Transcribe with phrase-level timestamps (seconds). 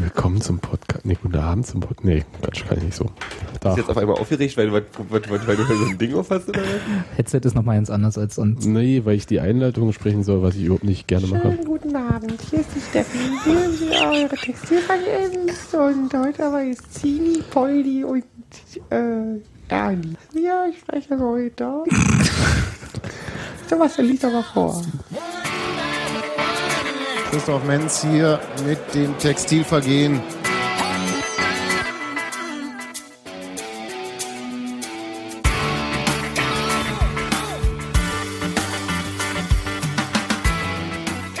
[0.00, 1.04] Willkommen zum Podcast.
[1.04, 2.04] Nee, guten Abend zum Podcast.
[2.04, 3.06] Nee, Quatsch, kann ich nicht so.
[3.60, 3.70] Da.
[3.70, 6.48] Bist jetzt auf einmal aufgeregt, weil, weil, weil, weil du so ein Ding auf hast
[6.48, 6.60] oder
[7.16, 8.64] Headset ist nochmal ganz anders als sonst.
[8.64, 11.64] Nee, weil ich die Einleitung sprechen soll, was ich überhaupt nicht gerne Schönen mache.
[11.64, 13.18] guten Abend, hier ist die Steffi.
[13.44, 18.22] Wir sind eure Textilvergängnis und heute aber ist Zini, Poldi und
[18.90, 20.16] äh, Ernie.
[20.32, 21.82] Ja, ich spreche heute.
[23.68, 24.80] Sebastian liest aber vor.
[27.30, 30.18] Christoph Menz hier mit dem Textilvergehen.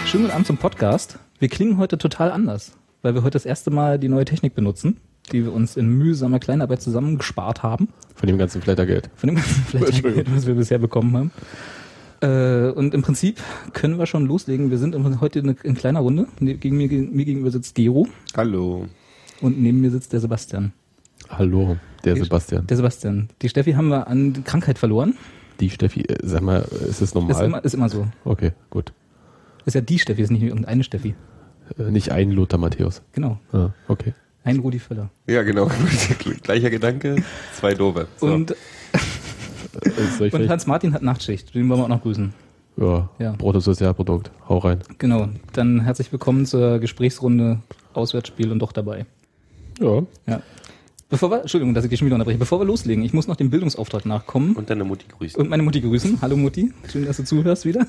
[0.04, 1.18] Schönen guten Abend zum Podcast.
[1.38, 5.00] Wir klingen heute total anders, weil wir heute das erste Mal die neue Technik benutzen,
[5.32, 7.88] die wir uns in mühsamer Kleinarbeit zusammengespart haben.
[8.14, 9.08] Von dem ganzen Flattergeld.
[9.16, 11.30] Von dem ganzen Flattergeld, was wir bisher bekommen haben.
[12.20, 13.40] Äh, und im Prinzip
[13.72, 14.70] können wir schon loslegen.
[14.70, 16.26] Wir sind heute in, in kleiner Runde.
[16.40, 18.08] Ne, gegen mir, mir gegenüber sitzt Gero.
[18.36, 18.86] Hallo.
[19.40, 20.72] Und neben mir sitzt der Sebastian.
[21.28, 22.66] Hallo, der Sebastian.
[22.66, 23.28] Der Sebastian.
[23.42, 25.14] Die Steffi haben wir an Krankheit verloren.
[25.60, 27.32] Die Steffi, äh, sag mal, ist das normal?
[27.32, 28.06] Ist immer, ist immer so.
[28.24, 28.92] Okay, gut.
[29.64, 31.14] Ist ja die Steffi, ist nicht irgendeine Steffi.
[31.78, 33.02] Äh, nicht ein Lothar Matthäus.
[33.12, 33.38] Genau.
[33.52, 34.14] Ah, okay.
[34.44, 35.10] Ein Rudi Völler.
[35.26, 35.70] Ja, genau.
[36.42, 37.22] Gleicher Gedanke,
[37.54, 38.06] zwei Dove.
[38.16, 38.26] So.
[38.26, 38.54] Und,
[39.82, 42.32] äh, und Hans Martin hat Nachtschicht, den wollen wir auch noch grüßen.
[42.76, 43.32] Ja, ja.
[43.32, 44.30] Bruttosozialprodukt.
[44.48, 44.80] Hau rein.
[44.98, 45.28] Genau.
[45.52, 47.58] Dann herzlich willkommen zur Gesprächsrunde
[47.92, 49.04] Auswärtsspiel und doch dabei.
[49.80, 50.02] Ja.
[50.26, 50.42] Ja.
[51.10, 52.38] Bevor wir, Entschuldigung, dass ich dich schon wieder unterbreche.
[52.38, 54.54] Bevor wir loslegen, ich muss noch dem Bildungsauftrag nachkommen.
[54.54, 55.40] Und deine Mutti grüßen.
[55.40, 56.18] Und meine Mutti grüßen.
[56.20, 57.86] Hallo Mutti, schön, dass du zuhörst wieder.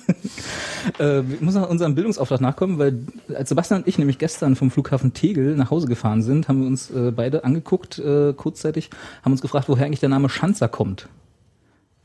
[0.99, 2.99] äh, ich muss noch unserem Bildungsauftrag nachkommen, weil
[3.35, 6.67] als Sebastian und ich nämlich gestern vom Flughafen Tegel nach Hause gefahren sind, haben wir
[6.67, 8.89] uns äh, beide angeguckt, äh, kurzzeitig,
[9.21, 11.09] haben uns gefragt, woher eigentlich der Name Schanzer kommt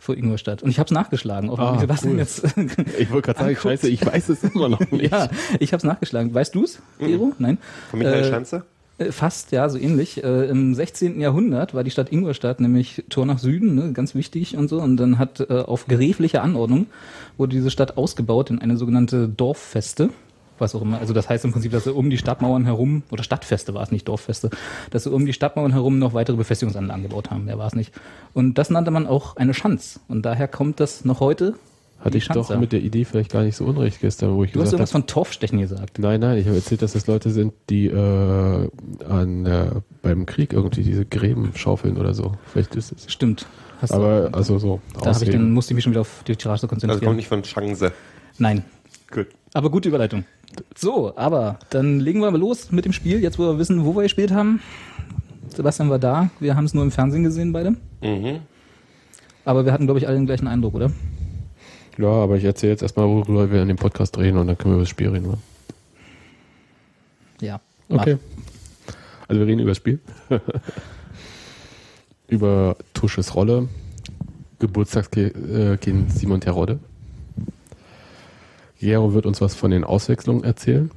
[0.04, 0.62] vor Ingolstadt.
[0.62, 1.50] Und ich habe es nachgeschlagen.
[1.50, 2.18] Auch ah, Sebastian cool.
[2.18, 2.44] jetzt
[2.98, 5.10] ich wollte gerade sagen, scheiße, ich weiß es immer noch nicht.
[5.10, 6.34] ja, ich habe es nachgeschlagen.
[6.34, 7.26] Weißt du es, Gero?
[7.26, 7.32] Mhm.
[7.38, 7.58] Nein.
[7.90, 8.64] Von Michael äh, Schanzer?
[9.10, 10.22] Fast, ja, so ähnlich.
[10.22, 11.20] Äh, Im 16.
[11.20, 14.80] Jahrhundert war die Stadt Ingolstadt nämlich Tor nach Süden, ne, ganz wichtig und so.
[14.80, 16.86] Und dann hat äh, auf gräfliche Anordnung
[17.36, 20.10] wurde diese Stadt ausgebaut in eine sogenannte Dorffeste.
[20.58, 20.98] Was auch immer.
[20.98, 23.90] Also das heißt im Prinzip, dass sie um die Stadtmauern herum, oder Stadtfeste war es
[23.90, 24.50] nicht, Dorffeste,
[24.90, 27.46] dass sie um die Stadtmauern herum noch weitere Befestigungsanlagen gebaut haben.
[27.46, 27.92] Mehr war es nicht.
[28.32, 30.00] Und das nannte man auch eine Schanz.
[30.08, 31.54] Und daher kommt das noch heute
[32.04, 34.58] hatte ich doch mit der Idee vielleicht gar nicht so unrecht gestern, wo ich du
[34.58, 35.98] gesagt hast irgendwas von Torfstechen gesagt.
[35.98, 38.68] Nein, nein, ich habe erzählt, dass das Leute sind, die äh,
[39.08, 39.70] an äh,
[40.02, 42.32] beim Krieg irgendwie diese Gräben schaufeln oder so.
[42.52, 43.10] Vielleicht ist es.
[43.10, 43.46] Stimmt.
[43.80, 44.80] Hast Aber du, also so.
[45.02, 47.00] Da ich dann musste ich mich schon wieder auf die Tirage konzentrieren.
[47.00, 47.92] Das kommt nicht von Chance.
[48.38, 48.64] Nein.
[49.10, 49.28] Gut.
[49.54, 50.24] Aber gute Überleitung.
[50.76, 53.94] So, aber dann legen wir mal los mit dem Spiel, jetzt wo wir wissen, wo
[53.94, 54.60] wir gespielt haben.
[55.48, 57.72] Sebastian war da, wir haben es nur im Fernsehen gesehen beide.
[58.02, 58.40] Mhm.
[59.44, 60.90] Aber wir hatten, glaube ich, alle den gleichen Eindruck, oder?
[61.98, 64.72] Ja, aber ich erzähle jetzt erstmal, worüber wir in dem Podcast reden und dann können
[64.72, 65.26] wir über das Spiel reden.
[65.26, 65.38] Oder?
[67.40, 67.60] Ja.
[67.88, 68.18] Okay.
[69.28, 70.00] Also wir reden über das Spiel.
[72.28, 73.68] über Tusches Rolle,
[74.58, 76.78] Geburtstagskind Simon Terodde.
[78.84, 80.90] Gero wird uns was von den Auswechslungen erzählen.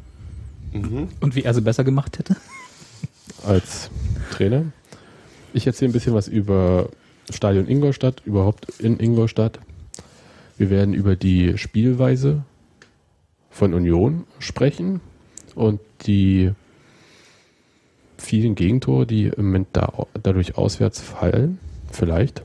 [0.74, 1.08] Mhm.
[1.22, 2.36] Und wie er sie besser gemacht hätte?
[3.46, 3.90] Als
[4.32, 4.66] Trainer.
[5.54, 6.90] Ich erzähle ein bisschen was über
[7.30, 9.60] Stadion Ingolstadt, überhaupt in Ingolstadt.
[10.58, 12.44] Wir werden über die Spielweise
[13.50, 15.00] von Union sprechen
[15.56, 16.52] und die
[18.18, 21.60] vielen Gegentore, die im Moment da, dadurch auswärts fallen,
[21.92, 22.44] vielleicht.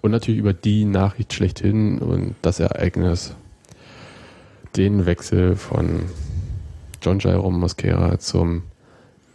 [0.00, 3.34] Und natürlich über die Nachricht schlechthin und das Ereignis,
[4.76, 6.02] den Wechsel von
[7.02, 8.62] John Jairo Mosquera zum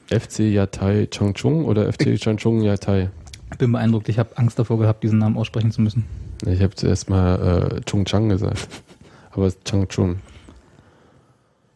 [0.09, 3.09] FC Yatai Changchung oder FC Changchung Yatai?
[3.51, 6.05] Ich bin beeindruckt, ich habe Angst davor gehabt, diesen Namen aussprechen zu müssen.
[6.45, 8.67] Ich habe zuerst mal äh, Chung Chang gesagt.
[9.31, 10.19] Aber es ist Chang Chun.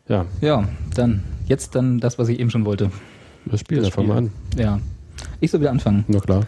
[0.08, 0.26] Ja.
[0.42, 2.92] Ja, dann jetzt dann das, was ich eben schon wollte.
[3.46, 4.32] Das Spiel, das da fangen wir an.
[4.58, 4.80] Ja.
[5.40, 6.04] Ich soll wieder anfangen.
[6.08, 6.44] Na klar.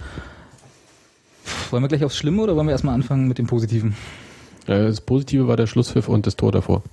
[1.71, 3.95] Wollen wir gleich aufs Schlimme oder wollen wir erstmal anfangen mit dem Positiven?
[4.65, 6.83] Das Positive war der Schlusspfiff und das Tor davor.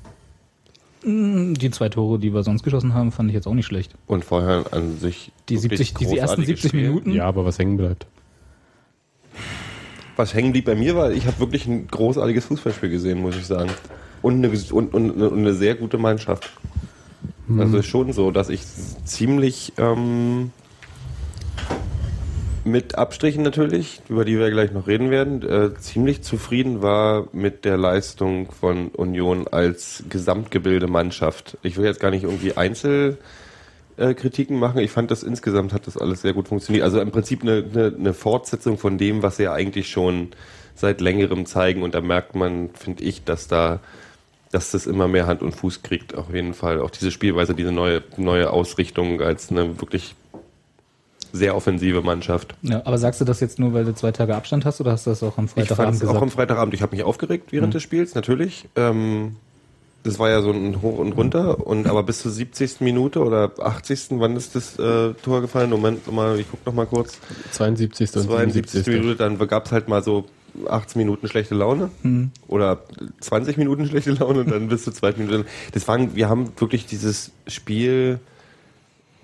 [1.05, 3.95] Mm, Die zwei Tore, die wir sonst geschossen haben, fand ich jetzt auch nicht schlecht.
[4.07, 5.33] Und vorher an sich.
[5.49, 6.89] Die 70, diese ersten 70 Spiel.
[6.89, 7.11] Minuten.
[7.13, 8.07] Ja, aber was hängen bleibt.
[10.17, 13.47] Was hängen blieb bei mir war, ich habe wirklich ein großartiges Fußballspiel gesehen, muss ich
[13.47, 13.71] sagen.
[14.23, 16.51] Und eine, und, und, und eine sehr gute Mannschaft.
[17.49, 17.61] Mhm.
[17.61, 18.63] Also ist schon so, dass ich
[19.05, 20.53] ziemlich ähm,
[22.65, 27.65] mit Abstrichen natürlich, über die wir gleich noch reden werden, äh, ziemlich zufrieden war mit
[27.65, 31.59] der Leistung von Union als Gesamtgebilde Mannschaft.
[31.63, 33.19] Ich will jetzt gar nicht irgendwie Einzel
[33.97, 34.15] äh,
[34.51, 34.81] machen.
[34.81, 36.85] Ich fand das insgesamt hat das alles sehr gut funktioniert.
[36.85, 40.29] Also im Prinzip eine, eine, eine Fortsetzung von dem, was sie ja eigentlich schon
[40.75, 41.83] seit längerem zeigen.
[41.83, 43.81] Und da merkt man, finde ich, dass da
[44.53, 46.81] dass das immer mehr Hand und Fuß kriegt, auf jeden Fall.
[46.81, 50.15] Auch diese Spielweise, diese neue, neue Ausrichtung als eine wirklich
[51.37, 52.55] sehr offensive Mannschaft.
[52.63, 55.07] Ja, aber sagst du das jetzt nur, weil du zwei Tage Abstand hast oder hast
[55.07, 56.17] du das auch am Ich Freitagabend es gesagt?
[56.17, 56.75] auch am Freitagabend.
[56.75, 57.73] Ich habe mich aufgeregt während Mhm.
[57.73, 58.69] des Spiels, natürlich.
[58.77, 59.35] Ähm,
[60.05, 61.67] das war ja so ein Hoch und Runter.
[61.67, 62.81] Und aber bis zur 70.
[62.85, 64.21] Minute oder 80.
[64.21, 65.71] Wann ist das äh, Tor gefallen?
[65.71, 67.19] Moment, nochmal, ich guck noch mal kurz.
[67.53, 68.15] 72.
[68.17, 68.85] und 72.
[68.85, 68.95] 77.
[69.01, 70.27] Minute, dann gab es halt mal so
[70.69, 72.31] 18 Minuten schlechte Laune Mhm.
[72.47, 72.79] oder
[73.21, 75.47] 20 Minuten schlechte Laune und dann bis zur zweiten Minute.
[75.73, 78.21] Das waren, wir haben wirklich dieses Spiel,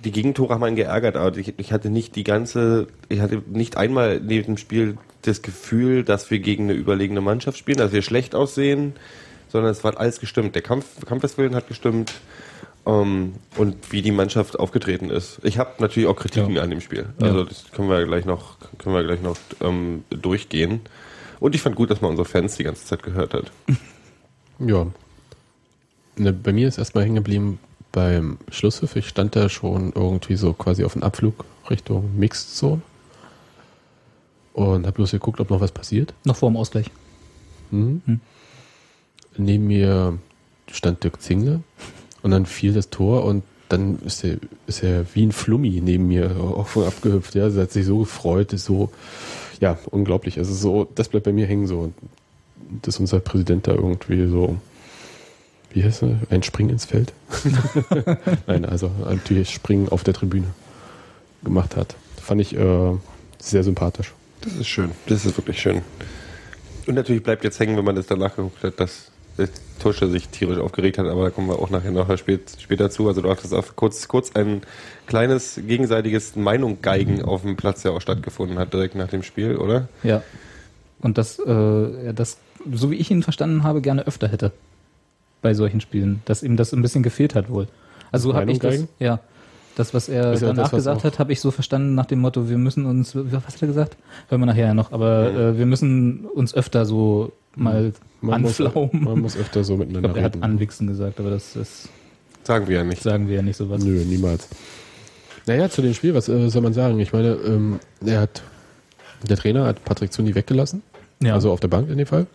[0.05, 3.76] die Gegentore haben einen geärgert, aber ich, ich hatte nicht die ganze, ich hatte nicht
[3.76, 8.02] einmal neben dem Spiel das Gefühl, dass wir gegen eine überlegene Mannschaft spielen, dass wir
[8.02, 8.94] schlecht aussehen,
[9.49, 10.55] sondern es war alles gestimmt.
[10.55, 12.14] Der Kampf, Kampfeswillen hat gestimmt
[12.87, 15.41] ähm, und wie die Mannschaft aufgetreten ist.
[15.43, 16.62] Ich habe natürlich auch Kritiken Ja.
[16.62, 17.06] an dem Spiel.
[17.20, 17.26] Ja.
[17.29, 20.81] Also das können wir gleich noch, können wir gleich noch ähm, durchgehen.
[21.41, 23.50] Und ich fand gut, dass man unsere Fans die ganze Zeit gehört hat.
[24.62, 24.87] Ja.
[26.17, 27.58] Ne, bei mir ist erstmal hängen geblieben
[27.92, 28.96] beim Schlusspfiff.
[28.96, 32.82] Ich stand da schon irgendwie so quasi auf dem Abflug Richtung Mixed Zone.
[34.52, 36.12] Und habe bloß geguckt, ob noch was passiert.
[36.25, 36.90] Noch vor dem Ausgleich.
[37.70, 38.02] Mhm.
[38.04, 38.20] Hm.
[39.37, 40.19] Neben mir
[40.70, 41.62] stand Dirk Zingle
[42.22, 46.08] und dann fiel das Tor und dann ist er, ist er wie ein Flummi neben
[46.08, 47.34] mir auf und abgehüpft.
[47.37, 48.90] Ja, er hat sich so gefreut, ist so,
[49.60, 50.38] ja, unglaublich.
[50.38, 51.92] Also so, das bleibt bei mir hängen so.
[52.82, 54.56] Dass unser Präsident da irgendwie so,
[55.72, 57.12] wie heißt er, ein Springen ins Feld?
[58.46, 60.49] Nein, also natürlich Springen auf der Tribüne
[61.44, 61.94] gemacht hat.
[62.20, 62.93] Fand ich äh,
[63.38, 64.12] sehr sympathisch.
[64.43, 64.90] Das ist schön.
[65.06, 65.82] Das ist wirklich schön.
[66.87, 69.49] Und natürlich bleibt jetzt hängen, wenn man das danach geguckt hat, dass der
[69.81, 73.08] Tusche sich tierisch aufgeregt hat, aber da kommen wir auch nachher noch spät, später zu.
[73.08, 74.62] Also du hattest auch kurz, kurz ein
[75.06, 79.88] kleines gegenseitiges Meinunggeigen auf dem Platz, der auch stattgefunden hat, direkt nach dem Spiel, oder?
[80.02, 80.23] Ja.
[81.00, 82.38] Und das, äh, er das,
[82.70, 84.52] so wie ich ihn verstanden habe, gerne öfter hätte.
[85.42, 86.22] Bei solchen Spielen.
[86.26, 87.66] Dass ihm das ein bisschen gefehlt hat wohl.
[88.12, 89.20] Also habe ich das, ja.
[89.76, 92.06] Das, was er Ist ja danach das, was gesagt hat, habe ich so verstanden nach
[92.06, 93.96] dem Motto, wir müssen uns, was hat er gesagt?
[94.28, 98.60] Hören wir nachher ja noch, aber äh, wir müssen uns öfter so mal Man muss,
[98.60, 99.04] anflaumen.
[99.04, 100.42] man muss öfter so ich miteinander glaube, er hat reden.
[100.42, 101.88] anwichsen gesagt, aber das, das
[102.42, 103.02] Sagen wir ja nicht.
[103.02, 103.82] sagen wir ja nicht sowas.
[103.82, 104.48] Nö, niemals.
[105.46, 106.98] Naja, zu dem Spiel, was äh, soll man sagen?
[106.98, 108.42] Ich meine, ähm, er hat,
[109.26, 110.82] der Trainer hat Patrick Zuni weggelassen,
[111.22, 111.34] Ja.
[111.34, 112.26] also auf der Bank in dem Fall.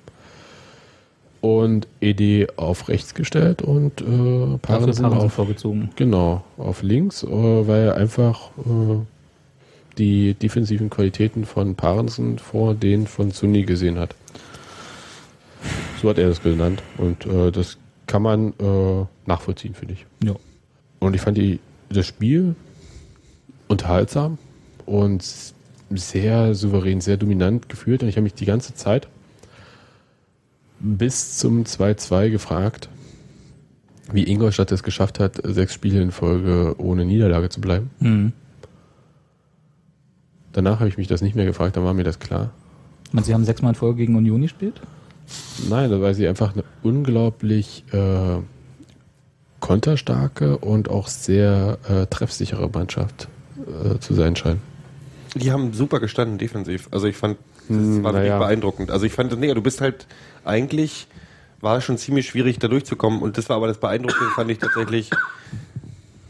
[1.45, 5.91] Und ED auf rechts gestellt und äh, Parensen auf, vorgezogen.
[5.95, 8.95] genau, auf links, äh, weil er einfach äh,
[9.99, 14.15] die defensiven Qualitäten von Parensen vor denen von Zuni gesehen hat.
[16.01, 16.81] So hat er das genannt.
[16.97, 17.77] Und äh, das
[18.07, 20.05] kann man äh, nachvollziehen, finde ich.
[20.23, 20.33] Ja.
[20.97, 21.59] Und ich fand die,
[21.89, 22.55] das Spiel
[23.67, 24.39] unterhaltsam
[24.87, 25.23] und
[25.91, 28.01] sehr souverän, sehr dominant geführt.
[28.01, 29.07] Und ich habe mich die ganze Zeit
[30.85, 32.89] bis zum 2-2 gefragt,
[34.11, 37.89] wie Ingolstadt es geschafft hat, sechs Spiele in Folge ohne Niederlage zu bleiben.
[37.99, 38.33] Mhm.
[40.53, 42.51] Danach habe ich mich das nicht mehr gefragt, dann war mir das klar.
[43.11, 44.79] Meine, Sie haben sechsmal in Folge gegen Union gespielt?
[45.69, 48.37] Nein, weil sie einfach eine unglaublich äh,
[49.59, 53.27] konterstarke und auch sehr äh, treffsichere Mannschaft
[53.57, 54.59] äh, zu sein scheint.
[55.33, 56.87] Die haben super gestanden defensiv.
[56.91, 58.39] Also ich fand, das Hm, war wirklich naja.
[58.39, 58.91] beeindruckend.
[58.91, 60.05] Also ich fand, nee, du bist halt
[60.45, 61.07] eigentlich,
[61.61, 63.21] war schon ziemlich schwierig da durchzukommen.
[63.21, 65.09] Und das war aber das Beeindruckende, fand ich tatsächlich,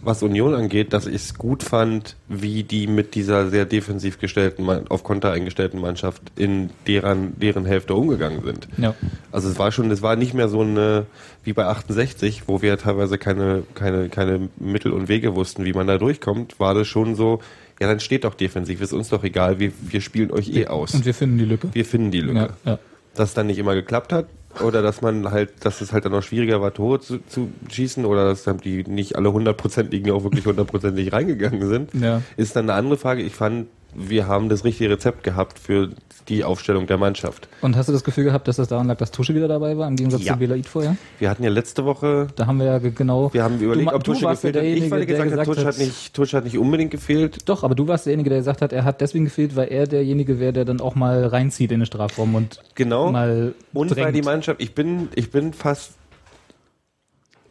[0.06, 4.70] was Union angeht, dass ich es gut fand, wie die mit dieser sehr defensiv gestellten,
[4.90, 8.68] auf Konter eingestellten Mannschaft in deren, deren Hälfte umgegangen sind.
[8.78, 8.94] Ja.
[9.32, 11.08] Also es war schon, es war nicht mehr so eine,
[11.44, 15.88] wie bei 68, wo wir teilweise keine, keine, keine Mittel und Wege wussten, wie man
[15.88, 17.40] da durchkommt, war das schon so,
[17.80, 20.94] ja, dann steht doch defensiv, ist uns doch egal, wir, wir spielen euch eh aus.
[20.94, 21.70] Und wir finden die Lücke.
[21.74, 22.54] Wir finden die Lücke.
[22.64, 22.80] Ja, ja.
[23.16, 24.26] Dass dann nicht immer geklappt hat
[24.64, 28.06] oder dass man halt, dass es halt dann auch schwieriger war, Tore zu, zu schießen
[28.06, 32.22] oder dass dann die nicht alle hundertprozentigen auch wirklich hundertprozentig reingegangen sind, Ja.
[32.38, 33.22] ist dann eine andere Frage.
[33.22, 35.90] Ich fand, wir haben das richtige Rezept gehabt für
[36.28, 37.48] die Aufstellung der Mannschaft.
[37.62, 39.88] Und hast du das Gefühl gehabt, dass das daran lag, dass Tusche wieder dabei war,
[39.88, 40.34] im Gegensatz Ja.
[40.34, 40.98] zu Belaid vorher?
[41.20, 43.32] Wir hatten ja letzte Woche Da haben wir ja ge- genau.
[43.34, 44.64] Wir haben überlegt, du, ob Tusche gefehlt hat.
[44.64, 47.48] Ich weil der gesagt hat, gesagt Tusche hat, nicht, Tusche hat nicht unbedingt gefehlt.
[47.48, 50.40] Doch, aber du warst derjenige, der gesagt hat, er hat deswegen gefehlt, weil er derjenige
[50.40, 53.12] wäre, der dann auch mal reinzieht in den Strafraum und Genau.
[53.12, 54.16] mal Und weil drängt.
[54.18, 55.92] die Mannschaft, ich bin, ich bin fast,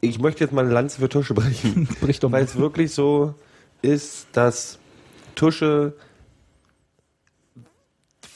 [0.00, 1.86] ich möchte jetzt mal eine Lanze für Tusche brechen.
[2.00, 2.32] bricht um.
[2.32, 3.34] weil es wirklich so
[3.82, 4.78] ist, dass
[5.36, 5.94] Tusche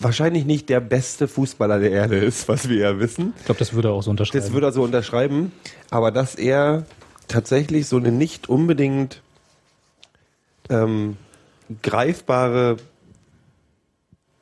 [0.00, 3.33] wahrscheinlich nicht der beste Fußballer der Erde ist, was wir ja wissen.
[3.38, 4.45] Ich glaube, das würde er auch so unterschreiben.
[4.45, 5.52] Das würde er so unterschreiben,
[5.90, 6.85] aber dass er
[7.28, 9.23] tatsächlich so eine nicht unbedingt
[10.71, 11.17] ähm,
[11.83, 12.76] greifbare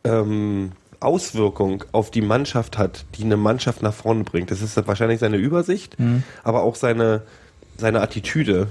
[0.04, 4.50] ähm, Auswirkung auf die Mannschaft hat, die eine Mannschaft nach vorne bringt.
[4.50, 6.22] Das ist wahrscheinlich seine Übersicht, Mhm.
[6.42, 7.22] aber auch seine,
[7.76, 8.68] seine Attitüde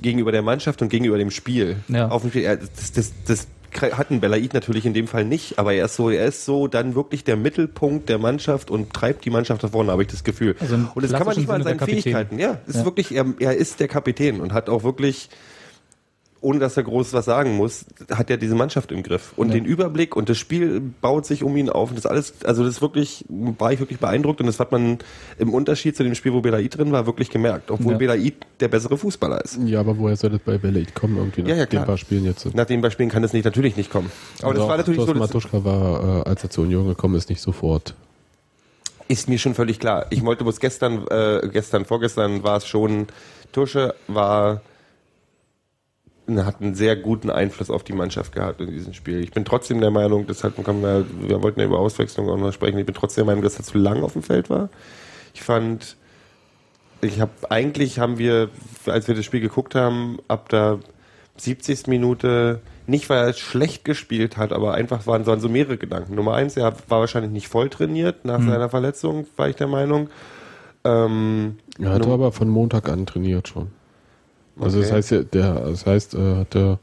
[0.00, 1.76] gegenüber der Mannschaft und gegenüber dem Spiel.
[1.88, 2.08] Ja.
[2.08, 2.44] Auf dem Spiel.
[2.76, 6.10] Das, das, das hat ein Belaid natürlich in dem Fall nicht, aber er ist so,
[6.10, 9.92] er ist so dann wirklich der Mittelpunkt der Mannschaft und treibt die Mannschaft nach vorne,
[9.92, 10.56] habe ich das Gefühl.
[10.60, 11.78] Also und das kann man nicht mal an seinen.
[11.80, 12.38] Fähigkeiten.
[12.38, 12.84] Ja, ist Ja.
[12.84, 15.28] wirklich, er, er ist der Kapitän und hat auch wirklich
[16.40, 19.54] ohne dass er groß was sagen muss, hat er diese Mannschaft im Griff und Ja.
[19.54, 22.74] den Überblick und das Spiel baut sich um ihn auf und das alles, also das
[22.76, 24.98] ist wirklich, war ich wirklich beeindruckt und das hat man
[25.38, 27.98] im Unterschied zu dem Spiel, wo Belaid drin war, wirklich gemerkt, obwohl Ja.
[27.98, 29.58] Belaid der bessere Fußballer ist.
[29.64, 31.16] Ja, aber woher soll das bei Belaid kommen?
[31.16, 31.86] Irgendwie nach Ja, ja, den klar.
[31.86, 32.54] paar Spielen jetzt.
[32.54, 34.10] Nach den Beispielen kann das nicht, natürlich nicht kommen.
[34.42, 37.16] Aber das Doch, war natürlich so, das Matuschka war, äh, als er zur Union gekommen
[37.16, 37.94] ist, nicht sofort.
[39.08, 40.06] ist mir schon völlig klar.
[40.10, 43.06] Ich wollte bloß gestern, äh, gestern, vorgestern war es schon,
[43.52, 44.60] Tusche war,
[46.36, 49.20] hat einen sehr guten Einfluss auf die Mannschaft gehabt in diesem Spiel.
[49.22, 52.52] Ich bin trotzdem der Meinung, deshalb kommen wir, wir wollten ja über Auswechslung auch noch
[52.52, 54.68] sprechen, ich bin trotzdem der Meinung, dass er zu lang auf dem Feld war.
[55.34, 55.96] Ich fand,
[57.00, 58.50] ich habe, eigentlich haben wir,
[58.86, 60.80] als wir das Spiel geguckt haben, ab der
[61.36, 61.86] 70.
[61.86, 66.14] Minute, nicht weil er schlecht gespielt hat, aber einfach waren, waren so mehrere Gedanken.
[66.16, 70.08] Nummer eins, er war wahrscheinlich nicht voll trainiert nach seiner Verletzung, war ich der Meinung.
[70.84, 73.68] Ähm, Er hatte Num- aber von Montag an trainiert schon.
[74.60, 74.96] Also das Okay.
[74.96, 76.78] heißt, ja, der, das heißt, er hatte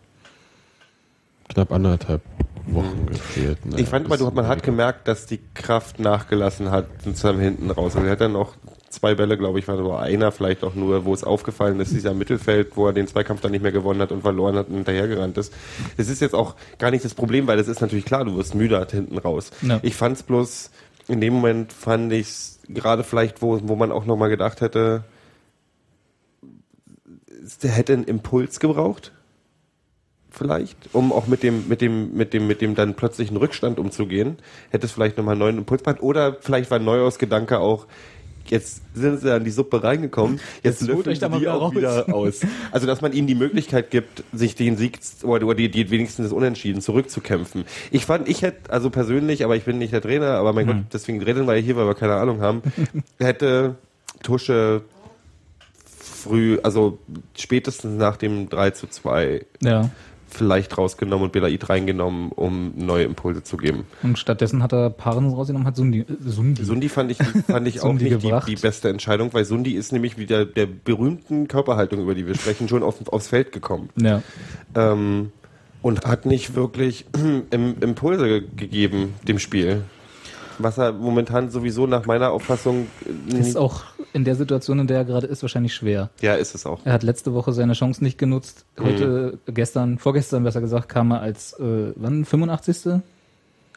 [1.49, 2.21] knapp anderthalb
[2.67, 3.63] Wochen gefehlt.
[3.65, 3.83] Naja, Mhm.
[3.83, 7.69] ich fand aber, bis du, man hat gemerkt, dass die Kraft nachgelassen hat zum hinten
[7.69, 7.95] raus.
[7.95, 8.53] Also er hat dann noch
[8.89, 12.13] zwei Bälle, glaube ich, war so einer vielleicht auch nur, wo es aufgefallen ist, dieser
[12.13, 15.37] Mittelfeld, wo er den Zweikampf dann nicht mehr gewonnen hat und verloren hat und hinterhergerannt
[15.37, 15.53] ist.
[15.97, 18.55] Das ist jetzt auch gar nicht das Problem, weil das ist natürlich klar, du wirst
[18.55, 19.51] müde hinten raus.
[19.61, 19.79] Ja.
[19.83, 20.71] Ich fand es bloß,
[21.07, 25.03] in dem Moment fand ich es gerade vielleicht, wo, wo man auch nochmal gedacht hätte,
[27.63, 29.11] der hätte einen Impuls gebraucht.
[30.31, 34.37] Vielleicht, um auch mit dem, mit dem, mit dem, mit dem dann plötzlichen Rückstand umzugehen,
[34.69, 36.03] hätte es vielleicht nochmal einen neuen Impuls gebracht.
[36.03, 37.87] Oder vielleicht war ein Neuaus Gedanke auch,
[38.49, 41.41] jetzt sind sie an die Suppe reingekommen, jetzt, Jetzt löffeln euch da sie mal die
[41.43, 42.41] wieder auch wieder aus.
[42.71, 46.25] Also, dass man ihnen die Möglichkeit gibt, sich den Sieg oder, oder die, die wenigstens
[46.25, 47.65] das Unentschieden zurückzukämpfen.
[47.91, 50.77] Ich fand, ich hätte, also persönlich, aber ich bin nicht der Trainer, aber mein Gott,
[50.93, 52.61] deswegen reden wir hier, weil wir keine Ahnung haben,
[53.19, 53.75] hätte
[54.23, 54.81] Tusche
[56.25, 56.97] früh, also
[57.37, 59.89] spätestens nach dem 3 zu 2 Ja.
[60.27, 63.85] vielleicht rausgenommen und Belaid reingenommen, um neue Impulse zu geben.
[64.03, 66.63] Und stattdessen hat er Paaren rausgenommen, hat Sundi, äh, Sundi.
[66.63, 67.17] Sundi fand ich,
[67.47, 71.47] fand ich auch nicht die, die beste Entscheidung, weil Sundi ist nämlich wieder der berühmten
[71.47, 73.89] Körperhaltung, über die wir sprechen, schon auf, aufs Feld gekommen.
[73.95, 74.21] Ja.
[74.75, 75.31] Ähm,
[75.81, 77.05] und hat nicht wirklich
[77.51, 79.83] Im, Impulse ge- gegeben dem Spiel.
[80.57, 82.87] Was er momentan sowieso nach meiner Auffassung
[83.31, 83.83] äh, Ist auch
[84.15, 86.09] in der Situation, in der er gerade ist, wahrscheinlich schwer.
[86.21, 86.79] ja, ist es auch.
[86.85, 88.65] Er hat letzte Woche seine Chance nicht genutzt.
[88.79, 89.53] Heute, Mhm.
[89.53, 93.01] gestern, vorgestern besser gesagt, kam er als, äh, wann, 85.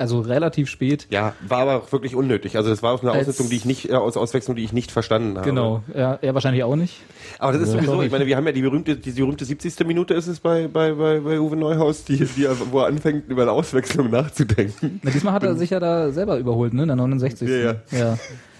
[0.00, 1.09] Also relativ spät.
[1.11, 2.57] Ja, war aber auch wirklich unnötig.
[2.57, 4.73] Also das war auch eine Als- Aussetzung, die ich nicht, äh, aus Auswechslung, die ich
[4.73, 5.49] nicht verstanden habe.
[5.49, 5.83] Genau.
[5.92, 7.00] Er, er wahrscheinlich auch nicht.
[7.40, 8.12] Aber das ist sowieso, glaub ich ich.
[8.12, 9.85] meine, wir haben ja die berühmte, die berühmte 70.
[9.88, 13.42] Minute ist es bei, bei, bei, bei Uwe Neuhaus, die, die, wo er anfängt, über
[13.42, 15.00] eine Auswechslung nachzudenken.
[15.02, 16.83] Na, diesmal hat er sich ja da selber überholt, ne?
[16.83, 17.49] In der 69.
[17.49, 17.75] Ja, ja.
[17.90, 18.18] ja.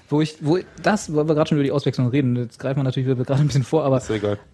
[0.09, 2.85] Wo ich, wo das, weil wir gerade schon über die Auswechslung reden, jetzt greifen wir
[2.85, 4.03] natürlich gerade ein bisschen vor, aber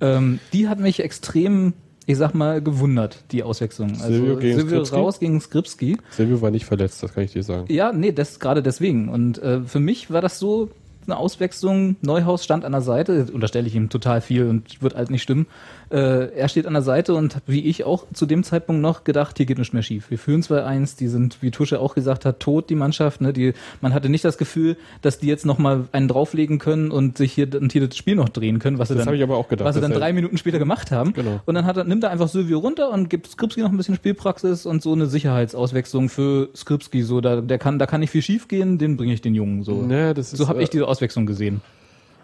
[0.00, 1.74] ähm, die hat mich extrem,
[2.06, 3.90] ich sag mal, gewundert, die Auswechslung.
[3.90, 4.96] Also Silvio gegen Silvio Skripski?
[4.96, 5.96] raus gegen Skripski.
[6.10, 7.72] Silvio war nicht verletzt, das kann ich dir sagen.
[7.72, 9.08] Ja, nee, das gerade deswegen.
[9.08, 10.70] Und äh, für mich war das so
[11.06, 11.96] eine Auswechslung.
[12.00, 15.46] Neuhaus stand an der Seite, unterstelle ich ihm total viel und wird halt nicht stimmen.
[15.90, 19.36] Äh, er steht an der Seite und wie ich auch zu dem Zeitpunkt noch gedacht,
[19.36, 20.10] hier geht nichts mehr schief.
[20.10, 23.20] Wir führen 2-1, die sind, wie Tusche auch gesagt hat, tot, die Mannschaft.
[23.20, 23.32] Ne?
[23.32, 27.32] Die, man hatte nicht das Gefühl, dass die jetzt nochmal einen drauflegen können und sich
[27.32, 29.48] hier, und hier das Spiel noch drehen können, was sie Das dann, ich aber auch
[29.48, 29.66] gedacht.
[29.66, 31.12] was sie dann drei Minuten später gemacht haben.
[31.12, 31.40] Genau.
[31.44, 33.96] Und dann hat er, nimmt er einfach Silvio runter und gibt Skripski noch ein bisschen
[33.96, 37.02] Spielpraxis und so eine Sicherheitsauswechslung für Skripski.
[37.02, 39.62] So, da, der kann, da kann nicht viel schief gehen, den bringe ich den Jungen.
[39.62, 39.82] So,
[40.16, 41.60] ist, so habe äh, ich diese Auswechslung gesehen.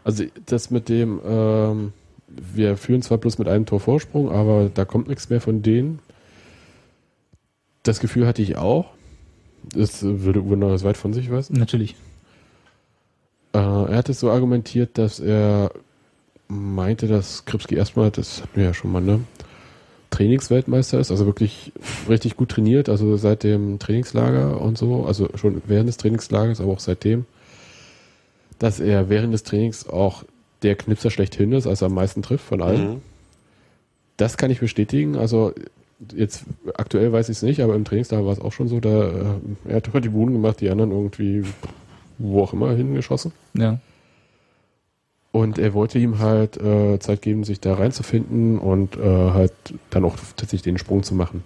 [0.05, 1.93] Also das mit dem, ähm,
[2.55, 6.01] wir führen zwar bloß mit einem Tor Vorsprung, aber da kommt nichts mehr von denen.
[7.83, 8.87] Das Gefühl hatte ich auch.
[9.75, 11.57] Das würde Uwe weit von sich weisen.
[11.57, 11.97] Natürlich.
[13.53, 15.71] Äh, er hat es so argumentiert, dass er
[16.49, 19.21] meinte, dass Kripski erstmal, das hatten wir ja schon mal, ne,
[20.11, 21.73] Trainingsweltmeister ist, also wirklich
[22.09, 26.73] richtig gut trainiert, also seit dem Trainingslager und so, also schon während des Trainingslagers, aber
[26.73, 27.27] auch seitdem,
[28.59, 30.25] dass er während des Trainings auch
[30.63, 32.91] der Knipser schlechthin ist, also am meisten trifft von allen.
[32.91, 33.03] Mhm.
[34.17, 35.17] Das kann ich bestätigen.
[35.17, 35.55] Also
[36.15, 38.81] jetzt aktuell weiß ich es nicht, aber im Trainingslager war es auch schon so.
[38.81, 39.25] Da, äh,
[39.69, 41.45] er hat doch die Buden gemacht, die anderen irgendwie
[42.21, 43.33] wo auch immer hingeschossen.
[43.55, 43.79] Ja.
[45.33, 49.53] Und er wollte ihm halt äh, Zeit geben, sich da reinzufinden und äh, halt
[49.91, 51.45] dann auch tatsächlich den Sprung zu machen.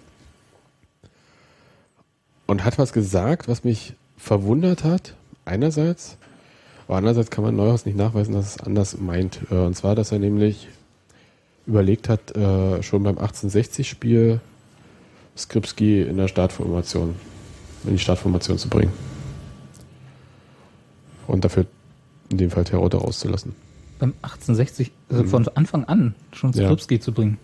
[2.47, 6.17] Und hat was gesagt, was mich verwundert hat, einerseits,
[6.87, 9.41] aber andererseits kann man Neuhaus nicht nachweisen, dass es anders meint.
[9.51, 10.69] Äh, Und zwar, dass er nämlich
[11.67, 14.41] überlegt hat, äh, schon beim 1860-Spiel
[15.37, 17.15] Skripski in der Startformation,
[17.85, 18.93] in die Startformation zu bringen.
[21.27, 21.67] Und dafür
[22.31, 23.55] in dem Fall Terodde rauszulassen.
[23.99, 26.57] Beim 1860, also von Anfang an schon Mhm.
[26.57, 26.67] Ja.
[26.67, 27.39] Skripski zu bringen.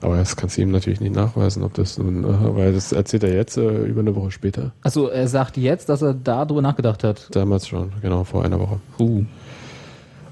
[0.00, 3.24] Aber das kannst du ihm natürlich nicht nachweisen, ob das nun, äh, weil das erzählt
[3.24, 4.72] er jetzt äh, über eine Woche später.
[4.82, 7.34] Also er sagt jetzt, dass er darüber nachgedacht hat.
[7.34, 8.80] Damals schon, genau, vor einer Woche.
[8.98, 9.24] Uh.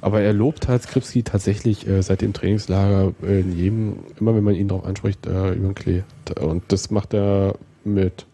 [0.00, 4.44] Aber er lobt halt Skripski tatsächlich äh, seit dem Trainingslager äh, in jedem, immer wenn
[4.44, 6.02] man ihn darauf anspricht, äh, über den Klee.
[6.40, 8.26] Und das macht er mit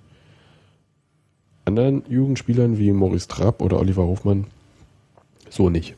[1.64, 4.46] anderen Jugendspielern wie Maurice Trapp oder Oliver Hofmann
[5.48, 5.94] so nicht.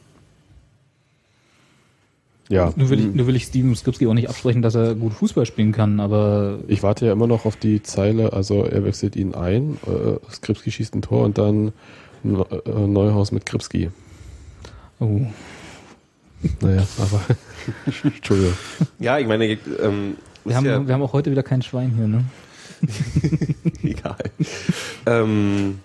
[2.51, 5.15] Ja, Nur will, ich, nur will ich Steven Skripski auch nicht absprechen, dass er gut
[5.15, 9.17] Fußball spielen kann, aber ich warte ja immer noch auf die Zeile, also er wechselt
[9.17, 11.73] ihn ein, äh, Skripski schießt ein Tor und dann
[12.25, 13.91] äh, Neuhaus mit Kripski.
[15.01, 15.23] oh,
[16.61, 17.23] Naja, aber
[18.05, 18.53] Entschuldigung.
[18.99, 22.09] Ja, ich meine, ähm, wir, haben, ja wir haben auch heute wieder kein Schwein hier,
[22.09, 22.25] ne?
[23.83, 24.17] egal.
[25.07, 25.79] ähm,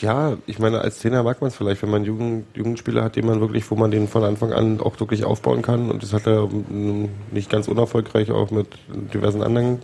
[0.00, 3.26] ja, ich meine, als Trainer mag man es vielleicht, wenn man Jugend, Jugendspieler hat, den
[3.26, 5.90] man wirklich, wo man den von Anfang an auch wirklich aufbauen kann.
[5.90, 8.66] Und das hat er mm, nicht ganz unerfolgreich auch mit
[9.14, 9.78] diversen anderen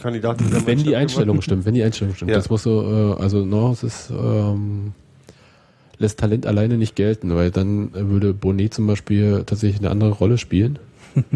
[0.00, 0.44] Kandidaten.
[0.50, 1.44] Wenn die Mannschaft Einstellung gemacht.
[1.44, 2.30] stimmt, wenn die Einstellung stimmt.
[2.30, 2.36] Ja.
[2.36, 4.92] Das muss so, äh, also Neuhaus ist, ähm,
[5.98, 10.36] lässt Talent alleine nicht gelten, weil dann würde Bonet zum Beispiel tatsächlich eine andere Rolle
[10.36, 10.78] spielen.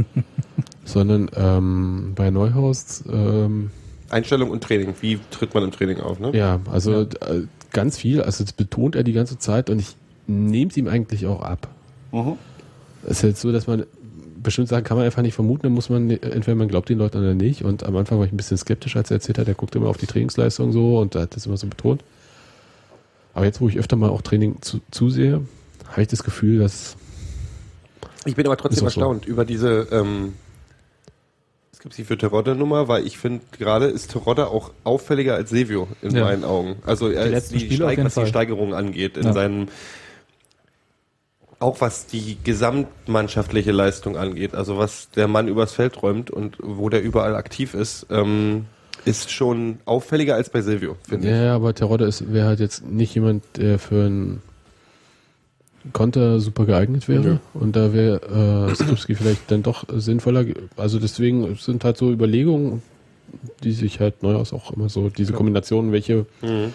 [0.84, 3.70] Sondern ähm, bei Neuhaus, ähm,
[4.08, 4.94] Einstellung und Training.
[5.00, 6.20] Wie tritt man im Training auf?
[6.20, 6.30] Ne?
[6.36, 7.06] ja, also äh,
[7.76, 11.26] ganz viel, also das betont er die ganze Zeit und ich nehme es ihm eigentlich
[11.26, 11.68] auch ab.
[12.10, 12.32] Mhm.
[13.04, 13.84] Es ist jetzt so, dass man
[14.42, 17.18] bestimmte Sachen kann man einfach nicht vermuten, dann muss man, entweder man glaubt den Leuten
[17.18, 17.64] oder nicht.
[17.64, 19.88] Und am Anfang war ich ein bisschen skeptisch, als er erzählt hat, er guckt immer
[19.88, 22.02] auf die Trainingsleistung so und hat das immer so betont.
[23.34, 25.42] Aber jetzt, wo ich öfter mal auch Training zu, zusehe,
[25.88, 26.96] habe ich das Gefühl, dass
[28.24, 29.00] Ich bin aber trotzdem auch so.
[29.00, 30.32] erstaunt über diese ähm,
[31.76, 35.88] es gibt sie für Terodde-Nummer, weil ich finde, gerade ist Terodde auch auffälliger als Sevio
[36.00, 36.24] in Ja.
[36.24, 36.76] meinen Augen.
[36.86, 38.26] Also er Die ist die, Steig, was die Fall.
[38.26, 39.32] Steigerung angeht, in Ja.
[39.34, 39.68] seinem
[41.58, 46.88] auch was die gesamtmannschaftliche Leistung angeht, also was der Mann übers Feld räumt und wo
[46.88, 48.64] der überall aktiv ist, ähm,
[49.04, 51.34] ist schon auffälliger als bei Silvio, finde ich.
[51.34, 54.42] Ja, aber Terodde ist wäre halt jetzt nicht jemand, der für einen
[55.92, 57.22] Konter super geeignet wäre.
[57.22, 57.36] Nö.
[57.54, 60.44] Und da wäre äh, Skripski vielleicht dann doch sinnvoller.
[60.76, 62.82] Also deswegen sind halt so Überlegungen,
[63.62, 66.72] die sich halt Neuhaus auch immer so, diese Kombinationen, welche Mhm.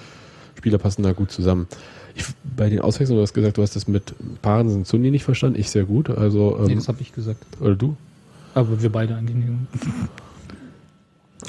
[0.58, 1.68] Spieler passen da gut zusammen.
[2.14, 2.26] Ich,
[2.58, 5.60] bei den Auswechslungen, du hast gesagt, du hast das mit Parensen Zuni nicht verstanden.
[5.60, 6.10] Ich sehr gut.
[6.10, 7.44] Also, ähm, Nee, das habe ich gesagt.
[7.60, 7.96] oder du?
[8.54, 9.48] Aber wir beide eigentlich nicht.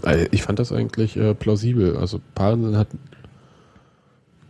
[0.03, 1.97] Also ich fand das eigentlich äh, plausibel.
[1.97, 2.89] Also Parensen hat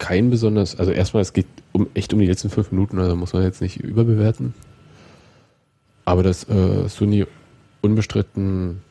[0.03, 3.33] kein besonders, also erstmal, es geht um echt um die letzten fünf Minuten, also muss
[3.35, 4.53] man jetzt nicht überbewerten.
[6.05, 7.25] Aber dass äh, Sunni
[7.83, 8.83] unbestritten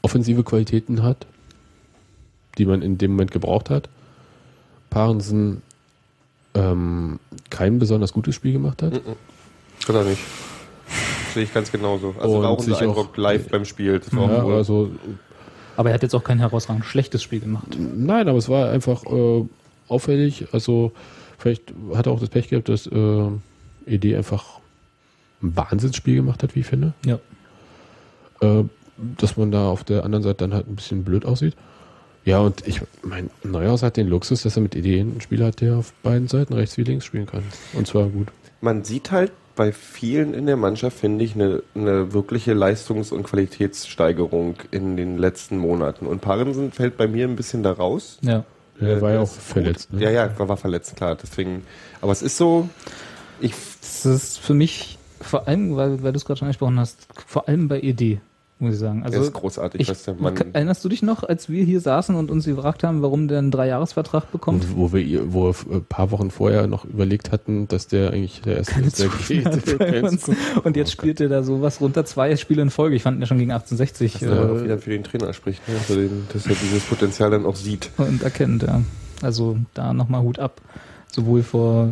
[0.00, 1.26] offensive Qualitäten hat,
[2.56, 3.90] die man in dem Moment gebraucht hat.
[4.88, 5.60] Parensen
[6.54, 7.18] ähm,
[7.50, 8.94] kein besonders gutes Spiel gemacht hat.
[8.94, 9.16] Mhm.
[9.86, 10.22] Hat er nicht.
[11.34, 12.14] Sehe ich ganz genauso.
[12.18, 14.00] Also Und war auch unser sich auch- Eindruck live beim Spiel.
[14.12, 14.90] Ja, also
[15.76, 17.76] Aber er hat jetzt auch kein herausragend schlechtes Spiel gemacht.
[17.78, 19.44] Nein, aber es war einfach äh,
[19.88, 20.46] auffällig.
[20.52, 20.92] Also
[21.38, 23.28] vielleicht hat er auch das Pech gehabt, dass äh,
[23.86, 24.60] ED einfach
[25.42, 26.94] ein Wahnsinnsspiel gemacht hat, wie ich finde.
[27.04, 27.18] Ja.
[28.40, 28.64] Äh,
[28.96, 31.54] dass man da auf der anderen Seite dann halt ein bisschen blöd aussieht.
[32.24, 35.60] Ja, und ich mein, Neuhaus hat den Luxus, dass er mit ED einen Spieler hat,
[35.60, 37.42] der auf beiden Seiten rechts wie links spielen kann.
[37.74, 38.28] Und zwar gut.
[38.60, 43.24] Man sieht halt bei vielen in der Mannschaft, finde ich, eine, eine wirkliche Leistungs- und
[43.24, 46.06] Qualitätssteigerung in den letzten Monaten.
[46.06, 48.18] Und Parensen fällt bei mir ein bisschen da raus.
[48.22, 48.44] Ja.
[48.80, 49.92] Er Äh, war ja auch verletzt.
[49.92, 50.02] Ne?
[50.02, 51.16] Ja, ja, war, war verletzt, klar.
[51.16, 51.62] Deswegen,
[52.00, 52.68] aber es ist so,
[53.40, 57.06] ich, Das ist für mich, vor allem, weil, weil du es gerade schon angesprochen hast,
[57.26, 58.20] vor allem bei ED,
[58.64, 59.02] muss ich sagen.
[59.04, 59.80] Also ist großartig.
[59.80, 62.82] ich, weißt du, man, erinnerst du dich noch, als wir hier saßen und uns gefragt
[62.82, 64.64] haben, warum der einen Dreijahresvertrag bekommt?
[64.64, 68.10] Und wo wir ihr- wo wir ein paar Wochen vorher noch überlegt hatten, dass der
[68.12, 69.46] eigentlich der erste ist, der geht.
[70.64, 72.96] Und jetzt Oh spielt er da sowas runter, zwei Spiele in Folge.
[72.96, 75.32] Ich fand ihn ja schon gegen 1860 dass er auch äh, wieder für den Trainer
[75.32, 75.74] spricht, ne?
[75.74, 77.90] dass, er den, dass er dieses Potenzial dann auch sieht.
[77.98, 78.62] und erkennt.
[78.62, 78.82] Ja.
[79.22, 80.60] Also da nochmal Hut ab.
[81.10, 81.90] Sowohl vor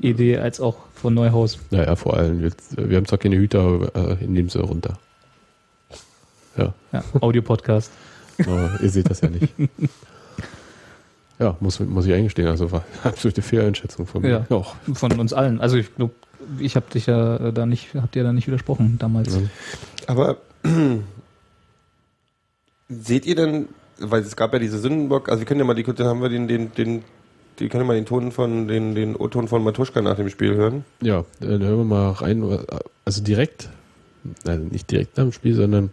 [0.00, 1.58] ED als auch vor Neuhaus.
[1.70, 2.42] Naja, vor allem.
[2.42, 4.98] Jetzt, wir haben zwar keine Hüter, aber äh, nehmen sie runter.
[6.56, 7.90] Ja, Ja, Audio-Podcast.
[8.38, 9.52] ihr seht das ja nicht.
[11.38, 12.48] Ja, muss, muss ich eingestehen.
[12.48, 14.46] Also war eine absolute Fehleinschätzung von mir.
[14.48, 14.56] Ja.
[14.56, 14.74] Auch.
[14.94, 15.60] Von uns allen.
[15.60, 16.14] Also ich glaube,
[16.58, 19.34] ich habe dich ja äh, da nicht, habt ihr da nicht widersprochen damals.
[19.34, 19.42] Ja.
[20.06, 20.38] Aber
[22.88, 23.68] seht ihr denn
[24.02, 26.28] weil es gab ja diese Sündenbock, also wir können ja mal die, dann haben wir
[26.28, 27.04] den, den, den,
[27.58, 30.84] die können mal den Ton von, den, den O-Ton von Matuschka nach dem Spiel hören.
[31.00, 32.42] Ja, dann hören wir mal rein.
[33.04, 33.68] Also direkt,
[34.46, 35.90] also nicht direkt nach dem Spiel, sondern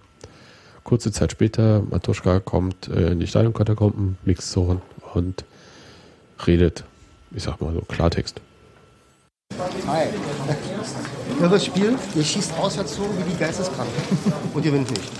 [0.89, 4.82] kurze Zeit später, Matuschka kommt äh, in die Stadionkatakomben, Mixzone
[5.13, 5.45] und
[6.47, 6.84] redet,
[7.30, 8.41] ich sag mal so, Klartext.
[11.39, 13.93] Irres Spiel, ihr schießt auswärts so wie die Geisteskranken
[14.54, 15.12] und ihr gewinnt nicht.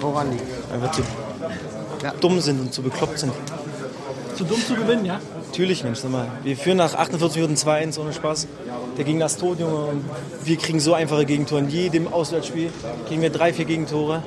[0.00, 0.42] Woran liegt
[0.72, 1.02] Einfach zu
[2.20, 3.32] dumm sind und zu bekloppt sind.
[4.34, 5.20] Zu dumm zu gewinnen, ja?
[5.46, 6.26] Natürlich, Mensch, mal.
[6.42, 8.48] Wir führen nach 48 Minuten 2-1 ohne Spaß.
[8.98, 9.86] Der Gegner ist tot, Junge.
[9.86, 10.04] Und
[10.44, 11.60] wir kriegen so einfache Gegentore.
[11.60, 12.70] In jedem Auswärtsspiel
[13.06, 14.22] kriegen wir drei, vier Gegentore.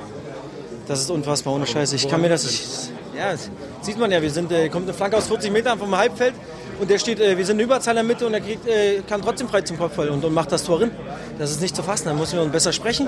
[0.90, 1.94] Das ist unfassbar, ohne Scheiße.
[1.94, 2.90] Ich kann mir das nicht.
[3.16, 3.48] Ja, das
[3.80, 4.20] sieht man ja.
[4.20, 6.34] Wir sind, äh, kommt eine Flanke aus 40 Metern vom Halbfeld.
[6.80, 9.00] Und der steht, äh, wir sind eine Überzahl in der Mitte und er kriegt, äh,
[9.08, 10.90] kann trotzdem frei zum Kopfball und, und macht das Tor rein.
[11.38, 12.06] Das ist nicht zu fassen.
[12.06, 13.06] Da müssen wir uns besser sprechen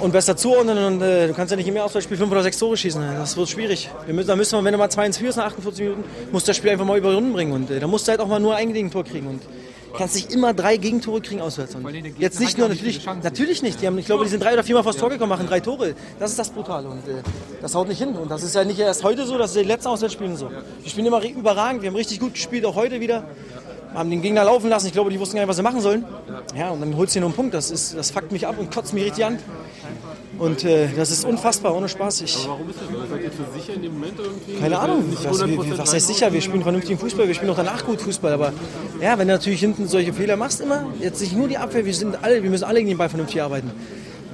[0.00, 0.76] und besser zuordnen.
[0.76, 3.02] Und äh, du kannst ja nicht im Auswärtsspiel fünf oder sechs Tore schießen.
[3.16, 3.88] Das wird schwierig.
[4.04, 6.46] Wir müssen, da müssen wir, wenn du mal 2 ins 4 nach 48 Minuten, musst
[6.46, 7.52] du das Spiel einfach mal über Runden bringen.
[7.52, 9.28] Und äh, da musst du halt auch mal nur ein Gegentor kriegen.
[9.28, 9.40] Und
[9.96, 11.74] kannst nicht immer drei Gegentore kriegen auswärts.
[11.74, 11.86] Und
[12.18, 13.80] jetzt nicht nur natürlich, natürlich nicht.
[13.80, 15.94] Die haben, ich glaube, die sind drei oder viermal vors Tor gekommen, machen drei Tore.
[16.18, 17.22] Das ist das Brutale und äh,
[17.60, 18.14] das haut nicht hin.
[18.14, 20.50] Und das ist ja nicht erst heute so, das ist die letzten Auswärtsspielen so.
[20.50, 23.24] Wir spielen immer überragend, wir haben richtig gut gespielt, auch heute wieder.
[23.94, 24.86] Haben den Gegner laufen lassen.
[24.86, 26.04] Ich glaube, die wussten gar nicht, was sie machen sollen.
[26.56, 27.54] Ja, und dann holst du hier nur einen Punkt.
[27.54, 29.38] Das, ist, das fuckt mich ab und kotzt mich richtig an.
[30.40, 32.22] Und äh, das ist unfassbar, ohne Spaß.
[32.22, 33.06] Ich, Warum ist das so?
[33.10, 34.54] Seid ihr zu sicher in dem Moment irgendwie?
[34.54, 37.84] keine Ahnung, was, wir, was heißt sicher, wir spielen vernünftigen Fußball, wir spielen auch danach
[37.84, 38.54] gut Fußball, aber
[39.02, 41.92] ja, wenn du natürlich hinten solche Fehler machst immer, jetzt nicht nur die Abwehr, wir,
[41.92, 43.70] sind alle, wir müssen alle gegen den Ball vernünftig arbeiten.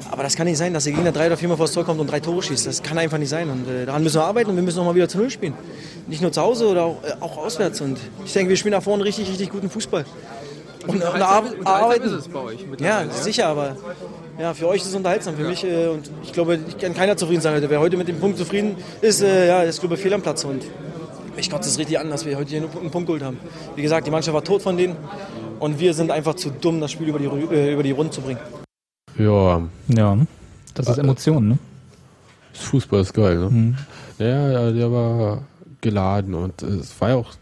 [0.08, 1.98] Aber das kann nicht sein, dass der Gegner drei oder viermal vor das Tor kommt
[1.98, 2.68] und drei Tore schießt.
[2.68, 3.50] Das kann einfach nicht sein.
[3.50, 5.54] Und äh, daran müssen wir arbeiten und wir müssen auch mal wieder zu Null spielen.
[6.06, 7.80] Nicht nur zu Hause oder auch, äh, auch auswärts.
[7.80, 10.04] Und ich denke, wir spielen da vorne richtig, richtig guten Fußball.
[10.86, 12.22] Und, und, ar arbeiten.
[12.78, 13.76] Ja, sicher, aber
[14.38, 17.16] ja, für euch ist es unterhaltsam, für mich äh, und ich glaube, ich kann keiner
[17.16, 17.70] zufrieden sein heute.
[17.70, 20.44] Wer heute mit dem Punkt zufrieden ist, äh, ja, ist glaube ich fehl am Platz
[20.44, 20.64] und
[21.36, 23.38] ich kotze es richtig an, dass wir heute hier einen Punkt geholt haben.
[23.74, 24.96] Wie gesagt, die Mannschaft war tot von denen
[25.58, 28.20] und wir sind einfach zu dumm, das Spiel über die, äh, über die Runden zu
[28.20, 28.40] bringen.
[29.18, 30.18] Ja, Ja,
[30.74, 31.58] das ist Emotion, ne?
[32.52, 33.74] das Fußball ist geil, ne?
[34.18, 35.42] Ja, ja, der war
[35.80, 37.32] geladen und äh, es war ja auch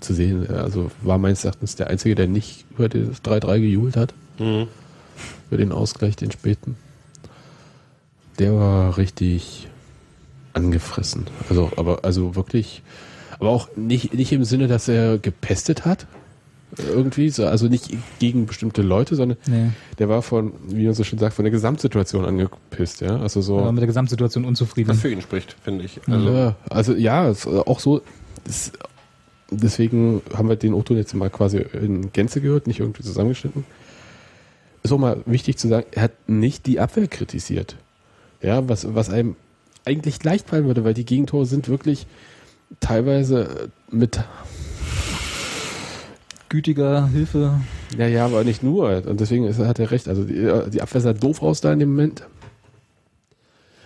[0.00, 4.14] zu sehen, also war meines Erachtens der Einzige, der nicht über das 3-3 gejubelt hat.
[5.52, 6.76] Über den Ausgleich, den späten.
[8.38, 9.68] Der war richtig
[10.54, 11.26] angefressen.
[11.50, 12.82] Also, aber, also wirklich,
[13.38, 16.06] aber auch nicht, nicht im Sinne, dass er gepestet hat.
[16.88, 19.72] Irgendwie, so, also nicht gegen bestimmte Leute, sondern Nee.
[19.98, 23.16] der war von, wie man so schön sagt, von der Gesamtsituation angepisst, ja.
[23.16, 23.58] Also so.
[23.58, 24.88] Er war mit der Gesamtsituation unzufrieden.
[24.88, 26.00] Was für ihn spricht, finde ich.
[26.08, 28.00] Also, ja, also ja, es, äh, auch so.
[28.44, 28.72] Das,
[29.50, 33.66] deswegen haben wir den O-Ton jetzt mal quasi in Gänze gehört, nicht irgendwie zusammengeschnitten.
[34.82, 37.76] Ist auch mal wichtig zu sagen, er hat nicht die Abwehr kritisiert.
[38.40, 39.36] Ja, was, was einem
[39.84, 42.06] eigentlich leicht fallen würde, weil die Gegentore sind wirklich
[42.80, 44.20] teilweise mit,
[46.52, 47.60] Gütiger Hilfe.
[47.96, 49.06] ja, ja, aber nicht nur.
[49.06, 50.06] Und deswegen ist, hat er recht.
[50.06, 52.24] Also die, die Abwehr sah doof aus da in dem Moment.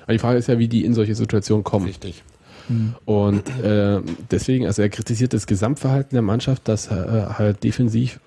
[0.03, 1.87] Aber die Frage ist ja, wie die in solche Situationen kommen.
[1.87, 2.25] richtig.
[3.05, 4.01] Und äh,
[4.33, 8.19] deswegen, also er kritisiert das Gesamtverhalten der Mannschaft, das äh, halt defensiv,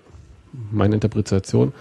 [0.71, 1.73] meine Interpretation,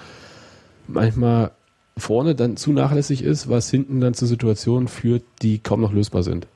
[0.89, 1.53] manchmal
[1.97, 6.23] vorne dann zu nachlässig ist, was hinten dann zu Situationen führt, die kaum noch lösbar
[6.23, 6.47] sind.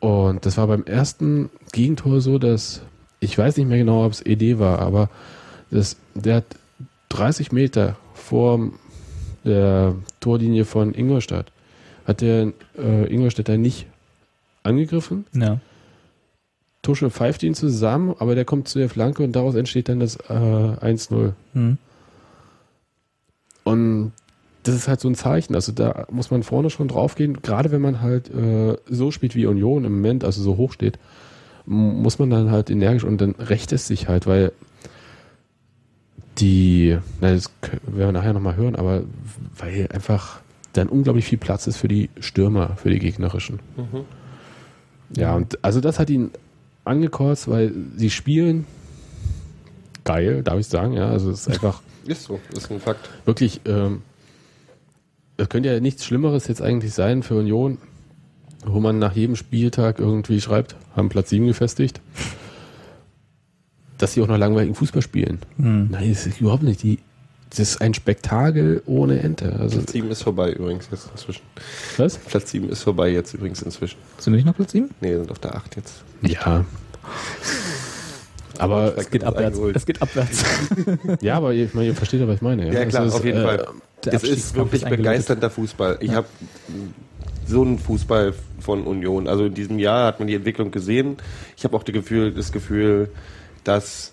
[0.00, 2.82] Und das war beim ersten Gegentor so, dass
[3.20, 5.08] ich weiß nicht mehr genau, ob es ED war, aber
[5.70, 6.44] das, der hat
[7.08, 8.70] 30 Meter vor
[9.44, 11.50] der Torlinie von Ingolstadt
[12.06, 13.86] hat der äh, Ingolstädter nicht
[14.62, 15.26] angegriffen.
[15.32, 15.60] Ja.
[16.82, 20.16] Tusche pfeift ihn zusammen, aber der kommt zu der Flanke und daraus entsteht dann das
[20.16, 21.32] äh, 1-0.
[21.54, 21.78] Hm.
[24.64, 25.54] Das ist halt so ein Zeichen.
[25.54, 27.40] Also da muss man vorne schon drauf gehen.
[27.42, 30.98] Gerade wenn man halt äh, so spielt wie Union im Moment, also so hoch steht,
[31.66, 34.52] muss man dann halt energisch und dann rächt es sich halt, weil
[36.38, 39.04] die, na, das werden wir nachher nochmal hören, aber
[39.56, 40.40] weil einfach
[40.72, 43.60] dann unglaublich viel Platz ist für die Stürmer, für die gegnerischen.
[45.16, 46.30] Ja, und also das hat ihn
[46.84, 48.66] angekotzt, weil sie spielen
[50.04, 53.08] geil, darf ich sagen, ja, also es ist einfach Ist so, ist ein Fakt.
[53.24, 54.02] wirklich, ähm,
[55.36, 57.78] es könnte ja nichts Schlimmeres jetzt eigentlich sein für Union,
[58.64, 62.00] wo man nach jedem Spieltag irgendwie schreibt, haben Platz 7 gefestigt,
[63.98, 65.40] dass sie auch noch langweiligen Fußball spielen.
[65.56, 65.88] Hm.
[65.90, 66.82] Nein, das ist überhaupt nicht.
[66.82, 66.98] Die,
[67.50, 69.52] das ist ein Spektakel ohne Ende.
[69.58, 71.42] Also, Platz 7 ist vorbei übrigens jetzt inzwischen.
[71.96, 72.18] was?
[72.18, 73.98] Platz 7 ist vorbei jetzt übrigens inzwischen.
[74.18, 74.90] Sind wir nicht noch Platz 7?
[75.00, 76.04] Nee, wir sind auf der 8 jetzt.
[76.22, 76.64] Ja.
[78.58, 79.58] Aber, Es geht abwärts.
[79.58, 80.44] Es geht abwärts.
[81.20, 82.72] ja, aber ich meine, ihr versteht ja, was ich meine.
[82.72, 83.66] Ja, klar, Es ist, auf jeden äh, Fall.
[84.02, 85.98] Das ist wirklich begeisternder Fußball.
[86.00, 86.26] Ich habe
[87.46, 89.28] so ein Fußball von Union.
[89.28, 91.16] Also in diesem Jahr hat man die Entwicklung gesehen.
[91.56, 93.10] Ich habe auch das Gefühl, das Gefühl,
[93.64, 94.12] dass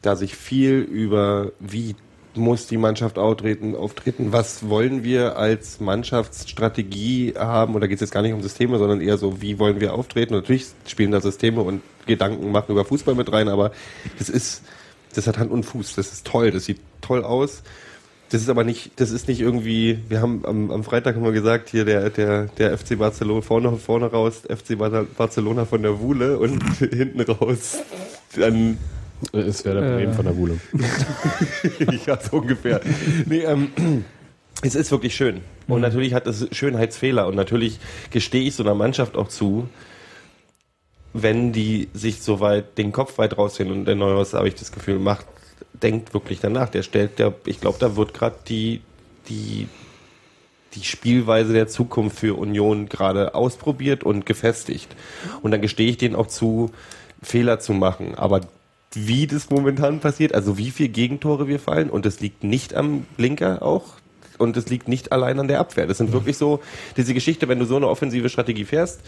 [0.00, 1.94] da sich viel über wie
[2.34, 8.10] muss die Mannschaft auftreten, auftreten, was wollen wir als Mannschaftsstrategie haben, oder geht es jetzt
[8.10, 10.34] gar nicht um Systeme, sondern eher so, wie wollen wir auftreten?
[10.34, 13.72] Und natürlich spielen da Systeme und Gedanken machen über Fußball mit rein, aber
[14.18, 14.62] das ist,
[15.14, 17.62] das hat Hand und Fuß, das ist toll, das sieht toll aus.
[18.30, 21.32] Das ist aber nicht, das ist nicht irgendwie, wir haben am, am Freitag haben wir
[21.32, 26.00] gesagt, hier der, der, der FC Barcelona vorne, vorne raus, FC Bar- Barcelona von der
[26.00, 27.76] Wuhle und hinten raus
[28.34, 28.78] dann
[29.32, 30.58] Es wäre der Bremen von der Wuhle.
[32.06, 32.80] ja, so ungefähr.
[33.26, 33.68] Nee, ähm,
[34.62, 35.42] es ist wirklich schön.
[35.68, 37.26] Und natürlich hat es Schönheitsfehler.
[37.26, 37.78] Und natürlich
[38.10, 39.68] gestehe ich so einer Mannschaft auch zu,
[41.12, 44.72] wenn die sich so weit den Kopf weit rausziehen und der Neuhaus, habe ich das
[44.72, 45.26] Gefühl, macht,
[45.74, 46.68] denkt wirklich danach.
[46.68, 48.80] Der stellt, der, ich glaube, da wird gerade die,
[49.28, 49.68] die,
[50.74, 54.94] die Spielweise der Zukunft für Union gerade ausprobiert und gefestigt.
[55.42, 56.70] Und dann gestehe ich denen auch zu,
[57.22, 58.14] Fehler zu machen.
[58.14, 58.40] Aber
[58.94, 63.06] wie das momentan passiert, also wie viel Gegentore wir fallen, und das liegt nicht am
[63.16, 63.94] Blinker auch,
[64.38, 65.86] und es liegt nicht allein an der Abwehr.
[65.86, 66.60] Das sind wirklich so,
[66.96, 69.00] diese Geschichte, wenn du so eine offensive Strategie fährst,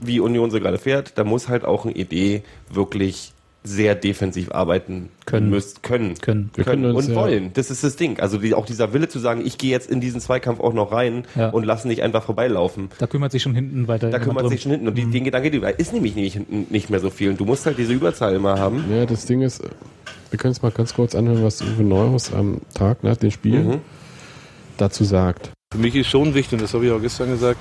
[0.00, 3.32] wie Union so gerade fährt, da muss halt auch eine Idee wirklich
[3.62, 5.50] sehr defensiv arbeiten Können.
[5.50, 6.50] müsst, können, Können.
[6.54, 7.50] Wir können können uns und ja- wollen.
[7.52, 8.18] Das ist das Ding.
[8.18, 10.92] Also die, auch dieser Wille zu sagen, ich gehe jetzt in diesen Zweikampf auch noch
[10.92, 11.50] rein Ja.
[11.50, 12.88] und lasse nicht einfach vorbeilaufen.
[12.98, 14.08] Da kümmert sich schon hinten weiter.
[14.08, 14.50] Da kümmert drum.
[14.50, 14.88] sich schon hinten.
[14.88, 17.28] Und die, den Gedanke, die ist nämlich nicht, nicht mehr so viel.
[17.28, 18.82] Und du musst halt diese Überzahl immer haben.
[18.90, 19.62] Ja, das Ding ist,
[20.30, 23.58] wir können es mal ganz kurz anhören, was Uwe Neuhaus am Tag nach dem Spiel
[23.62, 23.78] Mhm.
[24.78, 25.50] dazu sagt.
[25.74, 27.60] Für mich ist schon wichtig, und das habe ich auch gestern gesagt,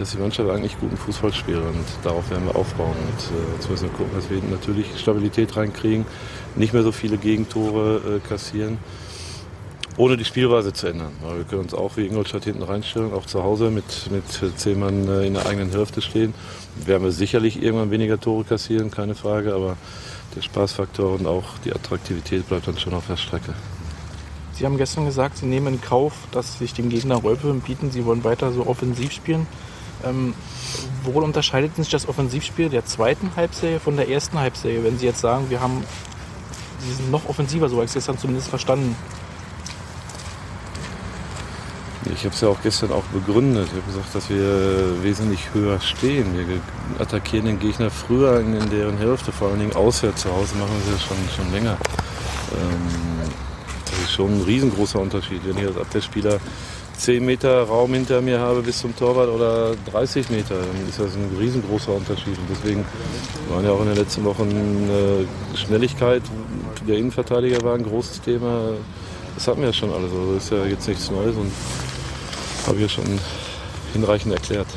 [0.00, 2.96] dass die Mannschaft eigentlich guten Fußball spielt und darauf werden wir aufbauen.
[2.96, 6.06] Und äh, jetzt müssen wir gucken, dass wir natürlich Stabilität reinkriegen,
[6.56, 8.78] nicht mehr so viele Gegentore äh, kassieren,
[9.96, 11.12] ohne die Spielweise zu ändern.
[11.22, 14.24] Wir können uns auch wie Ingolstadt hinten reinstellen, auch zu Hause mit, mit
[14.58, 16.32] zehn Mann äh, in der eigenen Hälfte stehen.
[16.86, 19.76] Werden wir sicherlich irgendwann weniger Tore kassieren, keine Frage, aber
[20.34, 23.52] der Spaßfaktor und auch die Attraktivität bleibt dann schon auf der Strecke.
[24.54, 27.90] Sie haben gestern gesagt, Sie nehmen in Kauf, dass sich dem Gegner Räume bieten.
[27.90, 29.46] Sie wollen weiter so offensiv spielen.
[30.04, 30.34] Ähm,
[31.04, 34.84] worin unterscheidet sich das Offensivspiel der zweiten Halbserie von der ersten Halbserie?
[34.84, 35.82] Wenn Sie jetzt sagen, wir haben,
[36.80, 38.96] Sie sind noch offensiver, so habe ich es gestern zumindest verstanden.
[42.12, 43.66] Ich habe es ja auch gestern auch begründet.
[43.66, 46.26] Ich habe gesagt, dass wir wesentlich höher stehen.
[46.36, 46.60] Wir
[46.98, 50.22] attackieren den Gegner früher in, in deren Hälfte, vor allen Dingen auswärts.
[50.22, 51.76] Zu Hause machen wir es ja schon, schon länger.
[52.52, 53.30] Ähm,
[53.84, 55.42] das ist schon ein riesengroßer Unterschied.
[55.44, 56.38] Wenn ich als Abwehrspieler
[57.00, 61.14] 10 Meter Raum hinter mir habe bis zum Torwart oder 30 Meter, dann ist das
[61.14, 62.36] ein riesengroßer Unterschied.
[62.36, 62.84] Und deswegen
[63.48, 66.22] waren ja auch in den letzten Wochen äh, Schnelligkeit
[66.86, 68.72] der Innenverteidiger war ein großes Thema.
[69.34, 70.10] Das hatten wir ja schon alles.
[70.10, 71.52] Also das ist ja jetzt nichts Neues und
[72.66, 73.18] habe ich ja schon
[73.92, 74.68] hinreichend erklärt.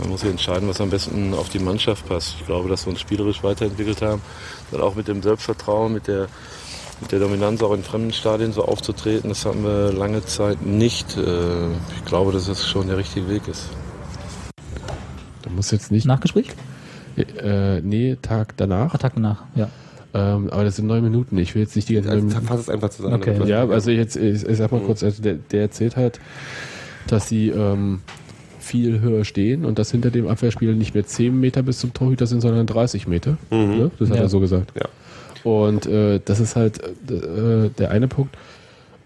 [0.00, 2.36] Man muss sich entscheiden, was am besten auf die Mannschaft passt.
[2.38, 4.22] Ich glaube, dass wir uns spielerisch weiterentwickelt haben,
[4.70, 6.28] dann auch mit dem Selbstvertrauen, mit der,
[7.00, 9.28] mit der Dominanz auch in fremden Stadien so aufzutreten.
[9.30, 11.16] Das hatten wir lange Zeit nicht.
[11.16, 11.20] Äh,
[11.96, 13.68] Ich glaube, dass das schon der richtige Weg ist.
[15.42, 16.06] Da muss jetzt nicht.
[16.06, 16.48] Nachgespräch?
[17.16, 18.96] Äh, nee, Tag danach.
[18.98, 19.68] Tag danach, ja.
[20.12, 21.38] Ähm, aber das sind neun Minuten.
[21.38, 22.46] Ich will jetzt nicht die ganze Also, neun Minuten.
[22.48, 23.14] fass es einfach zusammen.
[23.14, 23.36] Okay.
[23.46, 24.86] Ja, also jetzt, ich, ich sag mal Mhm.
[24.86, 26.20] kurz, also der, der erzählt halt,
[27.06, 28.00] dass sie ähm,
[28.58, 32.26] viel höher stehen und dass hinter dem Abwehrspieler nicht mehr 10 Meter bis zum Torhüter
[32.26, 33.38] sind, sondern 30 Meter.
[33.50, 33.58] Mhm.
[33.78, 33.90] Ne?
[33.98, 34.22] Das hat Ja.
[34.22, 34.72] er so gesagt.
[34.76, 34.88] Ja.
[35.44, 38.36] Und äh, das ist halt äh, der eine Punkt.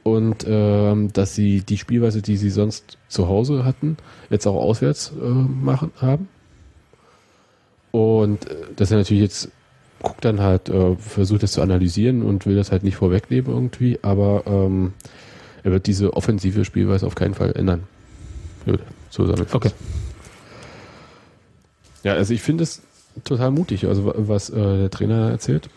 [0.02, 3.96] Und ähm, dass sie die Spielweise, die sie sonst zu Hause hatten,
[4.28, 6.28] jetzt auch auswärts äh, machen haben.
[7.90, 9.48] Und äh, dass er natürlich jetzt
[10.02, 13.98] guckt dann halt, äh, versucht das zu analysieren und will das halt nicht vorwegnehmen irgendwie,
[14.02, 14.92] aber ähm,
[15.62, 17.84] er wird diese offensive Spielweise auf keinen Fall ändern.
[18.66, 19.54] Gut, zusammengefasst.
[19.54, 19.70] Okay.
[22.02, 22.82] Ja, also ich finde es
[23.24, 25.70] total mutig, also wa- was äh, der Trainer erzählt.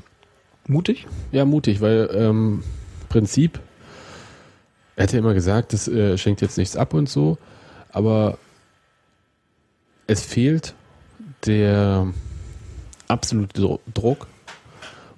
[0.68, 1.08] Mutig?
[1.32, 2.64] Ja, mutig, weil ähm,
[3.10, 3.60] Prinzip,
[4.96, 7.38] er hat ja immer gesagt, das äh, schenkt jetzt nichts ab und so,
[7.92, 8.38] aber
[10.08, 10.74] es fehlt
[11.46, 12.08] der
[13.08, 14.28] absolute Druck,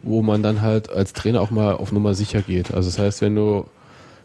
[0.04, 2.74] wo man dann halt als Trainer auch mal auf Nummer sicher geht.
[2.74, 3.66] Also das heißt, wenn du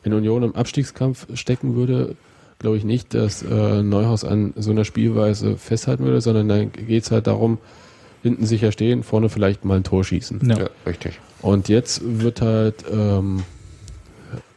[0.02, 2.16] wenn Union im Abstiegskampf stecken würde,
[2.58, 7.04] glaube ich nicht, dass äh, Neuhaus an so einer Spielweise festhalten würde, sondern dann geht
[7.04, 7.58] es halt darum,
[8.24, 10.40] hinten sicher stehen, vorne vielleicht mal ein Tor schießen.
[10.48, 10.58] Ja.
[10.58, 11.20] Ja, richtig.
[11.42, 13.44] Und jetzt wird halt, ähm,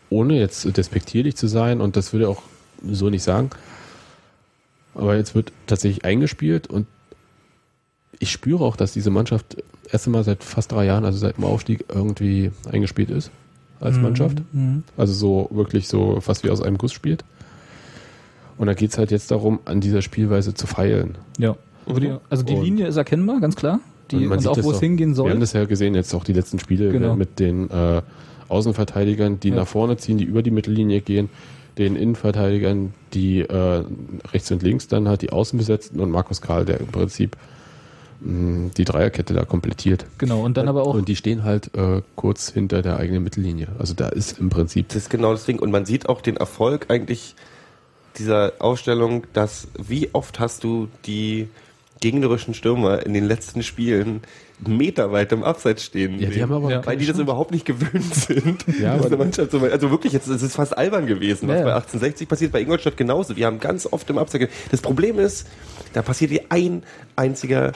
[0.10, 2.42] ohne jetzt despektierlich zu sein, und das würde er auch
[2.90, 3.50] so nicht sagen,
[4.96, 6.88] aber jetzt wird tatsächlich eingespielt und
[8.20, 9.58] ich spüre auch, dass diese Mannschaft
[9.92, 13.32] erst einmal seit fast drei Jahren, also seit dem Aufstieg, irgendwie eingespielt ist
[13.80, 14.42] als Mannschaft.
[14.54, 14.84] Mhm.
[14.96, 17.24] Also so wirklich so fast wie aus einem Guss spielt.
[18.58, 21.16] Und da geht es halt jetzt darum, an dieser Spielweise zu feilen.
[21.38, 21.56] Ja.
[21.88, 23.80] Wo die, also die Und- Linie ist erkennbar, ganz klar.
[24.12, 25.32] Die, und, sieht auch wo es hingehen Wir soll.
[25.32, 27.16] haben das ja gesehen, jetzt auch die letzten Spiele Genau.
[27.16, 28.02] mit den äh,
[28.48, 29.56] Außenverteidigern, die Ja.
[29.56, 31.30] nach vorne ziehen, die über die Mittellinie gehen,
[31.78, 33.84] den Innenverteidigern, die äh,
[34.34, 37.36] rechts und links dann halt die Außen besetzten und Markus Karl, der im Prinzip
[38.22, 40.06] mh, die Dreierkette da komplettiert.
[40.18, 40.96] Genau, und dann aber auch.
[40.96, 43.68] Und die stehen halt äh, kurz hinter der eigenen Mittellinie.
[43.78, 45.60] Also da ist im Prinzip Das ist genau das Ding.
[45.60, 47.36] Und man sieht auch den Erfolg eigentlich
[48.18, 51.50] dieser Ausstellung, dass wie oft hast du die
[52.02, 54.22] gegnerischen Stürmer in den letzten Spielen
[54.66, 56.20] meterweit im Abseits stehen.
[56.20, 56.86] Ja, die haben aber Ja.
[56.86, 58.66] weil die das überhaupt nicht gewöhnt sind.
[58.82, 61.60] Ja, aber- eine Mannschaft so weit- also wirklich, jetzt, es ist fast albern gewesen, was
[61.60, 63.34] Ja, bei 1860 passiert, bei Ingolstadt genauso.
[63.34, 64.52] Die haben ganz oft im Abseits.
[64.72, 65.48] Das Problem ist,
[65.94, 66.84] da passiert dir ein
[67.16, 67.72] einziger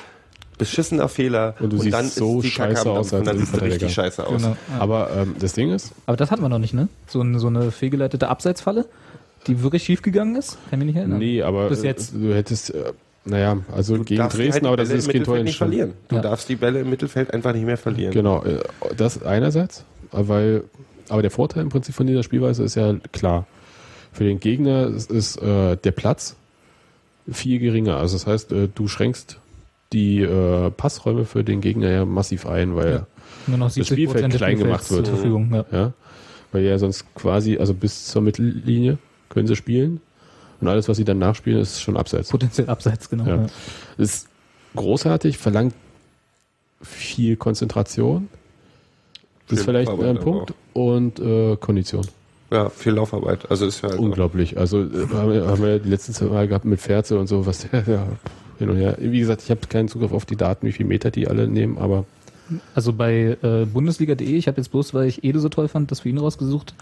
[0.57, 3.37] beschissener Fehler Und du siehst dann so ist die Kacke scheiße am aus und dann
[3.39, 3.89] siehst du richtig Innenverteidiger.
[3.89, 4.41] scheiße aus.
[4.43, 4.57] Genau.
[4.79, 6.87] Aber ähm, das Ding ist, Aber das hatten wir noch nicht, ne?
[7.07, 8.85] So, eine- so eine fehlgeleitete Abseitsfalle,
[9.47, 10.57] die wirklich schief gegangen ist.
[10.69, 11.17] Kann ich mich nicht erinnern.
[11.19, 12.13] nee, aber Bis äh, jetzt.
[12.13, 12.93] du hättest, äh,
[13.25, 15.93] naja, also Du gegen Dresden, halt aber das ist im kein Tor Mittelfeld nicht verlieren.
[16.07, 16.21] Du Ja.
[16.21, 18.13] darfst die Bälle im Mittelfeld einfach nicht mehr verlieren.
[18.13, 18.59] Genau, äh,
[18.97, 20.63] das einerseits, weil,
[21.09, 23.45] aber der Vorteil im Prinzip von dieser Spielweise ist ja klar.
[24.13, 26.35] Für den Gegner ist, ist äh, der Platz
[27.31, 27.97] viel geringer.
[27.97, 29.37] Also das heißt, äh, du schränkst
[29.93, 33.07] die äh, Passräume für den Gegner ja massiv ein, weil Ja.
[33.47, 35.05] Nur noch 70 Spielfeld klein gemacht wird.
[35.05, 35.53] zur Verfügung.
[35.53, 35.65] Ja.
[35.71, 35.93] ja,
[36.51, 38.97] weil ja sonst quasi, also bis zur Mittellinie
[39.29, 40.01] können sie spielen
[40.61, 42.29] und alles, was sie dann nachspielen, ist schon abseits.
[42.29, 43.25] Potenziell abseits, genau.
[43.25, 43.35] Ja.
[43.35, 43.47] Ja.
[43.97, 44.27] Ist
[44.75, 45.73] großartig, verlangt
[46.81, 48.29] viel Konzentration.
[49.47, 50.53] Das ist Viel vielleicht Laufarbeit ein Punkt.
[50.73, 52.05] Und äh, Kondition.
[52.51, 53.49] Ja, viel Laufarbeit.
[53.49, 54.57] Also ist ja halt Unglaublich.
[54.57, 57.45] Also äh, haben wir, haben wir die letzten zwei Mal gehabt mit Ferze und so,
[57.45, 58.07] was der ja,
[58.59, 58.97] hin und her.
[58.99, 61.77] Wie gesagt, ich habe keinen Zugriff auf die Daten, wie viel Meter die alle nehmen,
[61.77, 62.05] aber
[62.75, 66.01] Also bei äh, Bundesliga.de, ich habe jetzt bloß, weil ich Ede so toll fand, das
[66.01, 66.73] für ihn rausgesucht,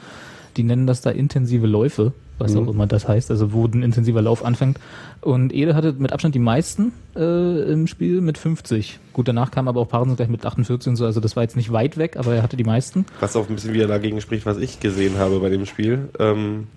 [0.58, 2.60] die nennen das da intensive Läufe, was Mhm.
[2.68, 4.80] auch immer das heißt, also wo ein intensiver Lauf anfängt.
[5.22, 9.00] Und Ede hatte mit Abstand die meisten äh, im Spiel mit 50.
[9.14, 11.56] Gut, danach kam aber auch Paaren gleich mit 48 und so, also das war jetzt
[11.58, 13.06] nicht weit weg, aber er hatte die meisten.
[13.20, 16.10] Was auch ein bisschen wieder dagegen spricht, was ich gesehen habe bei dem Spiel.
[16.20, 16.68] Ähm,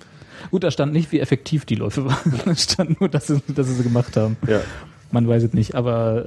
[0.51, 2.33] Gut, da stand nicht, wie effektiv die Läufe waren.
[2.45, 4.37] Da stand nur, dass sie, dass sie sie gemacht haben.
[4.49, 4.61] ja.
[5.15, 6.25] Man weiß es nicht, aber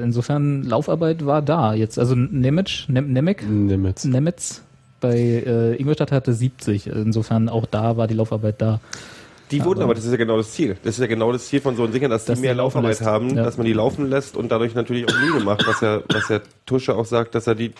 [0.00, 1.72] äh, insofern Laufarbeit war da.
[1.72, 4.04] Jetzt also Nemec, Nem Nemec, Nemetz.
[4.04, 4.62] Nemetz
[5.00, 6.86] bei äh, Ingolstadt hatte 70.
[6.88, 8.80] Insofern auch da war die Laufarbeit da.
[9.50, 10.76] Die wurden Aber- aber, das ist ja genau das Ziel.
[10.82, 12.90] Das ist ja genau das Ziel von so einem Dingern, dass, Dass die mehr Laufarbeit
[12.90, 13.02] lässt.
[13.02, 13.44] haben, Ja.
[13.44, 16.40] dass man die laufen lässt und dadurch natürlich auch Mühe macht, was ja, was ja
[16.66, 17.72] Tusche auch sagt, dass er die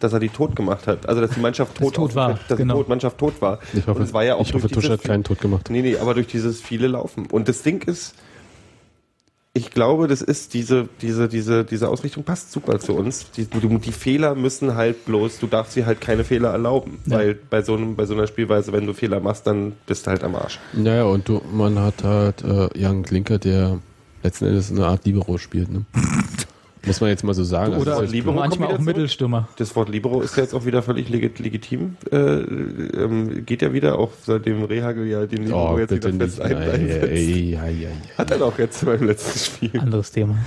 [0.00, 1.08] dass er die tot gemacht hat.
[1.08, 2.74] Also dass die Mannschaft tot, tot war, Dass genau.
[2.74, 3.58] die tot, Mannschaft tot war.
[3.74, 5.70] Ich hoffe, und es war ja auch ich hoffe Tusche hat keinen Tod gemacht.
[5.70, 7.26] Nee, nee, aber durch dieses viele Laufen.
[7.26, 8.14] Und das Ding ist,
[9.54, 13.30] ich glaube, das ist diese, diese, diese, diese Ausrichtung passt super zu uns.
[13.32, 16.98] Die, die, Fehler müssen halt bloß, du darfst sie halt keine Fehler erlauben.
[17.06, 17.16] Ja.
[17.16, 20.10] Weil bei so, einem, bei so einer Spielweise, wenn du Fehler machst, dann bist du
[20.10, 20.60] halt am Arsch.
[20.74, 23.80] Naja, und du, man hat halt äh, Jan Klinker, der
[24.22, 25.84] letzten Endes eine Art Libero spielt, ne?
[26.88, 27.74] Muss man jetzt mal so sagen.
[27.74, 28.78] Also Oder ist Libero manchmal auch.
[28.80, 29.48] Mittelstürmer.
[29.56, 31.96] Das Wort Libero ist ja jetzt auch wieder völlig legit, legitim.
[32.10, 36.24] Äh, ähm, geht ja wieder, auch seitdem Rehagel ja den Libero Oh, jetzt bitte wieder
[36.26, 36.36] nicht.
[36.36, 37.04] fest ein, Ei, einsetzt.
[37.12, 37.88] ei, ei, ei.
[38.16, 39.80] Hat er doch jetzt beim letzten Spiel.
[39.80, 40.36] Anderes Thema.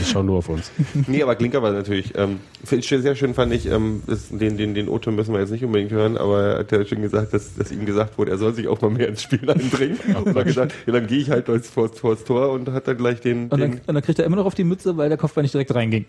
[0.00, 0.70] Ich schau nur auf uns.
[1.06, 4.88] Nee, aber Klinker war natürlich, ähm, sehr schön fand ich, ähm, das, den, den, den
[4.88, 7.70] Otto müssen wir jetzt nicht unbedingt hören, aber er hat ja schon gesagt, dass, dass
[7.70, 9.98] ihm gesagt wurde, er soll sich auch mal mehr ins Spiel einbringen.
[10.24, 12.88] und hat gesagt, ja, dann gehe ich halt als vor, vor das Tor und hat
[12.88, 14.96] dann gleich den, Und dann, den und dann kriegt er immer noch auf die Mütze,
[14.96, 16.04] weil der Kopfball nicht direkt reinging.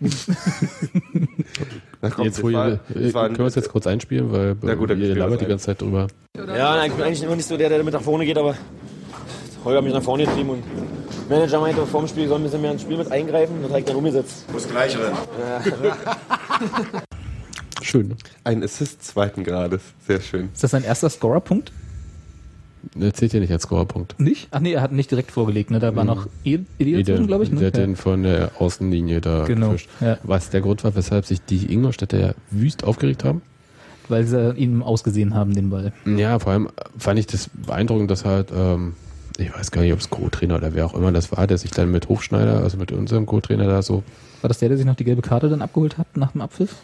[2.02, 4.56] na komm, Jetzt, wo war- ihr, äh, ein- können wir es jetzt kurz einspielen, weil
[4.62, 5.50] Na gut, dann ihr labert die ein.
[5.50, 6.06] ganze Zeit drüber.
[6.36, 8.54] Ja, nein, ich bin eigentlich immer nicht so der, der mit nach vorne geht, aber
[9.64, 10.62] Holger hat mich nach vorne getrieben und
[11.28, 13.56] Manager meinte vor dem Spiel, soll ein bisschen mehr ins Spiel mit eingreifen.
[13.62, 14.44] Das habe ich dann umgesetzt.
[14.52, 15.16] Muss gleich rennen.
[17.82, 18.08] Schön.
[18.08, 18.16] Ne?
[18.44, 19.80] ein Assist zweiten Grades.
[20.06, 20.50] Sehr schön.
[20.52, 21.72] Ist das sein erster Scorerpunkt?
[22.94, 24.18] Der zählt ja nicht als Scorerpunkt.
[24.20, 24.48] Nicht?
[24.50, 25.70] Ach nee, er hat nicht direkt vorgelegt.
[25.70, 25.78] Ne?
[25.78, 27.50] Da war noch Ede dazwischen, glaube ich.
[27.52, 27.58] Ne?
[27.58, 27.84] Der hat Ja.
[27.84, 29.88] den von der Außenlinie da Genau, gefischt.
[30.00, 30.18] ja.
[30.22, 33.42] Was der Grund war, weshalb sich die Ingolstädter ja wüst aufgeregt haben?
[34.08, 35.92] Weil sie ihn ausgesehen haben, den Ball.
[36.04, 38.94] Ja, vor allem fand ich das beeindruckend, dass halt, ähm,
[39.36, 41.72] ich weiß gar nicht, ob es Co-Trainer oder wer auch immer das war, der sich
[41.72, 44.04] dann mit Hofschneider, also mit unserem Co-Trainer da so,
[44.42, 46.76] War das der, der sich noch die gelbe Karte dann abgeholt hat nach dem Abpfiff?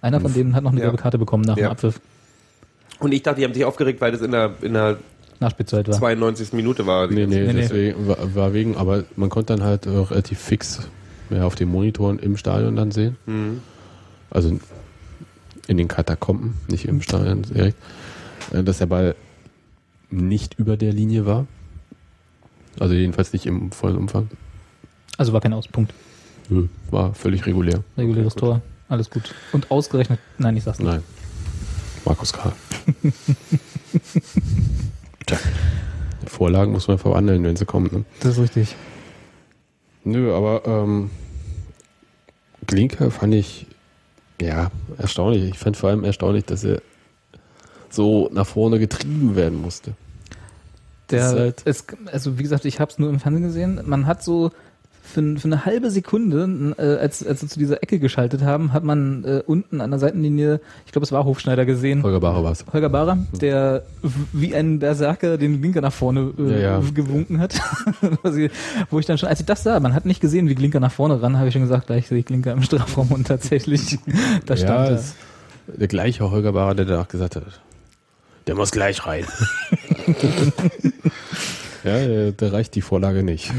[0.00, 0.86] Einer von denen hat noch eine Ja.
[0.86, 1.68] gelbe Karte bekommen nach Ja.
[1.68, 2.00] dem Abpfiff.
[3.02, 4.96] Und ich dachte, die haben sich aufgeregt, weil das in der, in der
[5.40, 5.94] Nachspielzeit war.
[5.94, 6.52] 92.
[6.52, 7.08] Minute war.
[7.08, 7.60] nee, nee, Nee, nee.
[7.62, 10.88] deswegen war, war wegen, aber man konnte dann halt relativ fix
[11.30, 13.16] ja, auf den Monitoren im Stadion dann sehen.
[13.26, 13.60] Mhm.
[14.30, 14.58] Also
[15.66, 17.76] in den Katakomben, nicht im Stadion direkt,
[18.52, 19.14] äh, dass der Ball
[20.10, 21.46] nicht über der Linie war.
[22.78, 24.28] Also jedenfalls nicht im vollen Umfang.
[25.18, 25.92] Also war kein Auspunkt.
[26.48, 27.82] Nö, War völlig regulär.
[27.96, 28.62] Reguläres Tor.
[28.88, 29.34] Alles gut.
[29.52, 30.88] Und ausgerechnet, nein, ich sag's nicht.
[30.88, 31.02] Nein.
[32.04, 32.52] Markus Karl.
[36.26, 37.88] Vorlagen muss man verwandeln, wenn sie kommen.
[37.92, 38.04] Ne?
[38.20, 38.76] Das ist richtig.
[40.04, 41.10] Nö, aber ähm,
[42.66, 43.66] Glinker fand ich
[44.40, 45.50] ja erstaunlich.
[45.50, 46.80] Ich fand vor allem erstaunlich, dass er
[47.90, 49.94] so nach vorne getrieben werden musste.
[51.10, 53.80] Der, halt- es, also wie gesagt, ich habe es nur im Fernsehen gesehen.
[53.84, 54.50] Man hat so
[55.04, 58.84] für, für eine halbe Sekunde, äh, als, als sie zu dieser Ecke geschaltet haben, hat
[58.84, 62.02] man äh, unten an der Seitenlinie, ich glaube, es war Hofschneider gesehen.
[62.02, 62.64] Holger Bacher war's.
[62.72, 63.82] Holger Barer, der
[64.32, 66.82] wie ein Berserker den Blinker nach vorne äh, Ja, ja.
[66.94, 67.60] gewunken hat.
[68.90, 70.92] Wo ich dann schon, als ich das sah, man hat nicht gesehen, wie Glinker nach
[70.92, 73.98] vorne ran, habe ich schon gesagt, gleich sehe ich Glinker im Strafraum und tatsächlich,
[74.46, 75.14] da stand ja, es-
[75.66, 77.44] der gleiche Holger Bacher, der danach gesagt hat,
[78.46, 79.24] der muss gleich rein.
[81.84, 83.48] ja, der, der reicht die Vorlage nicht.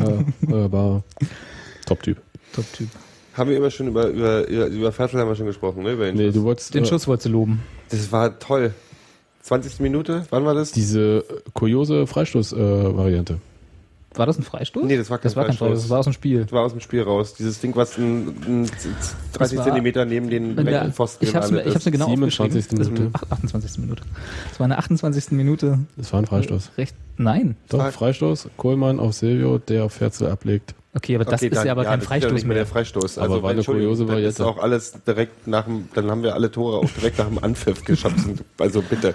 [0.00, 1.02] ja, Holger Bacher,
[1.86, 2.18] Top-Typ.
[2.54, 2.88] Top-Typ.
[3.34, 5.92] Haben wir immer schon über, über, über, über Fertel haben wir schon gesprochen, ne?
[5.92, 6.34] Über den Nee, Schuss.
[6.34, 7.62] du wolltest Den äh, Schuss wolltest du loben.
[7.90, 8.74] Das war toll.
[9.42, 9.80] 20.
[9.80, 10.72] Minute, wann war das?
[10.72, 13.38] diese kuriose Freistoß-Variante.
[14.14, 14.84] War das ein Freistoß?
[14.84, 15.68] Nee, das war kein das war kein Freistoß.
[15.68, 16.42] Freistoß, das war aus dem Spiel.
[16.42, 17.34] Das war aus dem Spiel raus.
[17.34, 18.76] Dieses Ding, was ein, ein 30
[19.32, 22.06] Das war- Zentimeter neben den der, Pfosten ich habe es mir, ich hab's mir genau
[22.08, 22.58] 27.
[22.72, 22.94] aufgeschrieben.
[22.94, 23.10] Minute.
[23.12, 23.78] Das- ach, 28.
[23.78, 24.02] Minute.
[24.50, 25.30] Das war in der 28.
[25.36, 25.78] Minute.
[25.96, 26.70] Das war ein Freistoß.
[26.76, 27.56] Recht, nein.
[27.68, 30.74] Doch, Frei- Freistoß, Kohlmann auf Silvio, der auf Ferzel ablegt.
[30.92, 32.56] Okay, aber das Okay, ist dann- ja aber kein das ist Freistoß nicht mehr.
[32.56, 33.18] der Freistoß.
[33.18, 34.44] Aber Also, war eine kuriose Variante.
[34.44, 37.84] auch alles direkt nach dem, dann haben wir alle Tore auch direkt nach dem Anpfiff
[37.84, 38.16] geschafft.
[38.58, 39.14] Also bitte.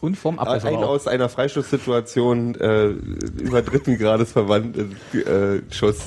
[0.00, 4.76] Und vom Abwehr Ein aus einer Freistoßsituation äh, über dritten Grades verwandt
[5.14, 5.98] äh, Schuss.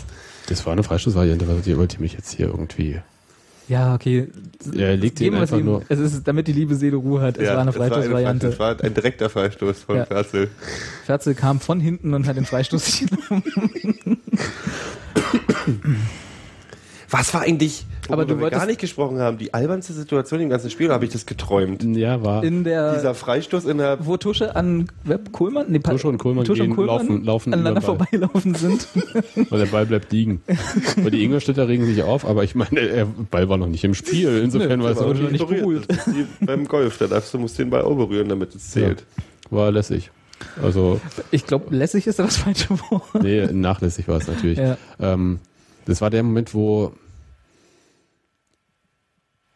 [0.48, 3.00] Das war eine Freistoßvariante, was ihr wollt ihr mich jetzt hier irgendwie.
[3.70, 4.28] Ja, okay.
[4.76, 5.66] Er legt ihn einfach ihm.
[5.66, 5.84] nur.
[5.88, 7.38] Es ist, damit die liebe Seele Ruhe hat.
[7.38, 8.48] Es war eine Freistoßvariante.
[8.48, 10.06] Es war ein direkter Freistoß von Ja.
[10.06, 10.50] Ferzel.
[11.06, 13.44] Ferzel kam von hinten und hat den Freistoß genommen.
[17.16, 20.50] Was war eigentlich, Aber du wir wolltest- gar nicht gesprochen haben, die albernste Situation im
[20.50, 21.84] ganzen Spiel, oder habe ich das geträumt?
[21.96, 22.44] Ja, war.
[22.44, 26.46] In der, Dieser Freistoß in der wo Tusche an Web Kohlmann, nee, Tusche und Kohlmann
[26.46, 28.88] Tusche und Kohlmann laufen- laufen aneinander vorbeilaufen sind.
[29.52, 30.42] Weil der Ball bleibt liegen.
[30.98, 33.94] Weil die Ingolstädter regen sich auf, aber ich meine, der Ball war noch nicht im
[33.94, 34.40] Spiel.
[34.44, 35.86] Insofern Nö, war es noch nicht berührt.
[35.88, 38.72] Das ist wie beim Golf, da darfst du musst den Ball auch berühren, damit es
[38.72, 39.06] zählt.
[39.52, 40.10] war lässig.
[40.64, 41.00] Also,
[41.30, 43.04] Ich glaube, lässig ist da das falsche Wort.
[43.22, 44.58] nee, nachlässig war es natürlich.
[44.58, 44.78] Ja.
[45.00, 45.40] Ähm,
[45.86, 46.92] das war der Moment, wo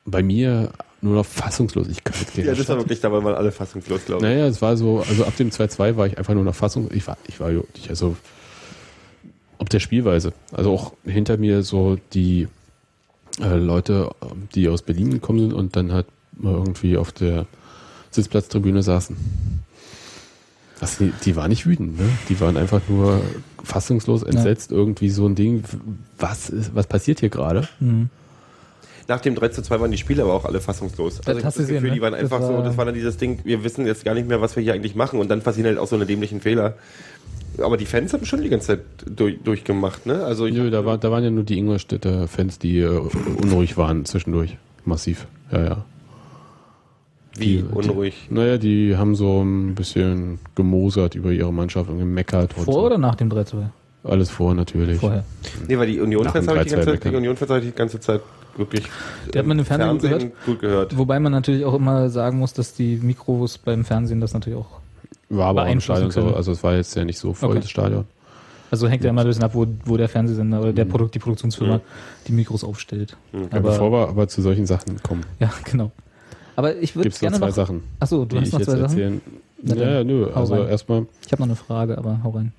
[0.07, 4.31] bei mir nur noch Fassungslosigkeit Ja, das war wirklich, da waren alle fassungslos, glaube ich.
[4.31, 6.89] Naja, es war so, also ab dem 2-2 war ich einfach nur noch Fassung.
[6.91, 8.17] Ich war, ich war ich also
[9.59, 10.33] ob der Spielweise.
[10.51, 12.47] Also auch hinter mir so die
[13.39, 17.45] äh, Leute, ähm, die aus Berlin gekommen sind und dann halt mal irgendwie auf der
[18.11, 19.15] Sitzplatztribüne saßen.
[20.79, 22.07] Das, die, die waren nicht wütend, ne?
[22.29, 23.21] Die waren einfach nur
[23.63, 25.63] fassungslos entsetzt, irgendwie so ein Ding.
[26.19, 27.67] Was ist, was passiert hier gerade?
[27.79, 28.09] Mhm.
[29.09, 31.21] Nach dem 3 zu 2 waren die Spieler aber auch alle fassungslos.
[31.25, 32.19] Also ich hast hab du das Gefühl, gesehen, die waren ne?
[32.19, 34.41] einfach Das so, war- das war dann dieses Ding, wir wissen jetzt gar nicht mehr,
[34.41, 36.75] was wir hier eigentlich machen und dann passieren halt auch so eine dämlichen Fehler.
[37.59, 38.79] Aber die Fans haben schon die ganze Zeit
[39.09, 40.23] durch, durchgemacht, ne?
[40.23, 42.87] Also ich Nö, da, war, da waren ja nur die Ingolstädter Fans, die äh,
[43.41, 44.57] unruhig waren zwischendurch.
[44.85, 45.25] Massiv.
[45.51, 45.85] Ja, ja.
[47.37, 48.27] wie die- unruhig.
[48.29, 52.55] Naja, die haben so ein bisschen gemosert über ihre Mannschaft und gemeckert.
[52.57, 52.85] und Vor so.
[52.85, 53.69] oder nach dem 3-2?
[54.03, 54.99] Alles vor natürlich.
[54.99, 55.23] Vorher.
[55.67, 57.15] Nee, weil die Union-Fans habe ich die ganze 3-2 Zeit, die.
[57.15, 58.21] Union-Fans habe ich die ganze Zeit
[58.57, 58.85] wirklich
[59.33, 60.45] Die hat man im Fernsehen gut gehört.
[60.45, 60.97] gut gehört.
[60.97, 64.79] Wobei man natürlich auch immer sagen muss, dass die Mikros beim Fernsehen das natürlich auch.
[65.29, 66.35] War aber auch im Beeinflussen Stadion so.
[66.35, 67.59] Also es war jetzt ja nicht so voll, Okay.
[67.61, 68.05] das Stadion.
[68.69, 70.89] Also hängt ja immer ein bisschen ab, wo, wo der Fernsehsender oder der Mhm.
[70.89, 71.79] Produkt, die Produktionsfirma
[72.27, 73.15] die Mikros aufstellt.
[73.31, 73.43] Mhm.
[73.43, 75.91] Ja, Aber, bevor wir aber zu solchen Sachen kommen, ja, genau.
[76.57, 77.55] Aber ich würde gibt es noch gerne zwei noch.
[77.55, 78.83] Sachen, Achso, du hast ich noch jetzt zwei Sachen.
[78.97, 79.21] erzählen.
[79.61, 80.27] Na dann, Ja, nö.
[80.33, 80.67] Also rein.
[80.69, 82.51] erstmal, Ich habe noch eine Frage, aber hau rein.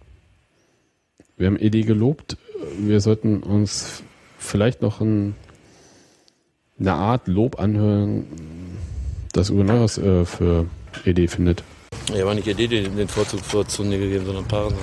[1.37, 2.37] wir haben Edi gelobt.
[2.79, 4.03] Wir sollten uns
[4.39, 5.35] vielleicht noch ein,
[6.79, 8.25] eine Art Lob anhören,
[9.33, 10.67] das Uwe Neuhaus äh, für
[11.05, 11.63] Edi findet.
[12.15, 14.75] Ja, aber nicht Idee den, den Vorzug vor Zunde gegeben, sondern Paaren.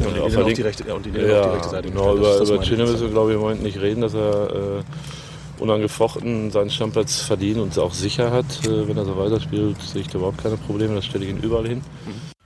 [0.00, 1.22] Ja, und die auf auf, der auf Link- die rechte, ja, und die auf die
[1.22, 2.16] Ja, rechte Seite genau.
[2.16, 5.62] Über, Das- über Chine müssen wir, glaube ich, im Moment nicht reden, dass er äh,
[5.62, 8.66] unangefochten seinen Stammplatz verdient und auch sicher hat.
[8.66, 10.96] Äh, wenn er so weiterspielt, sehe ich da überhaupt keine Probleme.
[10.96, 11.82] Das stelle ich ihn überall hin.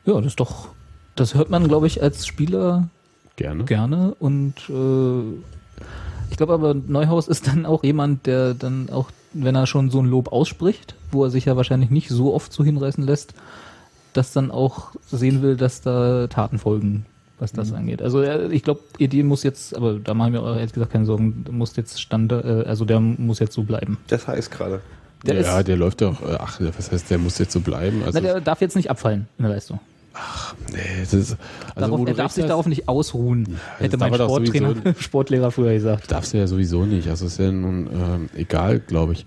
[0.05, 0.69] Ja, das ist doch.
[1.14, 2.89] Das hört man, glaube ich, als Spieler
[3.37, 3.64] Gerne.
[3.64, 5.58] gerne und äh,
[6.31, 10.01] ich glaube aber Neuhaus ist dann auch jemand, der dann auch, wenn er schon so
[10.01, 13.35] ein Lob ausspricht, wo er sich ja wahrscheinlich nicht so oft so hinreißen lässt,
[14.12, 17.07] das dann auch sehen will, dass da Taten folgen,
[17.39, 18.03] was das angeht.
[18.03, 21.07] Also er, ich glaube, Idee muss jetzt, aber da machen wir auch ehrlich gesagt keine
[21.07, 23.99] Sorgen, muss jetzt Stand, äh, also der muss jetzt so bleiben.
[24.09, 24.81] Das heißt gerade.
[25.26, 28.03] Der ja, ist, der läuft doch, äh, ach, was heißt, der muss jetzt so bleiben?
[28.05, 29.81] Also, na, der darf jetzt nicht abfallen in der Leistung.
[30.73, 31.37] Nee, das ist,
[31.75, 35.51] also darauf, er darf sich hast, darauf nicht ausruhen, hätte mein er Sporttrainer, sowieso- Sportlehrer
[35.51, 36.11] früher gesagt.
[36.11, 37.09] Darfst du ja sowieso nicht.
[37.09, 39.27] Also ist ja nun ähm, egal, glaube ich.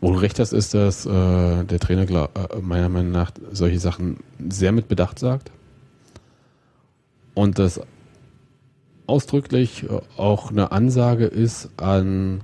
[0.00, 3.78] Wo du recht hast, ist, dass äh, der Trainer glaub, äh, meiner Meinung nach solche
[3.78, 5.50] Sachen sehr mit Bedacht sagt.
[7.32, 7.80] Und das
[9.06, 12.42] ausdrücklich äh, auch eine Ansage ist an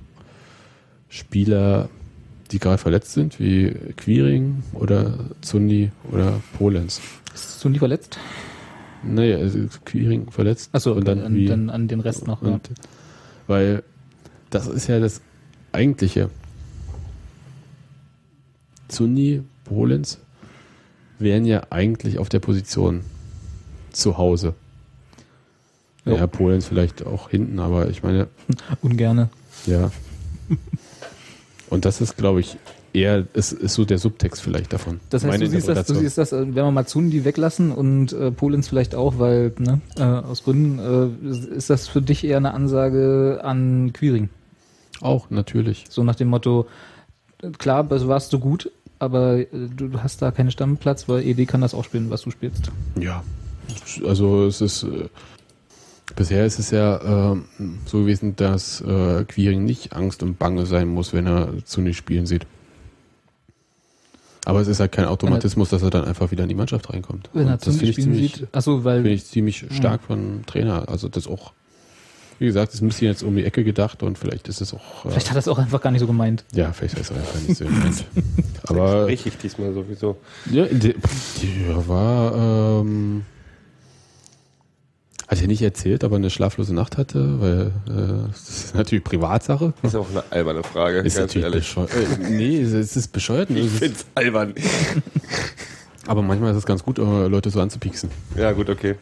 [1.07, 1.89] Spieler,
[2.51, 7.01] die gerade verletzt sind, wie Quiring oder Zundi oder Polenz.
[7.33, 8.17] Ist Zundi verletzt?
[9.03, 10.69] Nee, also Quiring verletzt.
[10.73, 12.41] Achso, und dann, an, wie, dann an den Rest noch.
[12.43, 12.49] Ja.
[12.49, 12.69] und,
[13.47, 13.83] Weil
[14.49, 15.21] das ist ja das
[15.71, 16.29] Eigentliche.
[18.89, 20.19] Zundi, Polenz
[21.17, 23.01] wären ja eigentlich auf der Position
[23.91, 24.53] zu Hause.
[26.03, 28.27] Ja, Polenz vielleicht auch hinten, aber ich meine,
[28.81, 29.29] Ungerne.
[29.65, 29.91] ja.
[31.71, 32.57] Und das ist, glaube ich,
[32.91, 34.99] eher, ist, ist so der Subtext vielleicht davon.
[35.09, 37.71] Das heißt, Meine du siehst, das, du siehst das, äh, wenn wir mal Zundi weglassen
[37.71, 40.79] und äh, Polens vielleicht auch, weil, ne, äh, aus Gründen,
[41.23, 44.27] äh, ist das für dich eher eine Ansage an Quiring.
[44.99, 45.85] Auch, natürlich.
[45.89, 46.67] So nach dem Motto,
[47.57, 48.69] klar, das warst du gut,
[48.99, 52.23] aber äh, du du hast da keinen Stammplatz, weil ED kann das auch spielen, was
[52.23, 52.69] du spielst.
[52.99, 53.23] Ja,
[54.05, 55.07] also es ist äh,
[56.15, 57.45] bisher ist es ja ähm,
[57.85, 61.97] so gewesen, dass äh, Quiring nicht Angst und Bange sein muss, wenn er zu nicht
[61.97, 62.45] spielen sieht.
[64.45, 67.29] Aber es ist halt kein Automatismus, dass er dann einfach wieder in die Mannschaft reinkommt.
[67.33, 69.65] Wenn er Und das Zundi finde ich spielen ziemlich, sieht, achso, weil, finde ich ziemlich
[69.71, 70.89] stark von Trainer.
[70.89, 71.53] Also das auch,
[72.39, 75.05] wie gesagt, ist ein bisschen jetzt um die Ecke gedacht und vielleicht ist es auch.
[75.05, 76.43] Äh, vielleicht hat er es auch einfach gar nicht so gemeint.
[76.53, 78.05] ja, vielleicht ist es einfach nicht so gemeint.
[78.63, 80.17] Aber Richtig diesmal sowieso.
[80.49, 80.95] ja, die,
[81.41, 83.25] die war, ähm,
[85.31, 89.73] hat er nicht erzählt, aber eine schlaflose Nacht hatte, weil äh, das ist natürlich Privatsache.
[89.81, 91.59] Ist auch eine alberne Frage, Ist ganz natürlich ehrlich.
[91.63, 91.91] bescheuert.
[91.95, 93.49] Äh, nee, es ist- es ist bescheuert.
[93.49, 94.53] Ich Es ist, find's albern.
[96.07, 98.09] aber manchmal ist es ganz gut, äh, Leute so anzupieksen.
[98.37, 98.95] Ja, gut, okay.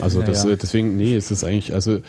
[0.00, 2.00] Also Ja, das, äh, deswegen, nee, es ist eigentlich, also äh,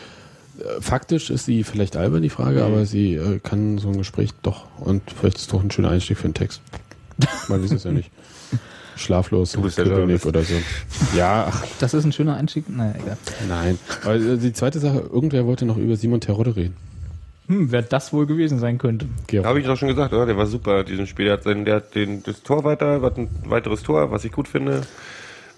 [0.80, 2.64] faktisch ist sie vielleicht albern, die Frage, Mhm.
[2.66, 5.90] aber sie äh, kann so ein Gespräch doch und vielleicht ist es doch ein schöner
[5.90, 6.60] Einstieg für einen Text.
[7.48, 8.10] Man weiß es ja nicht.
[8.96, 10.26] Schlaflos, Du bist der Journalist.
[10.26, 10.54] oder so.
[11.16, 12.68] Ja, ach, Das ist ein schöner Einstieg.
[12.68, 13.16] Naja, egal.
[13.48, 13.78] nein.
[14.04, 16.76] Aber äh, die zweite Sache, irgendwer wollte noch über Simon Terodde reden.
[17.48, 19.06] Hm, wer das wohl gewesen sein könnte.
[19.44, 20.24] Habe ich doch schon gesagt, oder?
[20.26, 21.26] Der war super, diesen Spiel.
[21.26, 24.32] Der hat, sein, der hat den, das Tor weiter, hat ein weiteres Tor, was ich
[24.32, 24.82] gut finde.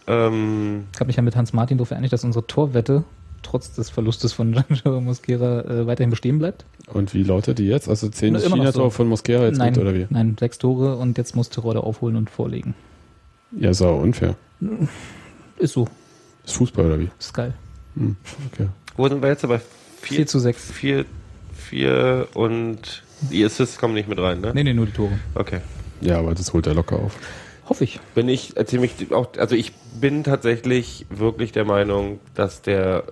[0.07, 3.05] Ähm, Ich habe mich ja mit Hans Martin darauf geeinigt, dass unsere Torwette
[3.43, 6.65] trotz des Verlustes von Giancarlo Mosquera äh, weiterhin bestehen bleibt.
[6.93, 7.89] Und wie lautet die jetzt?
[7.89, 8.91] Also 10 Na, das immer noch China-Tor so.
[8.91, 10.07] von Mosquera jetzt nein, mit, oder wie?
[10.11, 12.75] nein, sechs Tore und jetzt muss Terodde aufholen und vorlegen.
[13.59, 14.37] Ja, sau unfair.
[15.59, 15.89] Ist so,
[16.45, 17.11] Ist Fußball oder wie?
[17.19, 17.55] ist geil.
[17.97, 18.17] Hm,
[18.53, 18.69] okay.
[18.97, 19.43] wo sind wir jetzt?
[19.49, 20.73] Bei 4 4, zu 6.
[20.73, 21.05] 4,
[21.55, 24.53] 4 und die Assists kommen nicht mit rein, ne?
[24.55, 25.19] Nee, nee, nur die Tore.
[25.35, 25.61] Okay.
[26.03, 27.17] Ja, aber das holt er locker auf.
[27.69, 27.99] Hoffe ich.
[28.15, 33.05] Bin ich ziemlich auch, also ich bin tatsächlich wirklich der Meinung, dass der,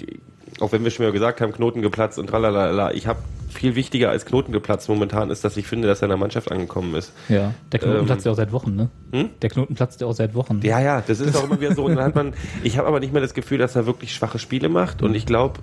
[0.00, 0.20] die,
[0.60, 4.10] auch wenn wir schon mal gesagt haben, Knoten geplatzt und tralala, ich habe viel wichtiger
[4.10, 7.12] als Knoten geplatzt momentan ist, dass ich finde, dass er in der Mannschaft angekommen ist.
[7.28, 8.90] Ja, der Knoten Ähm, platzt ja auch seit Wochen, ne?
[9.12, 9.30] Hm?
[9.42, 10.60] Der Knoten platzt ja auch seit Wochen.
[10.62, 11.84] Ja, ja, das ist auch immer wieder so.
[11.84, 14.38] Und dann hat man, ich habe aber nicht mehr das Gefühl, dass er wirklich schwache
[14.38, 15.02] Spiele macht.
[15.02, 15.60] Und ich glaube,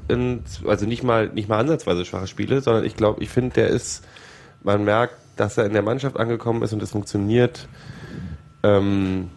[0.65, 4.03] also nicht mal, nicht mal ansatzweise schwache Spiele, sondern ich glaube, ich finde, der ist,
[4.63, 7.67] man merkt, dass er in der Mannschaft angekommen ist und es funktioniert,
[8.63, 9.29] ähm,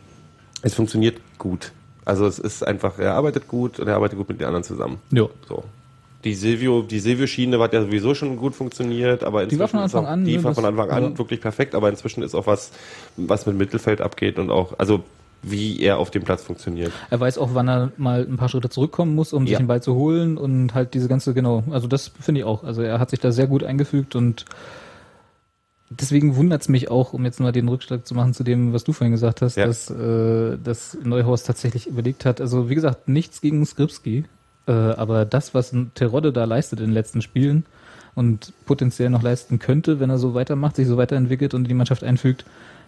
[0.62, 1.72] es funktioniert gut.
[2.04, 4.98] Also es ist einfach, er arbeitet gut und er arbeitet gut mit den anderen zusammen.
[5.10, 5.26] Ja.
[5.48, 5.64] So.
[6.28, 9.98] Die Silvio, die Silvio-Schiene hat ja sowieso schon gut funktioniert, aber Die war von inzwischen
[9.98, 11.18] Anfang auch, an, Die ne, war von Anfang an ja.
[11.18, 12.70] wirklich perfekt, aber inzwischen ist auch was,
[13.16, 15.04] was mit Mittelfeld abgeht und auch, also
[15.42, 16.92] wie er auf dem Platz funktioniert.
[17.08, 19.58] Er weiß auch, wann er mal ein paar Schritte zurückkommen muss, um sich Ja.
[19.58, 22.62] den Ball zu holen und halt diese ganze, genau, also das finde ich auch.
[22.62, 24.44] Also er hat sich da sehr gut eingefügt und
[25.90, 28.84] deswegen wundert es mich auch, um jetzt mal den Rückschlag zu machen zu dem, was
[28.84, 29.66] du vorhin gesagt hast, Ja.
[29.66, 32.40] dass, äh, dass Neuhaus tatsächlich überlegt hat.
[32.40, 34.24] Also wie gesagt, nichts gegen Skripski,
[34.68, 37.64] äh, aber das, was ein Terodde da leistet in den letzten Spielen
[38.14, 41.74] und potenziell noch leisten könnte, wenn er so weitermacht, sich so weiterentwickelt und in die
[41.74, 42.44] Mannschaft einfügt,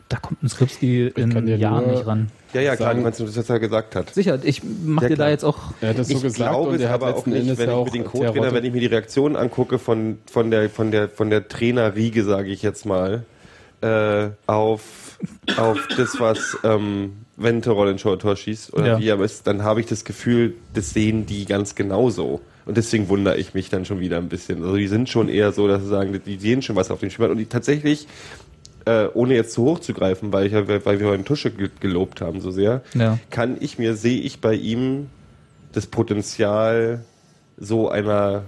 [0.08, 2.32] da kommt ein Skripski in Jahren nicht ran.
[2.52, 4.12] Ja, ja, klar, Sagen- du meinst, das, was er gesagt hat.
[4.12, 6.70] Sicher, ich mach Ja, dir da jetzt auch Er hat das so ich gesagt glaube
[6.70, 8.72] und es er hat aber auch nicht, Endes wenn ich mir den Co-Trainer, wenn ich
[8.72, 12.84] mir die Reaktion angucke von, von der, von der, von der Trainerriege, sage ich jetzt
[12.86, 13.24] mal,
[13.82, 15.16] äh, auf,
[15.56, 17.12] auf das, was, ähm,
[17.42, 18.98] wenn Terol ein Tor schießt oder Ja.
[18.98, 22.40] wie er ist, dann habe ich das Gefühl, das sehen die ganz genauso.
[22.66, 24.62] Und deswegen wundere ich mich dann schon wieder ein bisschen.
[24.62, 27.10] Also die sind schon eher so, dass sie sagen, die sehen schon was auf dem
[27.10, 27.26] Spiel.
[27.26, 28.06] Und die tatsächlich,
[28.84, 32.20] äh, ohne jetzt zu hoch zu greifen, weil, ich, weil wir heute Tusche ge- gelobt
[32.20, 33.18] haben so sehr, Ja.
[33.30, 35.06] kann ich mir, sehe ich bei ihm
[35.72, 37.04] das Potenzial
[37.58, 38.44] so einer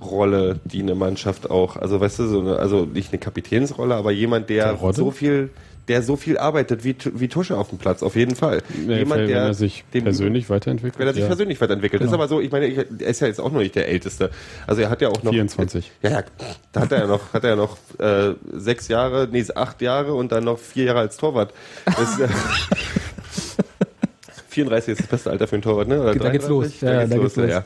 [0.00, 4.10] Rolle, die eine Mannschaft auch, also weißt du, so eine, also nicht eine Kapitänsrolle, aber
[4.12, 5.50] jemand, der so viel
[5.88, 8.62] der so viel arbeitet wie, wie Tusche auf dem Platz, auf jeden Fall.
[8.86, 10.98] Nee, wenn er sich dem- persönlich weiterentwickelt.
[10.98, 11.28] wenn er sich ja.
[11.28, 12.02] persönlich weiterentwickelt.
[12.02, 12.22] Das ist Genau.
[12.24, 14.30] aber so, ich meine, er ist ja jetzt auch noch nicht der Älteste.
[14.66, 15.30] Also er hat ja auch noch.
[15.32, 15.92] 24.
[16.02, 16.24] Ja, ja,
[16.72, 20.14] da hat er ja noch, hat er ja noch äh, sechs Jahre, nee, acht Jahre
[20.14, 21.52] und dann noch vier Jahre als Torwart.
[21.84, 22.28] Das, äh,
[24.48, 26.00] 34 ist das beste Alter für einen Torwart, ne?
[26.00, 26.48] Oder Da geht's 33?
[26.48, 26.80] los.
[26.80, 27.62] Ja, da geht's los, ja.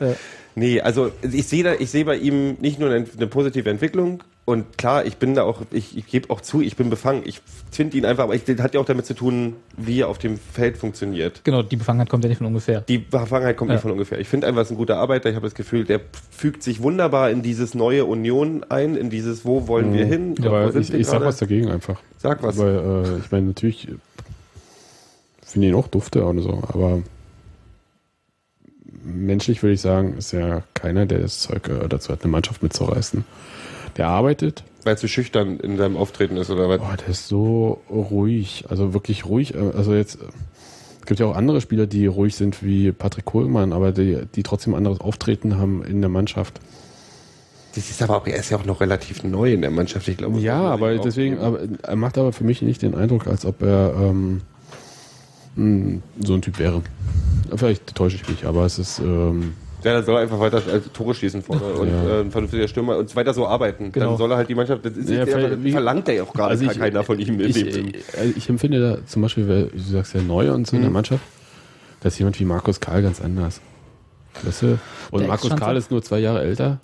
[0.55, 4.23] Nee, also ich sehe da, ich sehe bei ihm nicht nur eine, eine positive Entwicklung
[4.43, 7.21] und klar, ich bin da auch, ich, ich gebe auch zu, ich bin befangen.
[7.25, 7.41] Ich
[7.71, 10.17] finde ihn einfach, aber ich, das hat ja auch damit zu tun, wie er auf
[10.17, 11.41] dem Feld funktioniert.
[11.43, 12.81] Genau, die Befangenheit kommt ja nicht von ungefähr.
[12.81, 13.75] Die Befangenheit kommt Ja.
[13.75, 14.19] nicht von ungefähr.
[14.19, 15.29] Ich finde einfach, er ist ein guter Arbeiter.
[15.29, 19.45] Ich habe das Gefühl, der fügt sich wunderbar in dieses neue Union ein, in dieses,
[19.45, 20.35] wo wollen wir hin?
[20.39, 22.01] Ja, Wo aber sind ich, wir ich sag was dagegen einfach.
[22.17, 22.57] Sag was.
[22.57, 22.75] Weil,
[23.05, 23.87] äh, ich meine, natürlich
[25.45, 27.03] finde ich ihn auch dufte und so, aber
[29.03, 32.63] menschlich würde ich sagen, ist ja keiner, der das Zeug äh, dazu hat, eine Mannschaft
[32.63, 33.23] mitzureißen.
[33.97, 34.63] Der arbeitet.
[34.83, 36.79] Weil zu schüchtern in seinem Auftreten ist oder was?
[36.79, 39.53] Boah, der ist so ruhig, also wirklich ruhig.
[39.53, 40.17] äh, Also jetzt,
[40.99, 44.43] es gibt ja auch andere Spieler, die ruhig sind wie Patrick Kohlmann, aber die, die
[44.43, 46.59] trotzdem anderes Auftreten haben in der Mannschaft.
[47.75, 50.17] Das ist aber auch, er ist ja auch noch relativ neu in der Mannschaft, ich
[50.17, 50.39] glaube.
[50.39, 53.93] Ja, aber deswegen, aber, er macht aber für mich nicht den Eindruck, als ob er
[53.97, 54.41] ähm,
[55.55, 56.81] mh, so ein Typ wäre.
[57.55, 58.99] Vielleicht täusche ich mich, aber es ist.
[58.99, 62.19] Ähm, Ja, dann soll er einfach weiter äh, Tore schießen vorne und Ja.
[62.19, 63.91] äh, ein vernünftiger Stürmer und weiter so arbeiten.
[63.91, 64.09] Genau.
[64.09, 66.51] Dann soll er halt die Mannschaft, das ist Ja, der, verlangt er ja auch gerade
[66.51, 67.39] also ich- keiner von ihm.
[67.39, 67.87] in ich, dem Sinn.
[67.95, 70.89] ich, ich empfinde da zum Beispiel, weil du sagst ja neu und so in der
[70.91, 70.93] Mhm.
[70.93, 71.23] Mannschaft,
[72.01, 73.59] da ist jemand wie Markus Karl ganz anders.
[74.43, 74.79] Weißt du?
[75.09, 75.49] Und Der Markus?
[75.55, 76.79] Karl ist nur zwei Jahre älter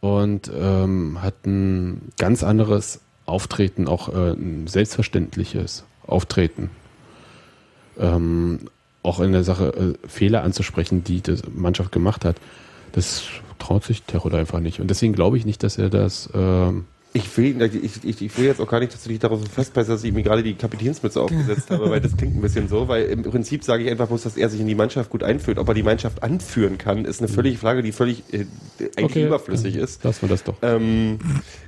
[0.00, 6.70] und ähm, hat ein ganz anderes Auftreten, auch äh, ein selbstverständliches Auftreten.
[7.98, 8.60] Ähm,
[9.02, 12.36] auch in der Sache äh, Fehler anzusprechen, die die Mannschaft gemacht hat.
[12.92, 13.24] Das
[13.58, 14.80] traut sich Terror einfach nicht.
[14.80, 16.30] Und deswegen glaube ich nicht, dass er das.
[16.34, 16.84] Ähm,
[17.18, 19.46] Ich will, ich, ich, ich will jetzt auch gar nicht, dass du dich darauf so
[19.46, 22.88] festbeißt, dass ich mir gerade die Kapitänsmütze aufgesetzt habe, weil das klingt ein bisschen so,
[22.88, 25.58] weil im Prinzip sage ich einfach bloß, dass er sich in die Mannschaft gut einfühlt.
[25.58, 28.46] Ob er die Mannschaft anführen kann, ist eine völlige Frage, die völlig äh,
[28.96, 30.04] eigentlich Okay, überflüssig ist.
[30.04, 30.56] Lassen wir das doch.
[30.62, 31.18] Ähm,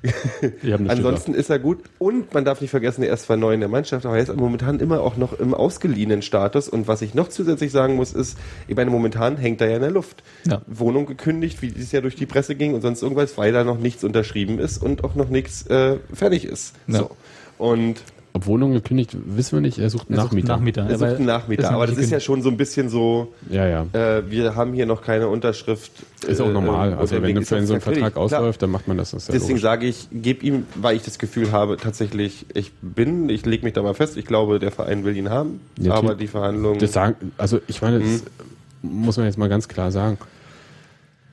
[0.63, 3.61] nicht ansonsten ist er gut und man darf nicht vergessen, er ist zwar neu in
[3.61, 7.15] der Mannschaft, aber er ist momentan immer auch noch im ausgeliehenen Status und was ich
[7.15, 8.39] noch zusätzlich sagen muss, ist,
[8.69, 10.23] ich meine, momentan hängt er ja in der Luft.
[10.47, 10.63] Ja.
[10.67, 13.79] Wohnung gekündigt, wie es ja durch die Presse ging und sonst irgendwas, weil da noch
[13.79, 16.75] nichts unterschrieben ist und auch noch nichts äh, fertig ist.
[16.87, 16.99] Ja.
[17.01, 17.11] So.
[17.59, 17.97] Und
[18.33, 19.79] Ob Wohnung gekündigt, wissen wir nicht.
[19.79, 20.55] Er sucht einen Er Nachmieter.
[20.57, 20.87] Nachmieter.
[20.89, 23.87] er sucht einen Nachmieter, aber das ist ja schon so ein bisschen so, Ja, ja.
[23.93, 25.91] äh, wir haben hier noch keine Unterschrift.
[26.27, 26.93] Ist auch äh, normal.
[26.93, 28.25] äh, Also wenn, wenn so ein Vertrag klar.
[28.25, 29.11] ausläuft, dann macht man das.
[29.11, 29.63] das ja Deswegen logisch.
[29.63, 33.73] sage ich, gebe ihm, weil ich das Gefühl habe, tatsächlich, ich bin, ich lege mich
[33.75, 36.79] da mal fest, ich glaube, der Verein will ihn haben, Ja, aber die- Verhandlungen.
[36.79, 38.23] Das sagen, also ich meine, das
[38.83, 40.17] muss man jetzt mal ganz klar sagen.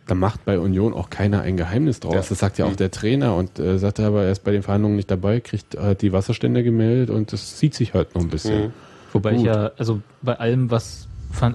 [0.07, 2.13] Da macht bei Union auch keiner ein Geheimnis draus.
[2.13, 2.23] Ja.
[2.27, 2.77] Das sagt ja auch Mhm.
[2.77, 5.77] der Trainer und äh, sagt er aber, er ist bei den Verhandlungen nicht dabei, kriegt
[5.77, 8.65] halt die Wasserstände gemeldet und das zieht sich halt noch ein bisschen.
[8.67, 8.71] Mhm.
[9.13, 9.45] Wobei ich Gut.
[9.47, 11.07] ja, also bei allem, was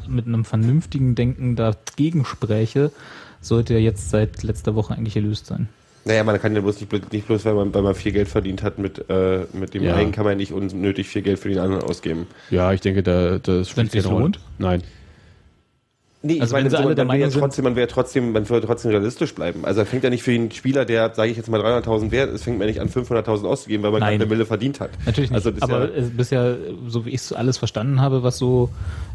[0.09, 2.93] mit einem vernünftigen Denken dagegen spräche,
[3.41, 5.69] sollte er jetzt seit letzter Woche eigentlich erlöst sein.
[6.05, 8.63] Naja, man kann ja bloß nicht, nicht bloß, weil man, weil man viel Geld verdient
[8.65, 9.95] hat mit, äh, mit dem Ja.
[9.95, 12.27] einen, kann man ja nicht unnötig viel Geld für den anderen ausgeben.
[12.51, 14.41] Ja, ich denke, da das spielt Wenn's sich lohnt?
[14.59, 14.83] Nein.
[16.25, 18.61] Nee, Also wenn sie alle man, der Meinung sind- trotzdem, man ja trotzdem, man ja
[18.61, 19.65] trotzdem realistisch bleiben.
[19.65, 22.31] Also er fängt ja nicht für den Spieler, der, sage ich jetzt mal 300.000 wert
[22.33, 24.13] ist, fängt man nicht an 500.000 auszugeben, weil man Nein.
[24.19, 24.91] gerade eine Mille verdient hat.
[25.05, 25.45] Natürlich nicht.
[25.45, 26.57] Also aber ja, es bisher,
[26.87, 28.69] so wie ich es alles verstanden habe, was so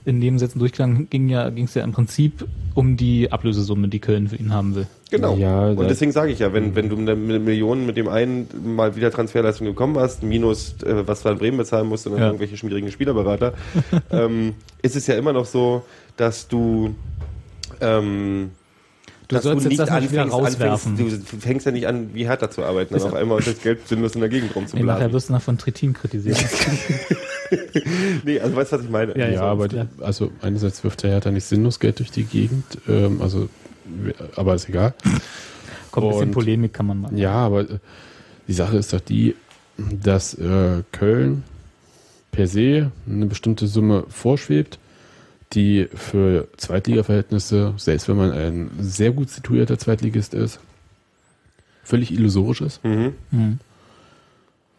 [0.04, 2.46] in Nebensätzen durchklang, ging ja, ging es ja im Prinzip
[2.76, 4.88] um die Ablösesumme, die Köln für ihn haben will.
[5.10, 5.36] Genau.
[5.38, 8.98] Ja, und deswegen sage ich ja, wenn, wenn du eine Million mit dem einen mal
[8.98, 12.28] wieder Transferleistung bekommen hast, minus äh, was du an Bremen bezahlen musst und dann Ja.
[12.28, 13.54] irgendwelche schwierigen Spielerberater,
[14.12, 15.84] ähm, ist es ja immer noch so,
[16.18, 16.96] dass du
[17.82, 18.52] ähm,
[19.30, 20.92] Du dass sollst jetzt das nicht wieder anfängst, rauswerfen.
[20.94, 23.86] anfängst, du fängst ja nicht an, wie härter zu arbeiten, dann auf einmal das Geld
[23.86, 25.14] sinnlos in der Gegend Nee, nachher rumzublasen.
[25.14, 26.38] wirst du nach von Trittin kritisiert.
[28.24, 29.18] nee, also weißt du, was ich meine?
[29.18, 32.64] Ja, Ja, aber die, also einerseits wirft der Hertha nicht sinnlos Geld durch die Gegend,
[32.88, 33.50] ähm, also
[34.38, 34.94] aber ist egal.
[35.92, 37.18] Komm, ein bisschen Polemik kann man machen.
[37.18, 37.80] Ja, aber äh,
[38.48, 39.36] die Sache ist doch die,
[39.78, 41.44] dass äh, Köln
[42.32, 44.80] per se eine bestimmte Summe vorschwebt,
[45.54, 50.60] die für Zweitliga-Verhältnisse, selbst wenn man ein sehr gut situierter Zweitligist ist,
[51.84, 52.84] völlig illusorisch ist.
[52.84, 53.14] Mhm.
[53.32, 53.60] Mhm.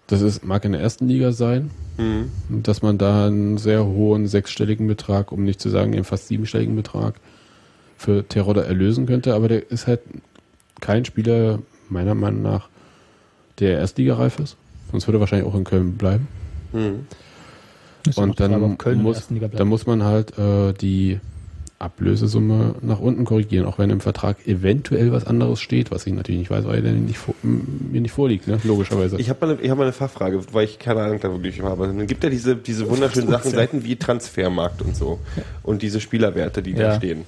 [0.06, 2.30] Das ist, mag in der ersten Liga sein, Mhm.
[2.62, 6.76] dass man da einen sehr hohen sechsstelligen Betrag, um nicht zu sagen einen fast siebenstelligen
[6.76, 7.16] Betrag
[7.96, 10.00] für Terodde erlösen könnte, aber der ist halt
[10.80, 11.58] kein Spieler,
[11.88, 12.68] meiner Meinung nach,
[13.58, 14.56] der erstligareif ist.
[14.92, 16.28] Sonst würde er wahrscheinlich auch in Köln bleiben.
[16.72, 17.06] Mhm.
[18.16, 21.20] Und dann Köln muss, dann muss man halt äh, die
[21.80, 26.40] Ablösesumme nach unten korrigieren, auch wenn im Vertrag eventuell was anderes steht, was ich natürlich
[26.40, 28.58] nicht weiß, weil der nicht mir nicht vorliegt, ne?
[28.64, 29.16] logischerweise.
[29.20, 31.86] Ich habe mal, hab mal eine Fachfrage, weil ich keine Ahnung da wirklich habe.
[31.86, 35.20] Dann gibt ja diese, diese wunderschönen Sachen, Seiten wie Transfermarkt und so.
[35.62, 36.96] Und diese Spielerwerte, die da Ja.
[36.96, 37.20] stehen.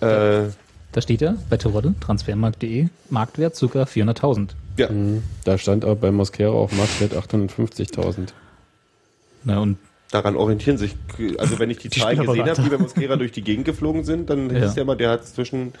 [0.00, 0.48] Äh,
[0.92, 3.82] Da steht ja bei Terodde, transfermarkt.de, Marktwert ca.
[3.82, 4.48] 400.000.
[4.78, 4.90] ja.
[4.90, 5.22] Mhm.
[5.44, 8.28] Da stand aber bei Mosquera auf Marktwert 850.000.
[9.44, 9.76] Na und
[10.10, 10.96] Daran orientieren sich,
[11.38, 14.04] also wenn ich die, Die Zahlen gesehen habe, die bei Mosquera durch die Gegend geflogen
[14.04, 14.62] sind, dann Ja.
[14.62, 15.74] hieß ja immer, der hat zwischen,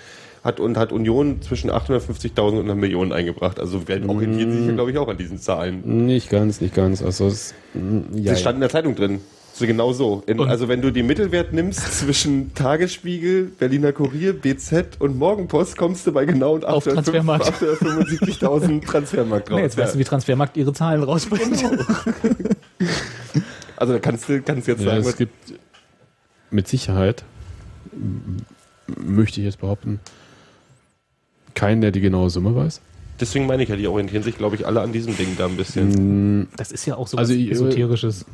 [0.44, 3.58] hat und hat Union zwischen 850.000 und einer Million eingebracht.
[3.58, 6.06] Also werden orientieren sich ja, glaube ich, auch an diesen Zahlen.
[6.06, 7.02] Nicht ganz, nicht ganz.
[7.02, 9.20] Also es, mm, ja, Das stand in der Zeitung drin.
[9.54, 10.22] So genau so.
[10.26, 16.06] In, also wenn du den Mittelwert nimmst zwischen Tagesspiegel, Berliner Kurier, BZ und Morgenpost, kommst
[16.06, 17.46] du bei genau und Auf Transfermarkt.
[17.46, 19.56] 875.000 Transfermarkt raus.
[19.56, 21.64] nee, jetzt weißt du, wie Transfermarkt ihre Zahlen rausbringt.
[23.78, 25.54] Also da kannst du kannst jetzt ja, sagen, es gibt
[26.50, 27.24] mit Sicherheit,
[28.86, 30.00] möchte ich jetzt behaupten,
[31.54, 32.80] keinen, der die genaue Summe weiß.
[33.20, 35.56] deswegen meine ich ja, die orientieren sich, glaube ich, alle an diesem Ding da ein
[35.56, 36.48] bisschen.
[36.56, 38.24] Das ist ja auch so Also was ich- Esoterisches.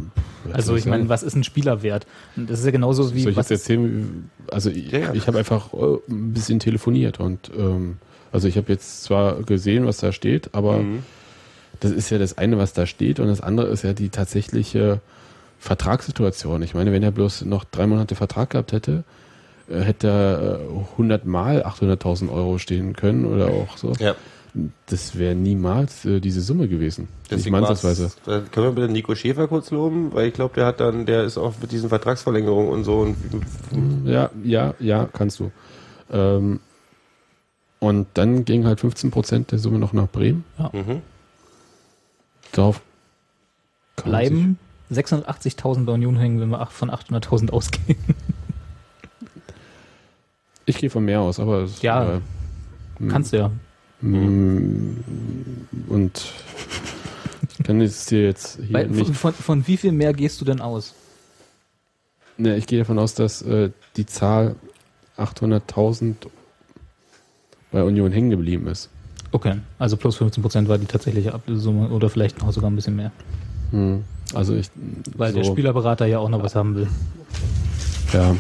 [0.45, 2.07] was Also ich meine, was ist ein Spielerwert?
[2.37, 4.31] Das ist ja genauso wie Soll ich was jetzt erzählen?
[4.51, 5.15] Also ich, Ja, ja.
[5.15, 7.97] ich habe einfach äh, ein bisschen telefoniert und ähm,
[8.33, 11.03] also ich habe jetzt zwar gesehen, was da steht, aber Mhm.
[11.81, 15.01] das ist ja das eine, was da steht und das andere ist ja die tatsächliche
[15.65, 16.61] Vertragssituation.
[16.63, 19.03] Ich meine, wenn er bloß noch drei Monate Vertrag gehabt hätte,
[19.69, 23.93] äh, hätte er äh, 100 mal 800.000 Euro stehen können oder auch so.
[23.99, 24.15] Ja.
[24.87, 27.09] Das wäre niemals äh, diese Summe gewesen.
[27.31, 28.13] nicht mal war's- ansatzweise.
[28.27, 31.25] Da können wir bitte Nico Schäfer kurz loben, weil ich glaube, der hat dann, der
[31.25, 33.17] ist auch mit diesen Vertragsverlängerungen und so und
[34.05, 35.51] Ja, ja, ja, kannst du.
[36.13, 36.61] Ähm,
[37.81, 40.45] und dann ging halt 15% der Summe noch nach Bremen.
[40.73, 41.01] mhm.
[42.53, 42.81] Darauf
[43.97, 44.59] kann man bleiben
[44.93, 47.97] 680.000 bei Union hängen, wenn wir von 800.000 ausgehen.
[50.67, 52.17] Ich gehe von mehr aus, aber es, Ja.
[52.17, 52.21] äh,
[53.09, 53.51] Kannst du ja.
[54.03, 55.05] m-
[55.89, 56.33] Und
[57.59, 59.05] ich kann es dir jetzt hier Bei, nicht.
[59.07, 60.95] von, von, von wie viel mehr gehst du denn aus?
[62.39, 64.57] Ne, ich gehe davon aus, dass äh, die Zahl
[65.19, 66.15] 800.000
[67.71, 68.89] bei Union hängen geblieben ist.
[69.33, 73.11] Okay, also plus 15% war die tatsächliche Ablösesumme oder vielleicht noch sogar ein bisschen mehr.
[73.73, 74.05] Hm.
[74.35, 74.71] Also ich.
[75.17, 76.89] Weil so, der Spielerberater ja auch noch was haben will.
[78.13, 78.35] Ja.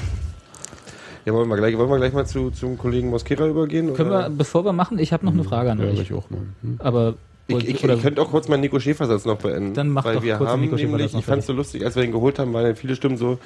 [1.26, 3.94] Ja, wollen wir gleich, wollen wir gleich mal zu, zum Kollegen Mosquera übergehen?
[3.94, 4.30] Können wir, oder?
[4.30, 6.00] bevor wir machen, ich habe noch eine Frage an Ja, euch.
[6.00, 6.40] ich auch mal.
[6.62, 6.76] Hm.
[6.80, 7.14] Aber
[7.46, 9.72] Ich, ich, ich könnte auch kurz meinen Nico Schäfer-Satz noch beenden.
[9.74, 11.84] Dann mach weil doch wir kurz haben Nico nämlich, noch ich fand es so lustig,
[11.84, 13.38] als wir ihn geholt haben, waren ja viele Stimmen so,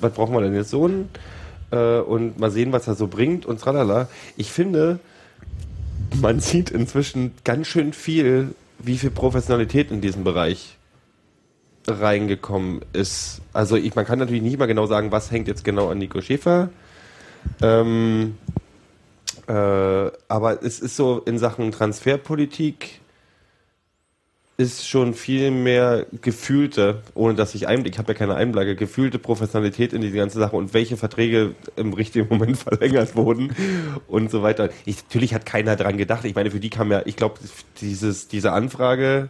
[0.00, 1.08] was brauchen wir denn jetzt so einen?
[1.72, 4.08] Äh, und mal sehen, was er so bringt und tralala.
[4.36, 5.00] Ich finde,
[6.20, 10.76] man sieht inzwischen ganz schön viel, wie viel Professionalität in diesem Bereich
[11.86, 13.40] reingekommen ist.
[13.52, 16.20] Also ich, man kann natürlich nicht mal genau sagen, was hängt jetzt genau an Nico
[16.20, 16.70] Schäfer.
[17.62, 18.36] Ähm,
[19.46, 23.00] äh, aber es ist so in Sachen Transferpolitik
[24.56, 29.18] ist schon viel mehr gefühlte, ohne dass ich Einblick, ich habe ja keine Einblicke, gefühlte
[29.18, 33.54] Professionalität in diese ganze Sache und welche Verträge im richtigen Moment verlängert wurden
[34.06, 34.70] und so weiter.
[34.84, 36.24] Ich, natürlich hat keiner dran gedacht.
[36.24, 37.40] Ich meine, für die kam ja, ich glaube,
[37.80, 39.28] dieses, diese Anfrage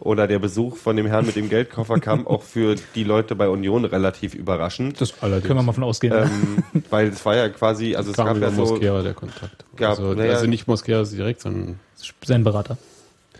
[0.00, 3.48] oder der Besuch von dem Herrn mit dem Geldkoffer kam auch für die Leute bei
[3.48, 5.00] Union relativ überraschend.
[5.00, 6.12] das können wir mal von ausgehen.
[6.14, 9.64] Ähm, weil es war ja quasi, also es kam gab ja so, Mosquera der Kontakt.
[9.76, 11.78] gab- also, naja- also nicht Mosquera direkt, sondern
[12.24, 12.76] Sein Berater.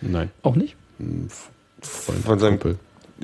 [0.00, 0.30] nein.
[0.42, 0.76] Auch nicht?
[1.80, 2.78] Von, Von seinem- Kumpel.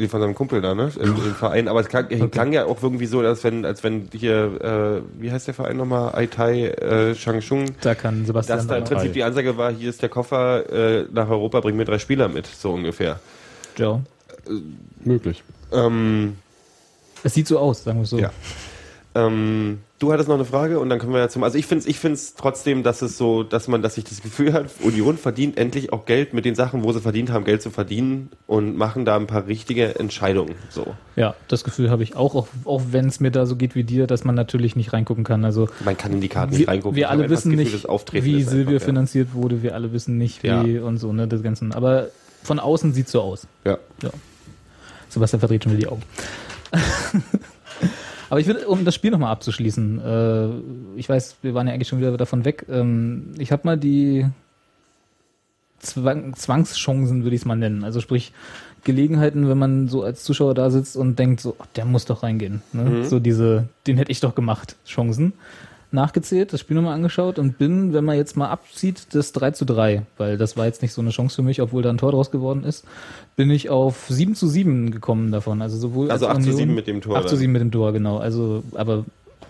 [0.09, 0.91] Von seinem Kumpel da, ne?
[1.01, 1.69] Im, im Verein.
[1.69, 5.31] Aber es klang, klang ja auch irgendwie so, als wenn, als wenn hier, äh, wie
[5.33, 6.15] heißt der Verein nochmal?
[6.15, 7.67] Aitai äh, Changchung.
[7.81, 8.59] Da kann Sebastian.
[8.59, 10.71] Dass da im Prinzip die Ansage war, hier ist der Koffer
[11.01, 13.21] äh, nach Europa, bring mir drei Spieler mit, so ungefähr.
[13.77, 14.01] ja.
[15.05, 15.43] Möglich.
[15.73, 16.37] Ähm,
[17.23, 18.19] Es sieht so aus, sagen wir es so.
[18.19, 18.31] Ja.
[19.15, 21.45] ähm, du hattest noch eine Frage und dann können wir ja zum.
[21.45, 24.23] Also ich finde es ich find's trotzdem, dass es so, dass man, dass sich das
[24.23, 27.63] Gefühl hat, Union verdient endlich auch Geld mit den Sachen, wo sie verdient haben, Geld
[27.63, 30.55] zu verdienen und machen da ein paar richtige Entscheidungen.
[30.71, 30.95] So.
[31.15, 33.85] Ja, das Gefühl habe ich auch, auch, auch wenn es mir da so geht wie
[33.85, 35.45] dir, dass man natürlich nicht reingucken kann.
[35.45, 36.97] Also Man kann in die Karten nicht wir, reingucken.
[36.97, 37.85] wir Ich alle wissen Gefühl, nicht,
[38.25, 38.79] wie einfach, ja.
[38.81, 39.63] finanziert wurde.
[39.63, 40.83] Wir alle wissen nicht, wie Ja.
[40.83, 41.69] und so, ne, das Ganze.
[41.75, 42.09] Aber
[42.43, 43.47] von außen sieht so aus.
[43.67, 43.79] Ja.
[45.11, 46.03] Sebastian verdreht schon wieder die Augen.
[48.31, 51.89] Aber ich würde, um das Spiel nochmal abzuschließen, äh, ich weiß, wir waren ja eigentlich
[51.89, 52.65] schon wieder davon weg.
[52.71, 54.25] Ähm, ich habe mal die
[55.81, 57.83] Zwang, Zwangschancen, würde ich es mal nennen.
[57.85, 58.33] Also sprich,
[58.85, 62.23] Gelegenheiten, wenn man so als Zuschauer da sitzt und denkt, so, oh, der muss doch
[62.23, 62.63] reingehen.
[62.73, 62.85] Ne?
[62.85, 63.05] Mhm.
[63.05, 65.33] So diese, den hätte ich doch gemacht, Chancen.
[65.93, 69.65] Nachgezählt, das Spiel nochmal angeschaut und bin, wenn man jetzt mal abzieht, das 3 zu
[69.65, 72.13] 3, weil das war jetzt nicht so eine Chance für mich, obwohl da ein Tor
[72.13, 72.85] draus geworden ist,
[73.37, 75.61] bin ich auf 7 zu 7 gekommen davon.
[75.63, 77.39] Also sowohl Also als 8 zu Union- 7 mit dem Tor 8 zu dann.
[77.41, 78.19] 7 mit dem Tor, genau.
[78.19, 79.05] Also, aber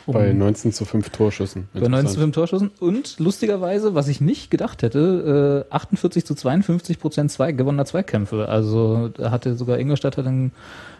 [0.06, 1.68] Bei 19 zu 5 Torschüssen.
[1.74, 2.70] Bei 19 zu 5 Torschüssen.
[2.80, 8.48] Und lustigerweise, was ich nicht gedacht hätte, äh, 48 zu 52 Prozent zwei, gewonnener Zweikämpfe.
[8.48, 10.52] Also da hatte sogar Ingolstadt hat ein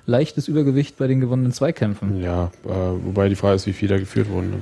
[0.07, 2.20] leichtes Übergewicht bei den gewonnenen Zweikämpfen.
[2.20, 2.68] Ja, äh,
[3.05, 4.51] wobei die Frage ist, wie viele da geführt wurden.
[4.51, 4.57] Ne?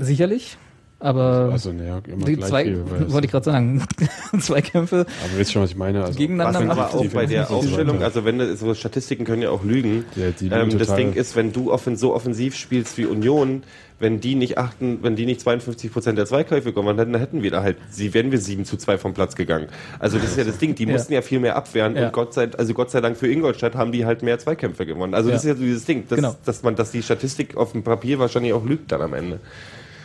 [0.00, 0.56] Sicherlich.
[1.02, 2.84] Aber Also, naja, immer die zwei, viel.
[2.90, 3.82] weil es- wollte ich gerade sagen,
[4.38, 6.04] Zweikämpfe Aber wisst schon, was ich meine?
[6.04, 9.64] Also, gegeneinander Was aber auch bei der Aufstellung, also wenn so Statistiken können ja auch
[9.64, 10.04] lügen.
[10.14, 10.26] Ja,
[10.60, 10.94] ähm, das.
[10.96, 13.62] Ding ist, wenn du offen, so offensiv spielst wie Union,
[13.98, 17.50] wenn die nicht achten, wenn die nicht 52 Prozent der Zweikäufe kommen, dann hätten wir
[17.50, 19.68] da halt, sie wären wir 7 zu 2 vom Platz gegangen.
[20.00, 20.92] Also das ist ja das Ding, die Ja.
[20.92, 22.06] mussten ja viel mehr abwehren Ja.
[22.08, 25.14] und Gott sei, also Gott sei Dank für Ingolstadt haben die halt mehr Zweikämpfe gewonnen.
[25.14, 25.52] Also das Ja.
[25.52, 26.36] ist ja so dieses Ding, dass, Genau.
[26.44, 29.40] dass man, dass die Statistik auf dem Papier wahrscheinlich auch lügt dann am Ende.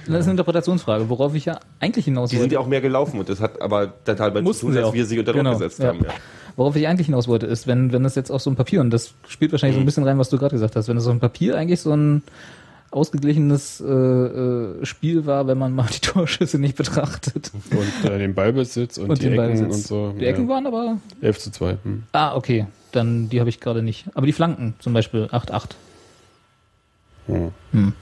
[0.07, 2.53] Das ist eine Interpretationsfrage, worauf ich ja eigentlich hinaus Die sind wollte.
[2.55, 5.05] ja auch mehr gelaufen und das hat aber total damit zu tun, sie dass wir
[5.05, 5.87] sie unter Druck Genau, gesetzt ja.
[5.89, 5.99] haben.
[6.03, 6.11] Ja.
[6.55, 8.89] Worauf ich eigentlich hinaus wollte, ist, wenn, wenn das jetzt auf so einem Papier, und
[8.91, 11.11] das spielt wahrscheinlich so ein bisschen rein, was du gerade gesagt hast, wenn das auf
[11.13, 12.23] dem Papier eigentlich so ein
[12.91, 17.51] ausgeglichenes äh, äh, Spiel war, wenn man mal die Torschüsse nicht betrachtet.
[17.71, 19.75] Und äh, den Ballbesitz und, Und die den Ecken Ballbesitz.
[19.75, 20.13] und so.
[20.17, 20.97] Die Ecken waren aber.
[21.21, 21.77] 11 zu 2.
[21.83, 22.03] Hm.
[22.13, 22.67] Ah, okay.
[22.93, 24.05] Dann die habe ich gerade nicht.
[24.13, 25.71] Aber die Flanken zum Beispiel 8-8.
[27.27, 27.51] Hm.
[27.73, 27.93] Hm.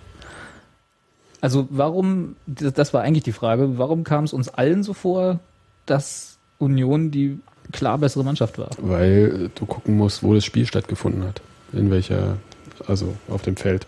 [1.44, 5.42] Also warum, das war eigentlich die Frage, warum kam es uns allen so vor,
[5.86, 7.38] dass Union die
[7.74, 8.70] klar bessere Mannschaft war?
[8.78, 11.42] Weil du gucken musst, wo das Spiel stattgefunden hat.
[11.74, 12.38] In welcher,
[12.88, 13.88] also auf dem Feld.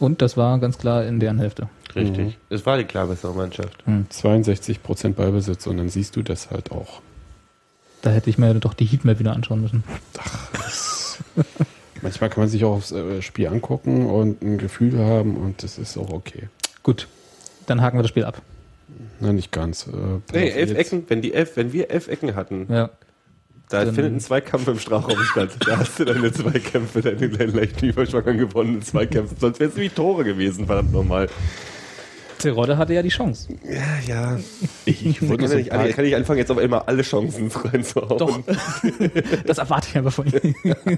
[0.00, 1.68] Und das war ganz klar in deren Hälfte.
[1.94, 2.26] Richtig.
[2.26, 2.34] Mhm.
[2.50, 3.84] Es war die klar bessere Mannschaft.
[4.08, 7.02] 62 Prozent Ballbesitz und dann siehst du das halt auch.
[8.00, 9.84] Da hätte ich mir doch die Heatmap wieder anschauen müssen.
[12.02, 15.78] Manchmal kann man sich auch aufs äh, Spiel angucken und ein Gefühl haben und das
[15.78, 16.48] ist auch okay.
[16.82, 17.06] Gut,
[17.66, 18.42] dann haken wir das Spiel ab.
[19.20, 19.86] Na, nicht ganz.
[19.86, 19.90] Äh,
[20.32, 22.90] Nee, elf jetzt- Ecken, wenn die elf, wenn wir elf Ecken hatten, Ja.
[23.68, 25.50] da Dann- findet ein Zweikampf im Strafraum statt.
[25.66, 29.36] Da hast du deine Zweikämpfe, deine kleinen leichten Überschwang gewonnenen Zweikämpfe.
[29.38, 31.28] Sonst wären es nämlich Tore gewesen, verdammt nochmal.
[32.42, 33.48] Terodde hatte ja die Chance.
[33.64, 34.40] Ja, ja.
[34.84, 37.48] Ich, ich Wurde kann, so nicht, paar- kann ich anfangen, jetzt auf einmal alle Chancen
[37.64, 38.18] reinzuhauen.
[38.18, 38.40] Doch.
[39.46, 40.54] das erwarte ich aber von ihm.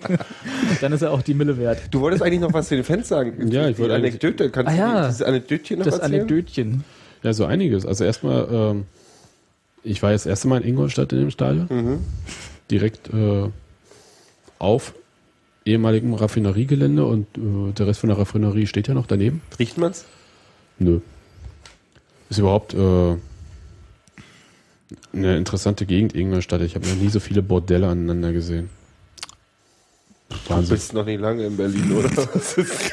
[0.81, 1.83] dann ist er auch die Mille wert.
[1.91, 3.49] Du wolltest eigentlich noch was zu den Fans sagen.
[3.51, 4.51] Ja, ich Die wollte eigentlich- Anekdote.
[4.51, 5.07] Kannst Ah, du ja.
[5.09, 6.15] dieses Anekdötchen noch Das erzählen?
[6.23, 6.85] Anekdötchen.
[7.23, 7.87] Ja, so einiges.
[7.87, 8.85] Also erstmal, ähm,
[9.83, 11.67] ich war jetzt das erste Mal in Ingolstadt in dem Stadion.
[11.71, 11.99] Mhm.
[12.71, 13.49] Direkt äh,
[14.59, 14.95] auf
[15.67, 19.41] ehemaligem Raffineriegelände und äh, der Rest von der Raffinerie steht ja noch daneben.
[19.59, 20.05] Riecht man's?
[20.79, 21.01] Nö.
[22.31, 23.17] Ist überhaupt äh,
[25.13, 26.63] eine interessante Gegend, Ingolstadt.
[26.63, 28.71] Ich habe noch nie so viele Bordelle aneinander gesehen.
[30.29, 30.75] Du Wahnsinn.
[30.75, 32.11] bist noch nicht lange in Berlin, oder?
[32.35, 32.93] Was ist-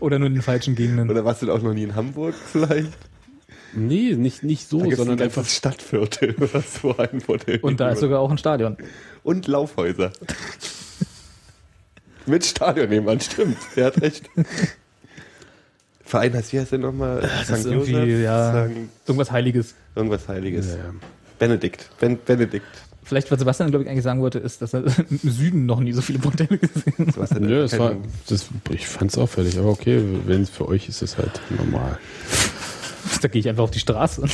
[0.00, 1.08] Oder nur in den falschen Gegenden.
[1.10, 2.90] oder warst du auch noch nie in Hamburg vielleicht?
[3.74, 5.44] Nee, nicht, nicht so, sondern ein einfach.
[5.46, 8.76] Stadtviertel, was so ein Bordell Und da ist sogar auch ein Stadion.
[9.22, 10.12] Und Laufhäuser.
[12.24, 13.58] Mit Stadion nebenan, stimmt.
[13.76, 14.28] Er hat recht.
[16.06, 17.20] Verein heißt, wie heißt der nochmal?
[17.20, 18.76] Das ist irgendwie, ja, St.
[19.06, 19.74] irgendwas Heiliges.
[19.96, 20.68] Irgendwas Heiliges.
[20.68, 20.94] Ja, ja.
[21.38, 21.90] Benedikt.
[21.98, 22.64] Ben Benedikt.
[23.02, 25.92] Vielleicht, was Sebastian, glaube ich, eigentlich sagen wollte, ist, dass er im Süden noch nie
[25.92, 27.40] so viele Bordelle gesehen hat.
[27.40, 27.96] Nö, es war,
[28.28, 31.98] das, ich fand es auffällig, aber okay, wenn es für euch ist es halt normal.
[33.22, 34.24] Da gehe ich einfach auf die Straße.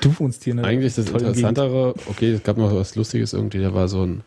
[0.00, 1.36] du wohnst hier einer Eigentlich das tollen Gegend.
[1.36, 4.22] Interessantere, okay, es gab noch was Lustiges irgendwie, da war so ein äh,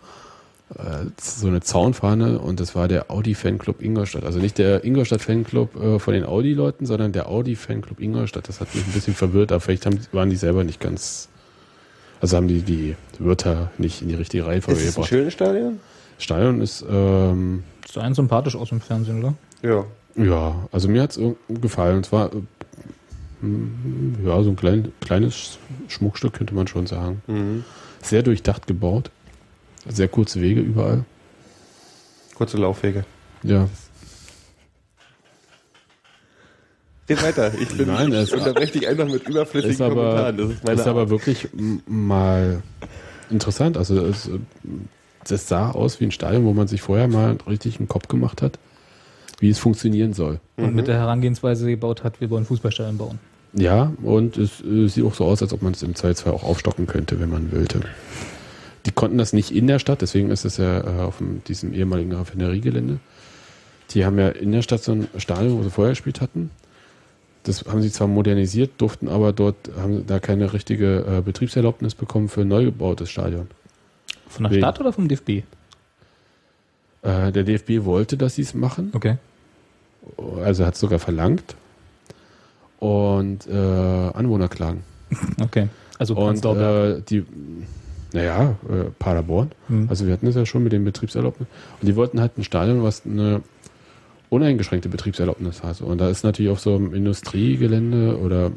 [1.22, 4.24] so eine Zaunfahne und das war der Audi-Fanclub Ingolstadt.
[4.24, 8.50] Also nicht der Ingolstadt-Fanclub äh, von den Audi-Leuten, sondern der Audi-Fanclub Ingolstadt.
[8.50, 11.30] Das hat mich ein bisschen verwirrt, aber vielleicht haben, waren die selber nicht ganz,
[12.20, 15.10] also haben die die Wörter nicht in die richtige Reihenfolge Ist es ein gebracht.
[15.10, 15.80] schönes Stadion?
[16.18, 19.34] Stadion ist, ähm, Ist ein sympathisch aus dem Fernsehen, oder?
[19.62, 19.86] Ja.
[20.16, 22.02] ja, also mir hat es gefallen.
[22.02, 25.60] Es war, äh, mm, ja, so ein klein, kleines
[25.90, 27.22] Schmuckstück könnte man schon sagen.
[27.28, 27.64] Mhm.
[28.02, 29.12] Sehr durchdacht gebaut.
[29.88, 31.04] Sehr kurze Wege überall.
[32.36, 33.06] Kurze Laufwege.
[33.44, 33.68] Ja.
[37.08, 37.52] Geht weiter.
[37.60, 40.38] Ich bin Nein, es- ich unterbreche dich einfach mit überflüssigen Ist aber, Kommentaren.
[40.38, 41.48] Das ist meine ist aber wirklich
[41.86, 42.64] mal
[43.30, 43.78] interessant.
[43.78, 44.40] Also es, äh,
[45.28, 48.42] das sah aus wie ein Stadion, wo man sich vorher mal richtig einen Kopf gemacht
[48.42, 48.58] hat,
[49.40, 50.40] wie es funktionieren soll.
[50.58, 53.20] Und mit der Herangehensweise gebaut hat, wir wollen Fußballstadion bauen.
[53.54, 56.44] Ja, und es äh, sieht auch so aus, als ob man es im Zweifelsfall auch
[56.44, 57.82] aufstocken könnte, wenn man wollte.
[58.86, 61.74] Die konnten das nicht in der Stadt, deswegen ist es ja äh, auf dem, diesem
[61.74, 63.00] ehemaligen Raffineriegelände.
[63.92, 66.52] Die haben ja in der Stadt so ein Stadion, wo sie vorher gespielt hatten.
[67.44, 72.28] Das haben sie zwar modernisiert, durften aber dort, haben da keine richtige äh, Betriebserlaubnis bekommen
[72.30, 73.48] für ein neu gebautes Stadion.
[74.28, 75.30] Von der Wegen- Stadt oder vom DFB?
[77.04, 78.90] Äh, der DFB wollte, dass sie es machen.
[78.94, 79.18] Okay.
[80.44, 81.56] Also hat es sogar verlangt.
[82.80, 84.84] Und äh, Anwohnerklagen.
[85.42, 85.70] Okay.
[85.98, 87.24] Also Und äh, die,
[88.16, 89.52] Naja, äh, Paderborn.
[89.68, 89.88] Hm.
[89.90, 91.48] Also wir hatten das ja schon mit dem Betriebserlaubnis.
[91.82, 93.42] Und die wollten halt ein Stadion, was eine
[94.30, 95.82] uneingeschränkte Betriebserlaubnis hat.
[95.82, 98.52] Und da ist natürlich auf so einem Industriegelände oder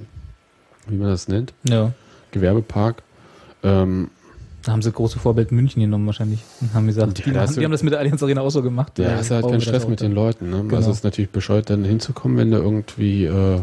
[0.86, 1.92] wie man das nennt, Ja.
[2.30, 3.02] Gewerbepark,
[3.62, 4.10] ähm,
[4.64, 6.40] Da haben sie große Vorbild München genommen wahrscheinlich.
[6.60, 7.22] Und haben gesagt, Ja, die,
[7.54, 8.98] du- die haben das mit der Allianz Arena auch so gemacht.
[8.98, 10.50] Ja, hast halt keinen Stress mit den Leuten.
[10.50, 10.62] Ne?
[10.62, 10.76] Genau.
[10.76, 13.60] Also es ist natürlich bescheuert, dann hinzukommen, wenn du irgendwie äh,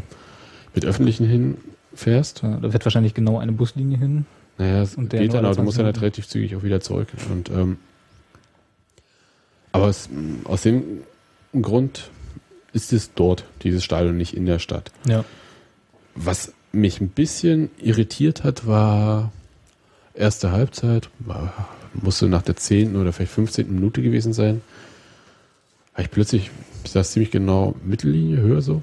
[0.74, 2.42] mit Öffentlichen hinfährst.
[2.44, 4.26] Ja, da wird wahrscheinlich genau eine Buslinie hin.
[4.58, 6.82] Naja, es Und geht dann, aber du musst dann 20 halt relativ zügig auch wieder
[6.82, 7.10] zurück.
[7.32, 7.78] Und, ähm,
[9.72, 10.10] aber es,
[10.46, 11.02] aus dem
[11.62, 12.10] Grund
[12.72, 14.92] ist es dort, dieses Stadion, nicht in der Stadt.
[15.08, 15.26] Ja.
[16.16, 19.32] Was mich ein bisschen irritiert hat, war
[20.14, 21.10] erste Halbzeit,
[21.94, 22.96] musste nach der 10.
[22.96, 23.74] oder vielleicht 15.
[23.74, 24.62] Minute gewesen sein.
[25.94, 26.52] Habe ich plötzlich,
[26.84, 28.82] ich saß ziemlich genau Mittellinie, höher so,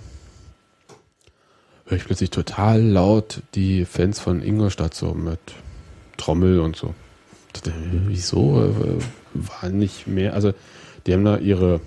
[1.92, 5.38] höre ich plötzlich total laut die Fans von Ingolstadt so mit
[6.16, 6.94] Trommel und so.
[7.52, 7.74] Dachte, äh,
[8.06, 8.64] wieso?
[8.64, 9.02] Äh,
[9.34, 10.52] War nicht mehr, also
[11.06, 11.80] die haben da ihre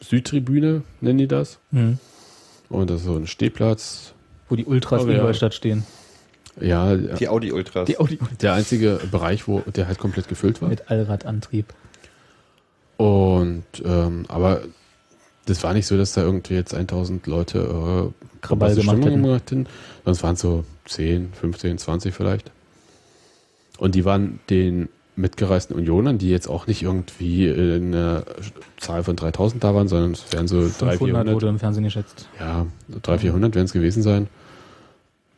[0.00, 1.58] Südtribüne, nennen die das.
[1.70, 1.98] Mhm.
[2.68, 4.12] Und das ist so ein Stehplatz.
[4.50, 5.18] Wo die Ultras Oh, in ja.
[5.18, 5.84] Ingolstadt stehen.
[6.60, 7.86] Ja, Die Audi Ultras.
[7.86, 10.68] Die Audi der einzige Bereich, wo der halt komplett gefüllt war.
[10.68, 11.72] mit Allradantrieb.
[12.98, 14.60] Und ähm, aber
[15.46, 19.22] das war nicht so, dass da irgendwie jetzt 1000 Leute äh, Krawall gemacht Stimmung hätten.
[19.22, 19.66] gemacht hätten,
[20.04, 22.50] sondern es waren so 10, 15, 20 vielleicht.
[23.78, 28.24] Und die waren den mitgereisten Unionern, die jetzt auch nicht irgendwie in einer
[28.78, 31.34] Zahl von 3000 da waren, sondern es wären so 300, 500 400.
[31.34, 32.28] wurde im Fernsehen geschätzt.
[32.40, 34.28] Ja, 300, 400 werden es gewesen sein.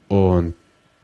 [0.09, 0.55] Und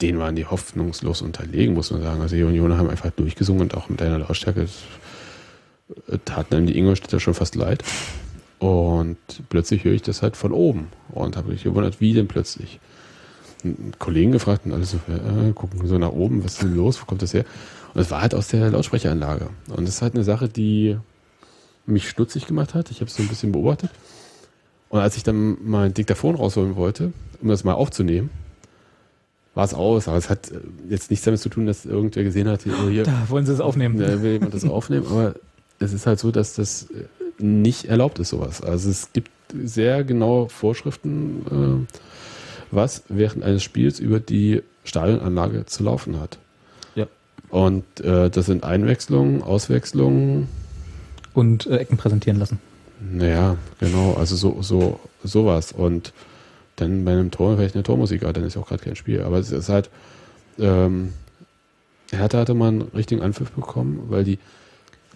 [0.00, 2.20] denen waren die hoffnungslos unterlegen, muss man sagen.
[2.22, 4.62] Also die Unioner haben einfach durchgesungen und auch mit einer Lautstärke.
[4.62, 7.84] Das taten einem die Ingolstädter schon fast leid.
[8.62, 9.16] Und
[9.48, 12.78] plötzlich höre ich das halt von oben und habe mich gewundert, wie denn plötzlich.
[13.64, 17.02] Einen Kollegen gefragt und alle so, äh, gucken so nach oben, was ist denn los,
[17.02, 17.44] wo kommt das her?
[17.92, 19.48] Und es war halt aus der Lautsprecheranlage.
[19.68, 20.96] Und das ist halt eine Sache, die
[21.86, 22.92] mich stutzig gemacht hat.
[22.92, 23.90] Ich habe es so ein bisschen beobachtet.
[24.90, 28.30] Und als ich dann mein Diktaphon rausholen wollte, um das mal aufzunehmen,
[29.54, 30.06] war es aus.
[30.06, 32.88] Aber es hat äh, jetzt nichts damit zu tun, dass irgendwer gesehen hat, hier, oh,
[32.88, 33.98] hier Da wollen sie es aufnehmen.
[33.98, 35.06] da will jemand das aufnehmen.
[35.10, 35.34] Aber
[35.80, 37.06] es ist halt so, dass das äh,
[37.42, 38.62] nicht erlaubt ist, sowas.
[38.62, 41.94] Also es gibt sehr genaue Vorschriften, äh,
[42.70, 46.38] was während eines Spiels über die Stadionanlage zu laufen hat.
[46.94, 47.06] Ja.
[47.50, 50.48] Und äh, das sind Einwechslungen, Auswechslungen,
[51.34, 52.58] Und äh, Ecken präsentieren lassen.
[53.00, 55.72] naja, genau, also so, so, sowas.
[55.72, 56.12] Und
[56.76, 59.22] dann bei einem Tor vielleicht eine Tormusik, dann ist ja auch gerade kein Spiel.
[59.22, 59.90] Aber es ist halt,
[60.58, 61.12] ähm,
[62.10, 64.38] Hertha hatte mal einen richtigen Anpfiff bekommen, weil die,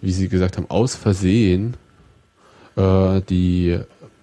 [0.02, 1.74] wie sie gesagt haben, aus Versehen
[2.76, 3.78] äh, die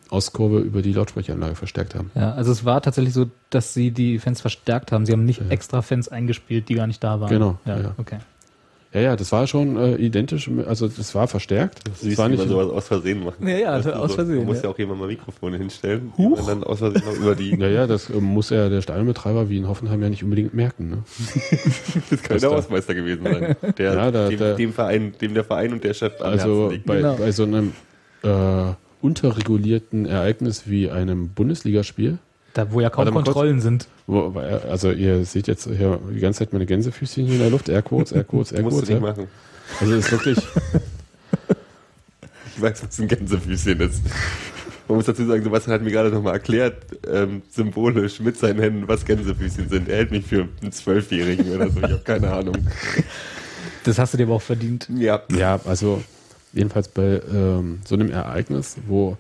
[0.10, 2.12] Ostkurve über die Lautsprecheranlage verstärkt haben.
[2.16, 5.06] Ja, also es war tatsächlich so, dass sie die Fans verstärkt haben.
[5.06, 7.30] Sie haben nicht extra Fans eingespielt, die gar nicht da waren.
[7.30, 7.96] Genau, Ja, ja.
[7.98, 8.18] okay.
[8.94, 11.80] Ja, ja, das war schon äh, identisch, also das war verstärkt.
[11.90, 13.42] Das Süß, war wie nicht, man sowas aus Versehen macht.
[13.42, 14.66] Ja, ja, du, aus so, Versehen, Man muss ja.
[14.66, 17.56] ja auch jemand mal Mikrofone hinstellen, die man dann aus Versehen noch über die.
[17.60, 20.90] ja, ja, das äh, muss ja der Stadionbetreiber wie in Hoffenheim ja nicht unbedingt merken.
[20.92, 20.98] Ne?
[22.12, 23.56] Das kann Das der da- Hausmeister gewesen sein.
[23.80, 26.72] Der, Ja, da- dem, da- dem, Verein, dem der Verein und der Chef am Also
[26.86, 27.16] bei, Genau.
[27.16, 27.74] bei so einem
[28.24, 32.18] äh, unterregulierten Ereignis wie einem Bundesligaspiel,
[32.54, 33.26] Da, wo ja kaum mal kurz.
[33.26, 33.88] Kontrollen sind.
[34.08, 34.34] wo,
[34.70, 38.12] also ihr seht jetzt hier die ganze Zeit meine Gänsefüßchen hier in der Luft, Airquotes,
[38.14, 38.88] Airquotes, musst Airquotes.
[38.88, 39.10] du nicht Ja.
[39.10, 39.28] machen.
[39.80, 40.38] Also das ist wirklich,
[42.56, 44.02] Ich weiß, was ein Gänsefüßchen ist.
[44.88, 46.76] Man muss dazu sagen, Sebastian hat mir gerade nochmal erklärt,
[47.10, 49.88] ähm, symbolisch mit seinen Händen, was Gänsefüßchen sind.
[49.90, 52.56] Er hält mich für einen Zwölfjährigen oder so, ich habe keine Ahnung.
[53.86, 54.88] Das hast du dir aber auch verdient.
[54.94, 56.04] Ja, ja, also
[56.54, 59.18] jedenfalls bei ähm, so einem Ereignis, wo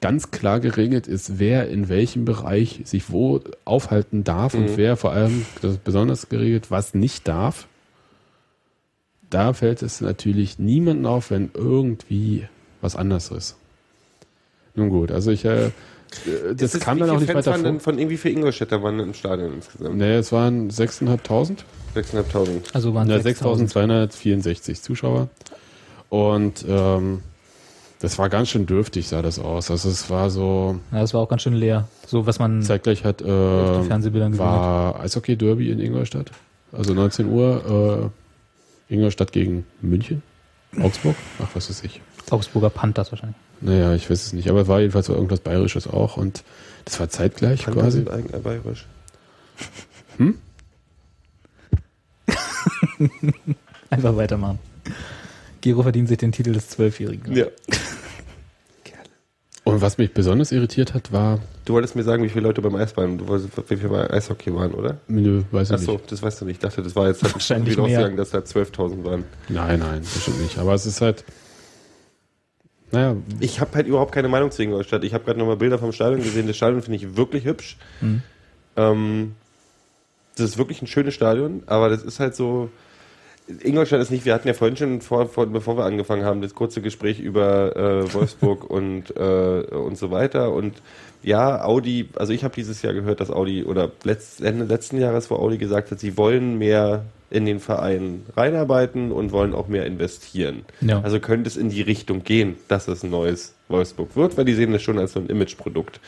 [0.00, 4.76] ganz klar geregelt ist, wer in welchem Bereich sich wo aufhalten darf und Mhm.
[4.76, 7.68] wer vor allem, das ist besonders geregelt, was nicht darf.
[9.30, 12.46] Da fällt es natürlich niemandem auf, wenn irgendwie
[12.80, 13.56] was anders ist.
[14.74, 15.70] Nun gut, also ich, äh, äh,
[16.52, 17.70] das Ist es- kam wie dann auch viele nicht Fans weiter waren vor.
[17.70, 19.96] denn von irgendwie für Ingolstädter waren im Stadion insgesamt?
[19.96, 21.64] Nee, es waren 6.500.
[21.94, 22.74] 6.500.
[22.74, 23.70] Also waren Ja, 6.000.
[23.70, 25.28] 6.264 Zuschauer.
[26.12, 27.22] Und ähm,
[28.00, 29.70] das war ganz schön dürftig, sah das aus.
[29.70, 31.88] Also es war so, Ja, das war auch ganz schön leer.
[32.06, 36.30] So, was man zeitgleich hat äh, war Eishockey-Derby in Ingolstadt.
[36.70, 38.10] Also 19 Uhr
[38.90, 40.22] äh, Ingolstadt gegen München.
[40.78, 41.16] Augsburg?
[41.42, 42.02] Ach, was weiß ich.
[42.30, 43.38] Augsburger Panthers wahrscheinlich.
[43.62, 44.50] Naja, ich weiß es nicht.
[44.50, 46.18] Aber es war jedenfalls so irgendwas Bayerisches auch.
[46.18, 46.44] Und
[46.84, 47.98] das war zeitgleich quasi.
[47.98, 48.86] sind eigentlich bayerisch.
[53.88, 54.58] Einfach weitermachen.
[55.62, 57.34] Gero verdient sich den Titel des Zwölfjährigen.
[57.34, 57.46] Ja.
[59.64, 62.74] Und was mich besonders irritiert hat, war, Du wolltest mir sagen, wie viele Leute beim
[62.74, 64.98] Eisbahn, du wolltest, wie viele bei Eishockey waren, oder?
[65.06, 66.10] nö, weiß ich Achso, nicht.
[66.10, 66.56] das weißt du nicht.
[66.56, 69.24] Ich dachte, das war jetzt halt Wahrscheinlich ausgegangen, dass da 12.000 waren.
[69.48, 70.58] Nein, nein, bestimmt nicht.
[70.58, 71.24] Aber es ist halt,
[72.90, 75.04] naja, Ich habe halt überhaupt keine Meinung zu Ingolstadt.
[75.04, 76.48] Ich habe gerade nochmal Bilder vom Stadion gesehen.
[76.48, 77.76] Das Stadion finde ich wirklich hübsch.
[78.00, 78.22] Mhm.
[78.76, 79.32] Ähm,
[80.36, 82.68] das ist wirklich ein schönes Stadion, aber das ist halt so.
[83.46, 86.54] Ingolstadt ist nicht, wir hatten ja vorhin schon, vor, vor, bevor wir angefangen haben, das
[86.54, 90.52] kurze Gespräch über äh, Wolfsburg und, äh, und so weiter.
[90.52, 90.74] Und
[91.22, 95.30] ja, Audi, also ich habe dieses Jahr gehört, dass Audi, oder letzt, Ende letzten Jahres,
[95.30, 99.86] wo Audi gesagt hat, sie wollen mehr in den Verein reinarbeiten und wollen auch mehr
[99.86, 100.64] investieren.
[100.80, 101.00] Ja.
[101.00, 104.54] Also könnte es in die Richtung gehen, dass es ein neues Wolfsburg wird, weil die
[104.54, 106.00] sehen das schon als so ein Imageprodukt.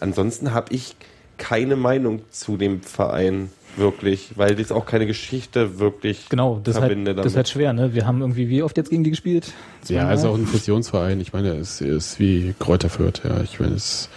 [0.00, 0.94] Ansonsten habe ich
[1.38, 6.80] keine Meinung zu dem Verein wirklich, weil das auch keine Geschichte wirklich Genau, das ist,
[6.80, 7.94] halt, verbinde das ist halt schwer, ne?
[7.94, 9.46] Wir haben irgendwie wie oft jetzt gegen die gespielt?
[9.82, 10.14] ja, Zweimal?
[10.14, 11.20] ist auch ein Fusionsverein.
[11.20, 13.40] Ich meine, es ist wie Kräuter Fürth, ja.
[13.42, 14.08] Ich meine, es,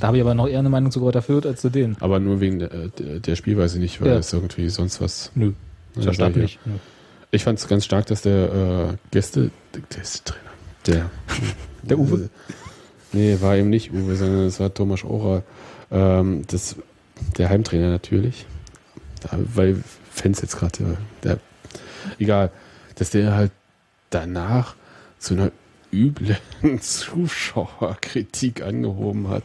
[0.00, 1.96] Da habe ich aber noch eher eine Meinung zu Kräuter Fürth als zu denen.
[2.00, 2.68] aber nur wegen der,
[3.20, 4.16] der, Spielweise nicht, weil Ja.
[4.18, 5.30] es irgendwie sonst was.
[5.34, 5.52] Nö.
[5.96, 6.58] Ja, So stark ich nicht.
[6.66, 6.72] ja.
[7.30, 10.40] Ich fand es ganz stark, dass der äh, Gäste, der Gästetrainer,
[10.86, 11.10] der,
[11.82, 12.30] Der Uwe?
[13.12, 15.42] Nee, war eben nicht Uwe, sondern es war Thomas Orer.
[15.90, 16.76] Ähm, das,
[17.36, 18.46] der Heimtrainer natürlich.
[19.24, 21.38] Ja, weil Fans jetzt gerade, der,
[22.18, 22.50] egal,
[22.96, 23.52] dass der halt
[24.10, 24.74] danach
[25.18, 25.50] zu einer
[25.92, 26.36] üblen
[26.80, 29.44] Zuschauerkritik angehoben hat.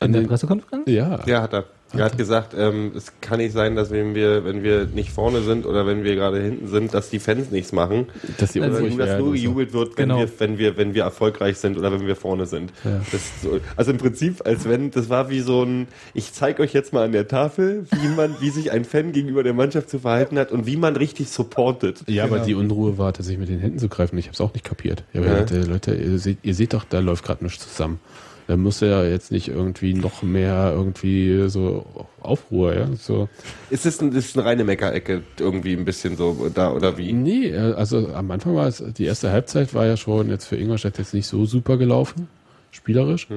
[0.00, 0.88] In der den- Pressekonferenz?
[0.88, 1.24] Ja.
[1.26, 1.64] Ja, hat er.
[1.96, 5.42] Er hat gesagt, ähm, es kann nicht sein, dass wenn wir, wenn wir nicht vorne
[5.42, 8.06] sind oder wenn wir gerade hinten sind, dass die Fans nichts machen.
[8.38, 10.18] Dass die unruhig nur, dass werden nur gejubelt wird, wenn, Genau.
[10.20, 12.72] wir, wenn, wir, wenn wir erfolgreich sind oder wenn wir vorne sind.
[12.84, 13.00] Ja.
[13.42, 16.92] So, also im Prinzip, als wenn, das war wie so ein, ich zeige euch jetzt
[16.92, 20.38] mal an der Tafel, wie man, wie sich ein Fan gegenüber der Mannschaft zu verhalten
[20.38, 22.02] hat und wie man richtig supportet.
[22.06, 22.46] Ja, aber Genau.
[22.46, 24.18] die Unruhe war tatsächlich mit den Händen zu greifen.
[24.18, 25.04] Ich habe es auch nicht kapiert.
[25.12, 25.38] Ja, Ja.
[25.38, 27.98] Leute, Leute ihr, seht, ihr seht doch, da läuft gerade nichts zusammen.
[28.46, 31.86] Da muss ja jetzt nicht irgendwie noch mehr irgendwie so
[32.20, 32.88] Aufruhr, ja.
[32.94, 33.28] So.
[33.70, 37.12] Ist das, ein, ist eine reine Meckerecke irgendwie ein bisschen so da oder wie?
[37.14, 40.56] Nee, äh, also am Anfang war es, die erste Halbzeit war ja schon jetzt für
[40.56, 42.28] Ingolstadt jetzt nicht so super gelaufen,
[42.70, 43.28] spielerisch.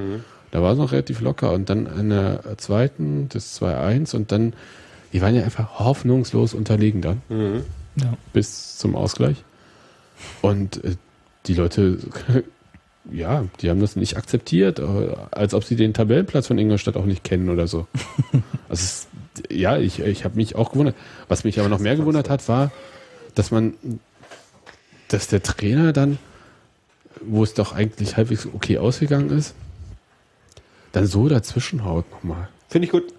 [0.52, 4.54] Da war es noch relativ locker und dann in der zweiten das 2-1 und dann,
[5.14, 7.64] die waren ja einfach hoffnungslos unterlegen dann Mhm.
[7.96, 8.14] Ja.
[8.34, 9.38] bis zum Ausgleich.
[10.42, 10.96] Und äh,
[11.46, 11.98] die Leute,
[13.12, 17.06] ja, die haben das nicht akzeptiert, äh, als ob sie den Tabellenplatz von Ingolstadt auch
[17.06, 17.88] nicht kennen oder so.
[18.70, 19.08] also es,
[19.50, 20.96] ja, ich, ich habe mich auch gewundert.
[21.28, 22.72] Was mich aber noch mehr gewundert hat, war,
[23.36, 23.76] dass man,
[25.08, 26.18] dass der Trainer dann,
[27.22, 29.56] wo es doch eigentlich halbwegs okay ausgegangen ist,
[30.92, 32.50] dann so dazwischen haut nochmal.
[32.70, 33.14] Finde ich gut.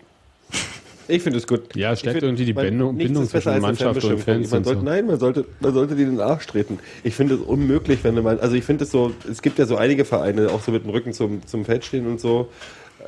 [1.09, 1.75] Ich finde es gut.
[1.75, 4.19] Ja, es stärkt irgendwie die Bindung, Bindung zwischen Mannschaft und.
[4.21, 4.51] Fans.
[4.51, 4.85] Man sollte, so.
[4.85, 6.79] Nein, man sollte, man sollte denen in den Arsch treten.
[7.03, 9.77] Ich finde es unmöglich, wenn man, also ich finde es so, es gibt ja so
[9.77, 12.49] einige Vereine, auch so mit dem Rücken zum, zum Feld stehen und so.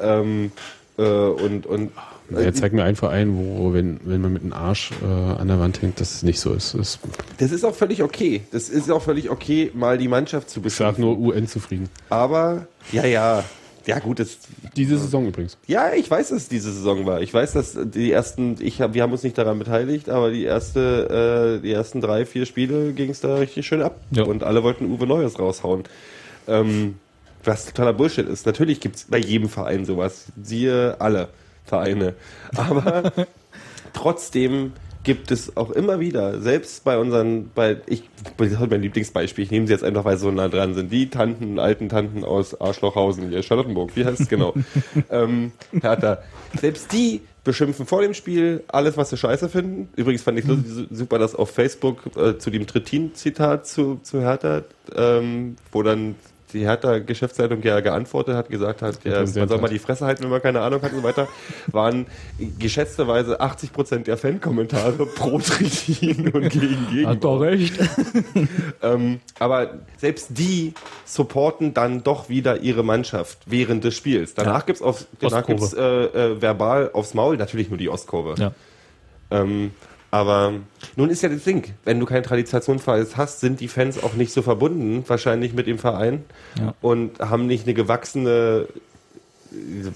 [0.00, 0.50] Ähm,
[0.96, 1.92] äh, und, und
[2.30, 5.60] Ja, zeig mir einen Verein, wo, wenn, wenn man mit dem Arsch äh, an der
[5.60, 6.74] Wand hängt, dass es nicht so ist.
[6.74, 6.98] Das,
[7.38, 8.42] das ist auch völlig okay.
[8.50, 11.04] Das ist auch völlig okay, mal die Mannschaft zu ich sag beschimpfen.
[11.04, 11.88] nur UN zufrieden.
[12.08, 13.44] Aber, ja, ja.
[13.90, 14.38] Ja, gut, das,
[14.76, 15.58] Diese Saison übrigens.
[15.66, 17.20] Ja, ich weiß, dass es diese Saison war.
[17.20, 20.44] Ich weiß, dass die ersten, ich hab, wir haben uns nicht daran beteiligt, aber die
[20.44, 24.00] erste, äh, die ersten drei, vier Spiele ging es da richtig schön ab.
[24.12, 24.24] Ja.
[24.24, 25.84] Und alle wollten Uwe Neues raushauen.
[26.46, 26.96] Ähm,
[27.42, 28.46] was totaler Bullshit ist.
[28.46, 30.26] Natürlich gibt es bei jedem Verein sowas.
[30.40, 31.28] Siehe alle
[31.64, 32.14] Vereine.
[32.54, 33.12] Aber
[33.92, 34.72] trotzdem
[35.02, 39.50] gibt es auch immer wieder, selbst bei unseren, bei, ich, das ist mein Lieblingsbeispiel, ich
[39.50, 42.60] nehme sie jetzt einfach, weil sie so nah dran sind, die Tanten, alten Tanten aus
[42.60, 44.54] Arschlochhausen, hier, Charlottenburg, wie heißt es genau?
[45.10, 46.18] ähm, Hertha.
[46.60, 49.88] Selbst die beschimpfen vor dem Spiel alles, was sie scheiße finden.
[49.96, 50.58] Übrigens fand ich so
[50.90, 54.62] super, dass auf Facebook äh, zu dem Trittin-Zitat zu, zu Hertha,
[54.94, 56.16] ähm, wo dann
[56.52, 59.70] die Hertha-Geschäftsleitung ja geantwortet hat, gesagt hat, ja, man soll mal hat.
[59.70, 61.28] die Fresse halten, wenn man keine Ahnung hat und so weiter,
[61.68, 62.06] waren
[62.58, 67.10] geschätzterweise 80 Prozent der Fan-Kommentare pro Trittin und gegen Gegenbau.
[67.10, 67.74] Hat doch recht.
[68.82, 70.72] Ähm, aber selbst die
[71.04, 74.34] supporten dann doch wieder ihre Mannschaft während des Spiels.
[74.34, 75.60] Danach gibt's auf, danach Ostkurve.
[75.60, 78.34] gibt's äh, äh, verbal aufs Maul, natürlich nur die Ostkurve.
[78.38, 78.52] Ja.
[79.30, 79.72] Ähm,
[80.10, 80.54] aber
[80.96, 84.32] nun ist ja das Ding, wenn du keinen Traditionsverein hast, sind die Fans auch nicht
[84.32, 86.24] so verbunden, wahrscheinlich mit dem Verein
[86.58, 86.74] Ja.
[86.80, 88.66] und haben nicht eine gewachsene,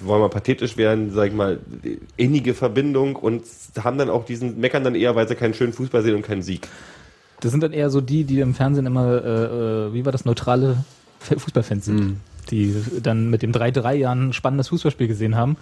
[0.03, 1.59] wollen wir pathetisch werden, sag ich mal,
[2.17, 3.43] innige Verbindung und
[3.83, 6.43] haben dann auch diesen, meckern dann eher, weil sie keinen schönen Fußball sehen und keinen
[6.43, 6.69] Sieg.
[7.41, 10.25] Das sind dann eher so die, die im Fernsehen immer, äh, äh, wie war das,
[10.25, 10.85] neutrale
[11.21, 12.17] Fußballfans sind.
[12.45, 15.57] Die dann mit dem 3-3 Jahren ein spannendes Fußballspiel gesehen haben,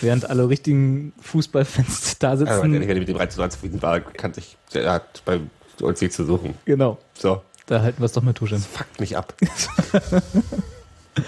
[0.00, 2.50] während alle richtigen Fußballfans da sitzen.
[2.50, 5.40] Also, wenn ich mit dem 3 zu 3 zufrieden war, kann sich, er hat bei
[5.80, 6.54] uns nichts zu suchen.
[6.64, 6.98] genau.
[7.14, 8.58] So, Da halten wir es doch mit Tusche.
[8.58, 9.34] fuckt mich ab.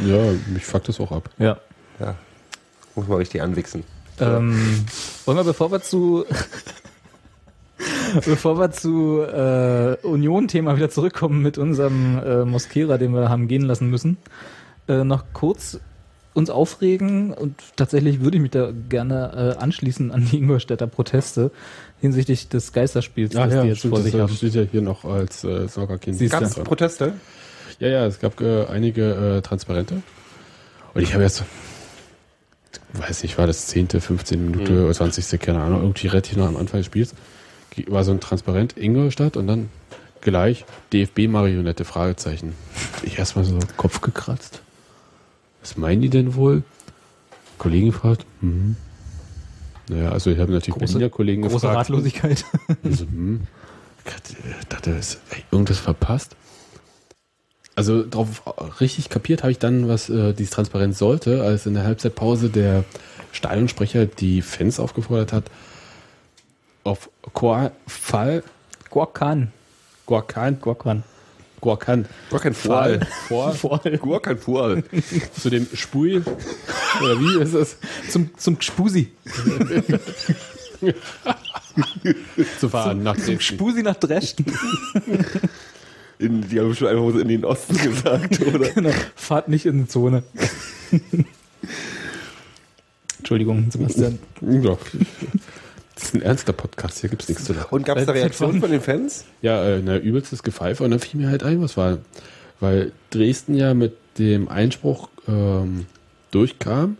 [0.01, 1.29] Ja, mich fuckt das auch ab.
[1.39, 1.59] Ja.
[2.01, 2.15] Ja.
[2.95, 3.85] Muss man richtig anwichsen.
[4.19, 4.87] Ähm,
[5.27, 6.25] wollen wir, bevor wir zu
[8.25, 13.63] bevor wir zu äh, Union-Thema wieder zurückkommen mit unserem äh, Mosquera, den wir haben gehen
[13.63, 14.17] lassen müssen,
[14.89, 15.81] äh, noch kurz
[16.35, 21.53] uns aufregen und tatsächlich würde ich mich da gerne äh, anschließen an die Ingolstädter Proteste
[22.01, 24.35] hinsichtlich des Geisterspiels, Ach das ja, die jetzt stimmt, vor das sich haben.
[24.35, 26.29] steht ja hier noch als äh, du.
[26.29, 27.15] Gab es Proteste?
[27.79, 30.03] Ja, ja, es gab äh, einige äh, Transparente.
[30.93, 31.45] Und ich habe jetzt,
[32.95, 34.45] weiß nicht, war das 10., 15.
[34.51, 35.41] Minute oder 20.
[35.41, 37.15] keine Ahnung, irgendwie relativ noch am Anfang des Spiels,
[37.87, 39.71] war so ein Transparent Ingolstadt und dann
[40.21, 42.55] gleich DFB-Marionette, Fragezeichen.
[43.03, 44.64] Ich erstmal so Kopf gekratzt.
[45.65, 46.63] Was meinen die denn wohl?
[47.57, 48.27] Kollegen gefragt.
[48.41, 48.77] Hm.
[49.89, 51.77] Naja, also ich habe natürlich Große- Berliner Kollegen Große gefragt.
[51.79, 52.45] Ratlosigkeit.
[52.85, 53.47] Also, hm.
[54.05, 55.21] Ich dachte, ist
[55.51, 56.37] irgendwas verpasst.
[57.75, 58.43] Also drauf
[58.81, 62.85] richtig kapiert habe ich dann, was äh, dieses Transparenz sollte, als in der Halbzeitpause der
[63.33, 65.45] Stadionsprecher die Fans aufgefordert hat,
[66.85, 68.43] auf Qua- Fall
[68.91, 69.51] Guacan.
[70.07, 71.03] Guacan, Guacan.
[71.65, 74.85] Guacan, Guacan Fall vor Guacan Fual.
[75.41, 77.79] zu dem Spui oder wie ist es
[78.11, 79.11] Zum, zum Gspusi.
[82.61, 83.39] zu fahren nach Zum Dresden.
[83.39, 84.45] Gspusi nach Dresden.
[86.19, 88.69] In, die haben schon einfach in den Osten gesagt, oder?
[88.71, 88.91] genau.
[89.17, 90.23] Fahrt nicht in die Zone.
[93.19, 94.21] Entschuldigung, Sebastian.
[94.41, 94.79] Ja.
[95.95, 97.69] Das ist ein ernster Podcast, hier gibt's nichts zu lachen.
[97.71, 99.25] Und gab es da Seit Reaktionen von den Fans?
[99.43, 101.99] Ja, äh, na, übelstes Gepfeife und dann fiel mir halt ein, was war.
[102.61, 105.87] Weil Dresden ja mit dem Einspruch ähm,
[106.31, 106.97] durchkam,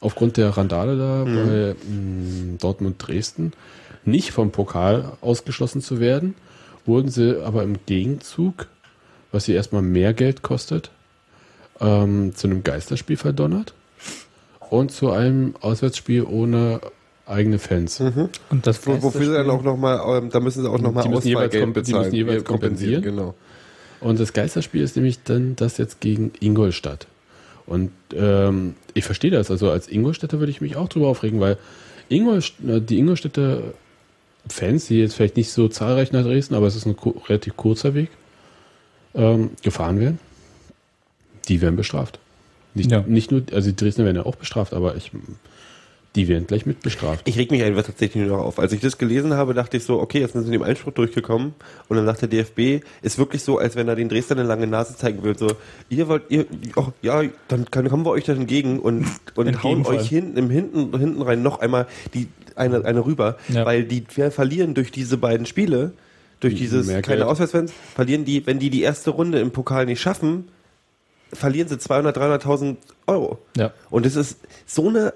[0.00, 3.52] aufgrund der Randale da bei mh, Dortmund Dresden,
[4.04, 6.34] nicht vom Pokal ausgeschlossen zu werden,
[6.84, 8.66] wurden sie aber im Gegenzug,
[9.30, 10.90] was sie erstmal mehr Geld kostet,
[11.80, 13.74] ähm, zu einem Geisterspiel verdonnert
[14.70, 16.80] und zu einem Auswärtsspiel ohne
[17.32, 18.00] eigene Fans.
[18.00, 21.64] Und das Wo, wofür sie dann auch nochmal, ähm, da müssen sie auch nochmal Auswahlgeld
[21.64, 22.02] komp- die bezahlen.
[22.04, 23.34] müssen jeweils kompensieren, Genau.
[24.00, 27.06] Und das Geisterspiel ist nämlich dann das jetzt gegen Ingolstadt.
[27.66, 29.50] Und ähm, ich verstehe das.
[29.50, 31.56] Also als Ingolstädter würde ich mich auch drüber aufregen, weil
[32.08, 33.62] Ingolst äh, die Ingolstädter
[34.48, 37.56] Fans, die jetzt vielleicht nicht so zahlreich nach Dresden, aber es ist ein ku relativ
[37.56, 38.08] kurzer Weg,
[39.14, 40.18] ähm, gefahren werden,
[41.48, 42.18] die werden bestraft.
[42.74, 43.04] Nicht, Ja.
[43.06, 45.12] nicht nur, also die Dresdner werden ja auch bestraft, aber ich,
[46.14, 47.26] die werden gleich mit bestraft.
[47.26, 48.58] Ich reg mich einfach tatsächlich nur noch auf.
[48.58, 50.92] Als ich das gelesen habe, dachte ich so, okay, jetzt sind sie in dem Einspruch
[50.92, 51.54] durchgekommen
[51.88, 54.66] und dann sagt der DFB, ist wirklich so, als wenn er den Dresdner eine lange
[54.66, 55.48] Nase zeigen will, so,
[55.88, 56.44] ihr wollt, ihr,
[56.76, 59.06] oh, ja, dann kommen wir euch da entgegen und,
[59.36, 63.64] und hauen euch hinten, im hinten, hinten rein noch einmal die, eine, eine rüber, Ja.
[63.64, 65.92] weil die wir verlieren durch diese beiden Spiele,
[66.40, 67.26] durch dieses Mehr keine.
[67.26, 70.48] Auswärtsfans, verlieren die, wenn die die erste Runde im Pokal nicht schaffen,
[71.32, 72.76] verlieren sie 200, 300.000
[73.06, 73.38] Euro.
[73.56, 73.72] Ja.
[73.90, 75.14] Und das ist so eine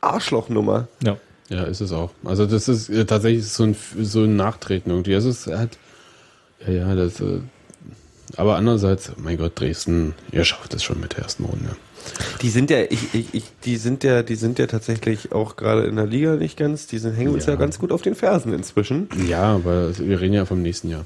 [0.00, 0.88] Arschlochnummer.
[1.02, 1.16] Ja.
[1.48, 2.10] Ja, ist es auch.
[2.24, 5.14] Also das ist äh, tatsächlich so ein, so ein Nachtreten irgendwie.
[5.14, 5.78] Es ist halt,
[6.66, 7.40] ja, ja, das, äh,
[8.36, 11.76] aber andererseits, mein Gott, Dresden, ihr schafft es schon mit der ersten Runde.
[12.42, 15.84] Die sind ja, ich, ich, ich, die sind ja, die sind ja tatsächlich auch gerade
[15.84, 17.54] in der Liga nicht ganz, die sind, hängen uns ja.
[17.54, 17.58] Ja.
[17.58, 19.08] ganz gut auf den Fersen inzwischen.
[19.26, 21.04] Ja, aber wir reden ja vom nächsten Jahr.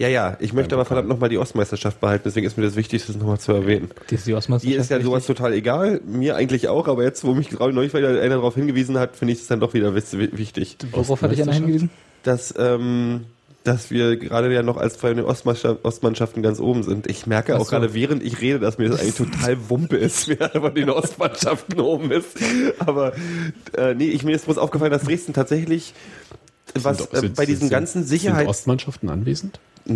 [0.00, 3.04] Ja, ja, ich möchte aber verdammt nochmal die Ostmeisterschaft behalten, deswegen ist mir das wichtig,
[3.06, 3.90] das nochmal zu erwähnen.
[4.08, 5.36] Die ist die Die Ostmeisterschaft ist ja sowas wichtig.
[5.36, 8.98] total egal, mir eigentlich auch, aber jetzt, wo mich gerade neulich wieder einer darauf hingewiesen
[8.98, 10.78] hat, finde ich es dann doch wieder wichtig.
[10.92, 11.90] Worauf hatte ich einer hingewiesen?
[12.22, 13.26] Dass, ähm,
[13.62, 17.06] dass wir gerade ja noch als zwei Ostmannschaft- Ostmannschaften ganz oben sind.
[17.06, 17.70] Ich merke Ach auch so.
[17.72, 21.78] gerade, während ich rede, dass mir das eigentlich total Wumpe ist, wer bei den Ostmannschaften
[21.78, 22.38] oben ist.
[22.78, 23.12] Aber
[23.76, 25.92] äh, nee, ich, mir ist bloß aufgefallen, dass Dresden tatsächlich
[26.74, 28.48] was Sind- äh, sind- bei diesen sind- ganzen Sind Sicherheits...
[28.48, 29.58] Ostmannschaften anwesend?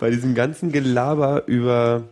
[0.00, 2.02] bei diesem ganzen Gelaber über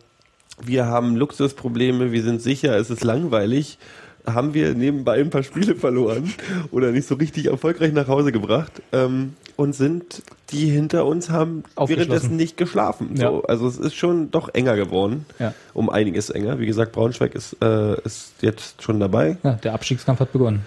[0.63, 3.77] wir haben Luxusprobleme, wir sind sicher, es ist langweilig,
[4.25, 6.33] haben wir nebenbei ein paar Spiele verloren
[6.71, 11.63] oder nicht so richtig erfolgreich nach Hause gebracht ähm, und sind die hinter uns haben
[11.77, 13.15] währenddessen nicht geschlafen.
[13.15, 13.29] Ja.
[13.29, 15.53] So, also es ist schon doch enger geworden, Ja.
[15.73, 16.59] um einiges enger.
[16.59, 19.37] Wie gesagt, Braunschweig ist, äh, ist jetzt schon dabei.
[19.43, 20.61] Ja, der Abstiegskampf hat begonnen.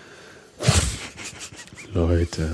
[1.99, 2.49] Leute.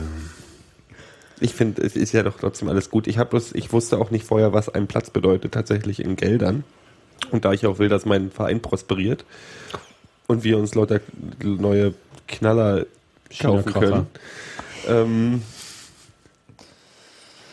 [1.41, 3.07] Ich finde, es ist ja doch trotzdem alles gut.
[3.07, 6.65] Ich bloß, ich wusste auch nicht vorher, was ein Platz bedeutet tatsächlich in Geldern.
[7.31, 9.25] Und da ich auch will, dass mein Verein prosperiert
[10.27, 11.01] und wir uns lauter
[11.43, 11.95] neue
[12.27, 12.87] Knaller
[13.39, 14.07] kaufen können.
[14.87, 15.43] Ähm,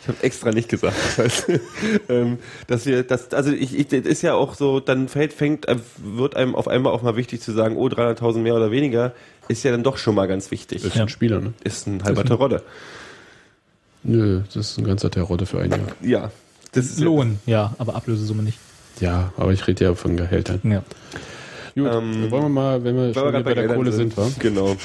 [0.02, 1.60] ich habe extra nicht gesagt, weißt du?
[2.10, 5.68] ähm, dass wir, das, also ich, ich, das ist ja auch so, dann fällt, fängt,
[5.68, 9.14] äh, wird einem auf einmal auch mal wichtig zu sagen, oh 300.000 mehr oder weniger,
[9.48, 10.84] ist ja dann doch schon mal ganz wichtig.
[10.84, 11.54] Ist ein Spieler, ne?
[11.64, 12.64] Ist ein halber Terodde.
[14.04, 15.80] Nö, das ist ein ganzer Terodde für ein Jahr.
[16.02, 16.32] Ja,
[16.72, 18.58] das ist Lohn, ja, aber Ablösesumme nicht.
[19.00, 20.62] Ja, aber ich rede ja von Gehältern.
[20.64, 20.84] Ja.
[21.76, 24.30] Gut, Ähm, wollen wir mal, wenn wir schon Weil wir bei der Kohle sind, wa?
[24.40, 24.76] Genau.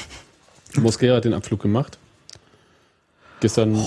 [0.76, 1.98] Mosquera hat den Abflug gemacht.
[3.40, 3.82] Gestern.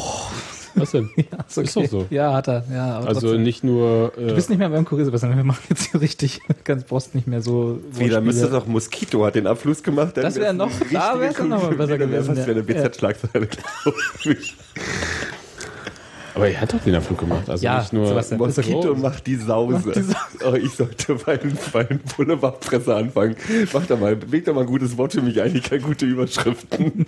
[0.75, 1.09] Was denn?
[1.17, 2.05] Ja, ist, Ist doch so.
[2.09, 2.63] Ja, hat er.
[2.71, 3.43] Ja, aber Also trotzdem.
[3.43, 4.13] nicht nur.
[4.15, 5.35] Du bist nicht mehr beim Kurier, Sebastian.
[5.35, 6.41] Wir machen jetzt hier richtig.
[6.63, 7.79] Ganz brauchst nicht mehr so.
[7.91, 10.15] Wie, da müsste doch Mosquito hat den Abfluss gemacht.
[10.17, 12.51] dann Das wär wär's noch- da richtige wär's dann noch mal besser gewesen, Das wäre
[12.51, 12.63] eine.
[12.63, 13.99] BZ-Schlagzeile, glaube
[14.39, 14.55] ich.
[16.35, 17.49] aber er hat doch den Abflug gemacht.
[17.49, 18.07] Also Ja, nicht nur.
[18.07, 18.39] Sebastian.
[18.39, 19.73] Moskito macht die Sause.
[19.85, 20.15] Macht die Sause.
[20.49, 23.35] Oh, ich sollte bei den Boulevardpresse anfangen.
[23.73, 27.07] Mach doch mal, beweg doch mal ein gutes Wort für mich, eigentlich keine gute Überschriften.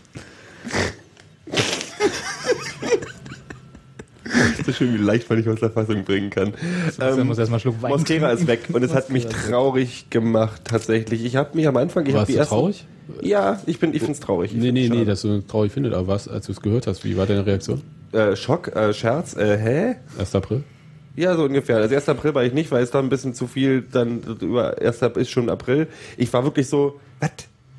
[1.48, 1.62] ist
[4.66, 6.54] so schön, wie leicht man dich aus der Fassung bringen kann.
[6.92, 8.26] Sebastian muss erstmal Schluck Wein trinken.
[8.30, 11.26] ist weg und es hat mich ist traurig gemacht, tatsächlich.
[11.26, 12.86] Ich habe mich am Anfang, ich hab Warst die du ersten, traurig?
[13.22, 14.52] Ja, ich bin, ich find's traurig.
[14.54, 16.88] Ich Nee, nee, nee, dass du es traurig findest, aber was, als du es gehört
[16.88, 17.82] hast, wie war deine Reaktion?
[18.14, 19.96] Äh, Schock, äh, Scherz, äh, hä?
[20.20, 20.36] 1.
[20.36, 20.64] April?
[21.16, 21.78] Ja, so ungefähr.
[21.78, 22.08] Also 1.
[22.10, 25.02] April war ich nicht, weil es da ein bisschen zu viel dann über 1.
[25.18, 25.88] ist schon April.
[26.18, 27.32] Ich war wirklich so, was?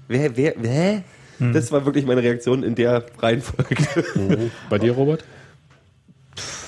[0.08, 1.02] Wer, wer, wer?
[1.52, 3.74] Das war wirklich meine Reaktion in der Reihenfolge.
[4.70, 5.24] Bei dir, Robert?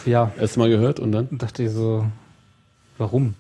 [0.06, 1.28] Ja, Erst mal gehört und dann?
[1.38, 2.06] dachte ich so,
[2.98, 3.34] warum?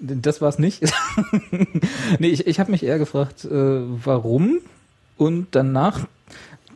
[0.00, 0.82] Das war es nicht.
[2.18, 4.60] nee, ich, ich habe mich eher gefragt, äh, warum?
[5.16, 6.06] Und danach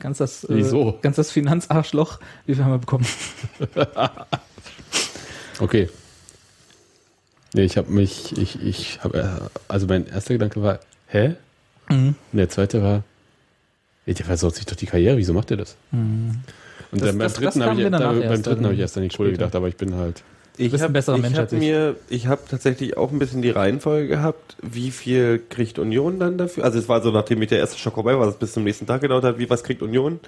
[0.01, 0.99] ganz das, äh, Wieso?
[1.03, 3.07] ganz das Finanzarschloch, wie viel haben wir bekommen?
[5.61, 5.89] Okay.
[7.55, 11.37] Nee, ich habe mich, ich, ich habe, also mein erster Gedanke war, hä?
[11.89, 12.17] Mhm.
[12.33, 13.05] Und der zweite war,
[14.07, 15.77] der versaut sich doch die Karriere, wieso macht er das?
[15.93, 16.41] Mhm.
[16.93, 18.97] Und Das- dann beim das- dritten habe ich, mir da, beim dritten habe ich erst
[18.99, 19.39] an die Kohle später.
[19.47, 20.23] gedacht, aber ich bin halt,
[20.59, 21.59] Ich ein hab- besserer ich Mensch hab als ich.
[21.59, 26.37] mir, ich habe tatsächlich auch ein bisschen die Reihenfolge gehabt, wie viel kriegt Union dann
[26.37, 26.65] dafür?
[26.65, 28.87] Also es war so, nachdem mich der erste Schock vorbei war, was bis zum nächsten
[28.87, 30.21] Tag gedauert hat, wie was kriegt Union?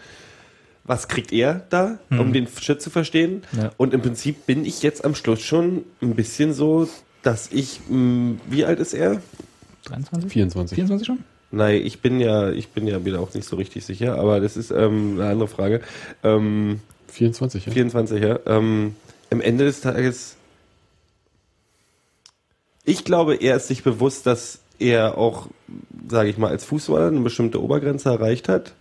[0.86, 3.42] Was kriegt er da, um den Shit zu verstehen?
[3.56, 3.70] Ja.
[3.78, 6.86] Und im Prinzip bin ich jetzt am Schluss schon ein bisschen so,
[7.22, 9.22] dass ich, mh, wie alt ist er?
[9.86, 10.30] 23?
[10.32, 10.76] 24.
[10.76, 11.18] 24 schon?
[11.54, 14.56] Nein, ich bin ja, ich bin ja wieder auch nicht so richtig sicher, aber das
[14.56, 15.80] ist ähm, eine andere Frage.
[16.22, 17.72] Ähm, 24, ja.
[17.72, 18.38] 24, ja.
[18.46, 18.96] Ähm,
[19.30, 20.36] am Ende des Tages,
[22.84, 25.46] ich glaube, er ist sich bewusst, dass er auch,
[26.08, 28.74] sage ich mal, als Fußballer eine bestimmte Obergrenze erreicht hat.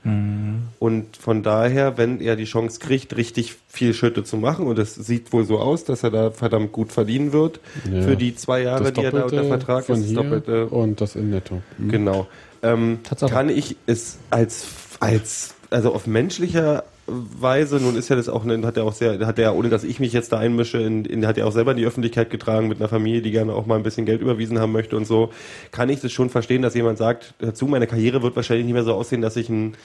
[0.79, 4.95] Und von daher, wenn er die Chance kriegt, richtig viel Schritte zu machen, und es
[4.95, 7.59] sieht wohl so aus, dass er da verdammt gut verdienen wird,
[7.91, 8.01] Ja.
[8.01, 10.65] für die zwei Jahre, Das die er da unter Vertrag von ist, das hier Doppelte
[10.67, 11.61] und das in Netto.
[11.77, 11.89] Mhm.
[11.89, 12.27] Genau.
[12.64, 12.99] Ähm,
[13.30, 14.65] kann ich es als,
[14.99, 19.19] als, also auf menschlicher Weise, nun ist ja das auch, ein- hat er auch sehr,
[19.27, 21.72] hat er, ohne dass ich mich jetzt da einmische, in, in, hat er auch selber
[21.72, 24.57] in die Öffentlichkeit getragen mit einer Familie, die gerne auch mal ein bisschen Geld überwiesen
[24.60, 25.31] haben möchte und so,
[25.72, 28.85] kann ich das schon verstehen, dass jemand sagt, dazu, meine Karriere wird wahrscheinlich nicht mehr
[28.85, 29.76] so aussehen, dass ich einen,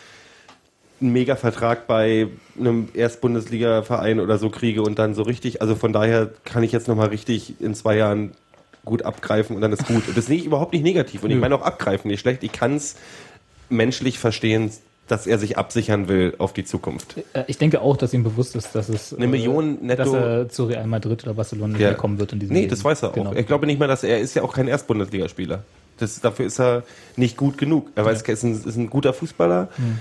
[1.00, 2.28] einen Mega-Vertrag bei
[2.58, 6.86] einem Erstbundesliga-Verein oder so kriege und dann so richtig, also von daher kann ich jetzt
[6.86, 8.30] nochmal richtig in zwei Jahren
[8.88, 10.08] gut abgreifen und dann ist gut.
[10.08, 11.22] Und das sehe ich überhaupt nicht negativ.
[11.22, 12.42] Und ich meine auch abgreifen nicht schlecht.
[12.42, 12.96] Ich kann es
[13.68, 14.70] menschlich verstehen,
[15.06, 17.16] dass er sich absichern will auf die Zukunft.
[17.32, 20.48] Äh, Ich denke auch, dass ihm bewusst ist, dass es Eine Million netto- dass er
[20.50, 21.94] zu Real Madrid oder Barcelona Ja.
[21.94, 22.70] kommen wird in diesem Nee, Leben.
[22.70, 23.14] das weiß er auch.
[23.14, 23.32] Genau.
[23.32, 25.62] Ich glaube nicht mal, dass er ist ja auch kein Erstbundesligaspieler.
[25.98, 26.82] Das, dafür ist er
[27.16, 27.90] nicht gut genug.
[27.94, 29.68] Er weiß, er ist ein, ist ein guter Fußballer.
[29.76, 29.98] Hm.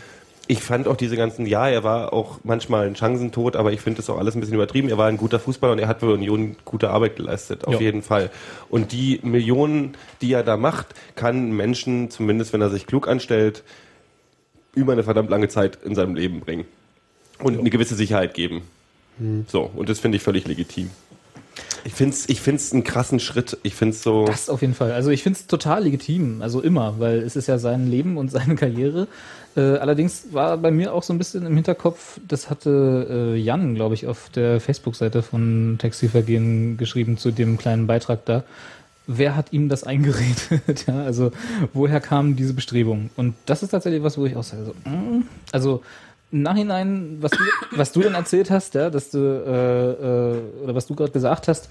[0.50, 3.98] Ich fand auch diese ganzen, ja, er war auch manchmal ein Chancentod, aber ich finde
[3.98, 4.88] das auch alles ein bisschen übertrieben.
[4.88, 7.80] Er war ein guter Fußballer und er hat für Union gute Arbeit geleistet, auf Ja.
[7.82, 8.30] jeden Fall.
[8.70, 13.64] Und die Millionen, die er da macht, kann Menschen, zumindest wenn er sich klug anstellt,
[14.74, 16.66] über eine verdammt lange Zeit in seinem Leben bringen.
[17.40, 18.62] Und eine gewisse Sicherheit geben.
[19.48, 20.92] So, und das finde ich völlig legitim.
[21.88, 23.58] Ich finde es ich find's einen krassen Schritt.
[23.64, 24.26] Ich finde so.
[24.26, 24.92] Das auf jeden Fall.
[24.92, 28.30] Also ich finde es total legitim, also immer, weil es ist ja sein Leben und
[28.30, 29.08] seine Karriere.
[29.56, 33.74] Äh, allerdings war bei mir auch so ein bisschen im Hinterkopf, das hatte äh, Jan,
[33.74, 38.44] glaube ich, auf der Facebook-Seite von Textilvergehen geschrieben zu dem kleinen Beitrag da.
[39.08, 40.88] Wer hat ihm das eingeredet?
[40.88, 41.32] ja, also
[41.74, 43.12] woher kamen diese Bestrebungen?
[43.16, 45.24] Und das ist tatsächlich was, wo ich auch sage, so, mm,
[45.54, 45.82] also
[46.32, 47.38] im Nachhinein, was du,
[47.72, 51.48] was du dann erzählt hast, ja, dass du, äh, äh, oder was du gerade gesagt
[51.48, 51.70] hast,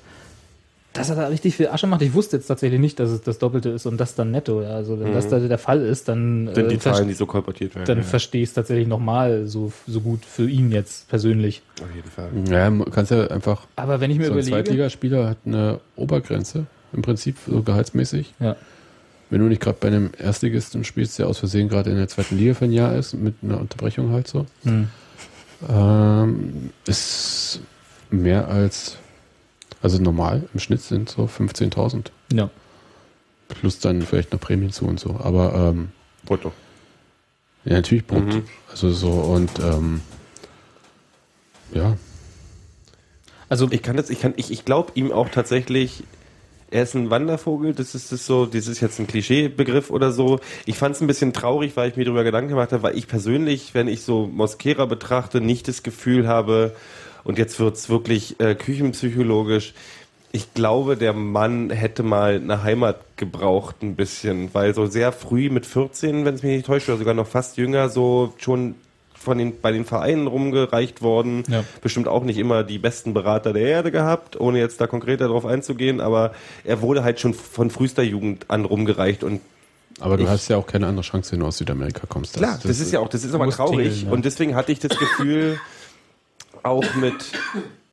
[0.96, 2.02] dass er da richtig viel Asche macht.
[2.02, 4.62] Ich wusste jetzt tatsächlich nicht, dass es das Doppelte ist und das dann netto.
[4.62, 4.70] Ja.
[4.70, 7.74] Also wenn das da der Fall ist, dann, Denn die äh, Zahlen, die so kolportiert
[7.74, 7.86] werden.
[7.86, 8.04] dann ja.
[8.04, 11.62] verstehe ich es tatsächlich nochmal so, so gut für ihn jetzt persönlich.
[11.82, 12.30] Auf jeden Fall.
[12.50, 13.66] Ja, kannst ja einfach.
[13.76, 18.32] Aber wenn ich mir so ein überlege, Zweitligaspieler hat eine Obergrenze, im Prinzip so gehaltsmäßig.
[18.40, 18.56] Ja.
[19.30, 22.36] Wenn du nicht gerade bei einem Erstligisten spielst, der aus Versehen gerade in der zweiten
[22.38, 24.88] Liga für ein Jahr ist, mit einer Unterbrechung halt so, Hm.
[25.68, 27.60] ähm, ist
[28.10, 28.98] mehr als,
[29.82, 32.06] also normal im Schnitt sind so 15.000.
[32.32, 32.50] Ja.
[33.48, 35.18] Plus dann vielleicht noch Prämien zu und so.
[35.22, 35.88] Aber ähm,
[36.24, 36.52] Brutto.
[37.64, 38.36] ja, natürlich brutto.
[38.38, 38.42] Mhm.
[38.70, 40.00] Also so und ähm,
[41.72, 41.96] ja,
[43.48, 46.04] Also ich kann das, ich kann, ich, ich glaube ihm auch tatsächlich,
[46.70, 50.40] er ist ein Wandervogel, das ist das so, das ist jetzt ein Klischeebegriff oder so.
[50.64, 53.06] Ich fand es ein bisschen traurig, weil ich mir darüber Gedanken gemacht habe, weil ich
[53.06, 56.74] persönlich, wenn ich so Mosquera betrachte, nicht das Gefühl habe,
[57.24, 59.74] und jetzt wird's wirklich äh, küchenpsychologisch,
[60.32, 65.50] ich glaube, der Mann hätte mal eine Heimat gebraucht ein bisschen, weil so sehr früh
[65.50, 68.74] mit 14, wenn es mich nicht täuscht, oder sogar noch fast jünger, so schon
[69.18, 71.42] von den, bei den Vereinen rumgereicht worden.
[71.48, 71.64] Ja.
[71.82, 75.44] Bestimmt auch nicht immer die besten Berater der Erde gehabt, ohne jetzt da konkreter drauf
[75.46, 76.32] einzugehen, aber
[76.64, 79.40] er wurde halt schon von frühester Jugend an rumgereicht und
[80.00, 82.34] Aber du Ich- hast ja auch keine andere Chance, wenn du aus Südamerika kommst.
[82.34, 83.88] Klar, das, ist ja auch, das ist aber traurig.
[83.88, 84.12] tingeln, ne?
[84.12, 85.58] Und deswegen hatte ich das Gefühl,
[86.62, 87.14] auch mit,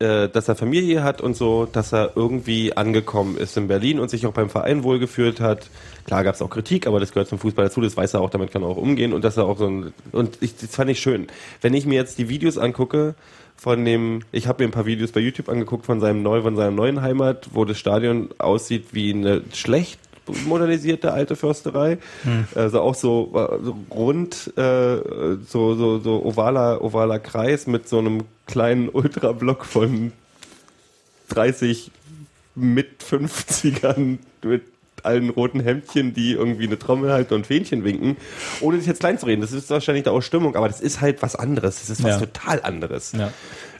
[0.04, 4.10] äh, dass er Familie hat und so, dass er irgendwie angekommen ist in Berlin und
[4.10, 5.70] sich auch beim Verein wohlgefühlt hat.
[6.04, 8.30] Klar gab es auch Kritik, aber das gehört zum Fußball dazu, das weiß er auch,
[8.30, 10.90] damit kann er auch umgehen und dass er auch so ein, und ich, das fand
[10.90, 11.26] ich schön.
[11.62, 13.14] Wenn ich mir jetzt die Videos angucke,
[13.56, 16.56] von dem, ich habe mir ein paar Videos bei YouTube angeguckt von seinem neu, von
[16.56, 19.98] seiner neuen Heimat, wo das Stadion aussieht wie eine schlecht
[20.46, 21.98] modernisierte alte Försterei.
[22.54, 23.30] Also auch so,
[23.62, 24.96] so rund, äh,
[25.46, 30.12] so, so, so ovaler, ovaler Kreis mit so einem kleinen Ultrablock von
[31.28, 31.90] 30
[32.54, 34.62] mit 50ern mit
[35.02, 38.16] allen roten Hemdchen, die irgendwie eine Trommel halten und Fähnchen winken.
[38.62, 41.00] Ohne sich jetzt klein zu reden, das ist wahrscheinlich da auch Stimmung, aber das ist
[41.02, 41.80] halt was anderes.
[41.80, 42.20] Das ist was Ja.
[42.20, 43.12] total anderes.
[43.12, 43.30] Ja.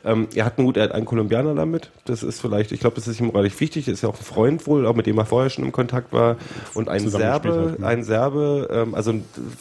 [0.05, 1.91] Ähm, er hat einen gut, er hat einen Kolumbianer damit.
[2.05, 3.89] Das ist vielleicht, ich glaube, das ist ihm relativ wichtig.
[3.89, 6.37] Ist ja auch ein Freund wohl, auch mit dem er vorher schon im Kontakt war.
[6.75, 7.87] Und ein Serbe, ne?
[7.87, 9.15] ein Serbe, ähm, also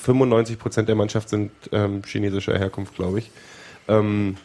[0.03, 3.32] 95 Prozent der Mannschaft sind ähm, chinesischer Herkunft, glaube ich.
[3.88, 4.38] Ähm,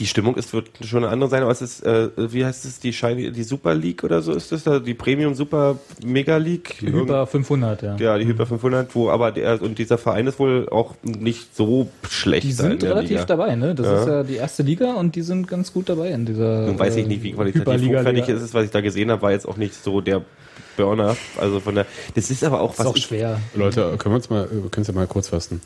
[0.00, 2.80] die Stimmung ist, wird schon eine andere sein, aber es ist, äh, wie heißt es,
[2.80, 4.78] die, Shiny, die Super League oder so ist das da?
[4.80, 6.78] Die Premium Super Mega League?
[6.80, 7.96] Die Hyper 500, ja.
[7.96, 11.88] Ja, die Hyper 500, wo aber der, und dieser Verein ist wohl auch nicht so
[12.08, 12.44] schlecht.
[12.44, 13.24] Die sind relativ Liga.
[13.26, 13.74] dabei, ne?
[13.74, 14.00] Das Ja.
[14.00, 16.66] ist ja die erste Liga und die sind ganz gut dabei in dieser.
[16.66, 18.38] Nun weiß ich äh, nicht, wie qualitativ Hyperliga- hochwertig Liga.
[18.38, 20.22] es ist, was ich da gesehen habe, war jetzt auch nicht so der
[20.76, 21.14] Burner.
[21.38, 23.38] Also von der, das ist aber auch Ist was auch ich, schwer.
[23.54, 25.60] Leute, können wir uns mal, wir können es ja mal kurz fassen.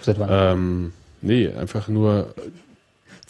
[0.00, 0.28] Seit wann?
[0.32, 2.34] Ähm, nee, einfach nur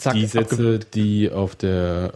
[0.01, 2.13] Zack, die Sätze, die auf der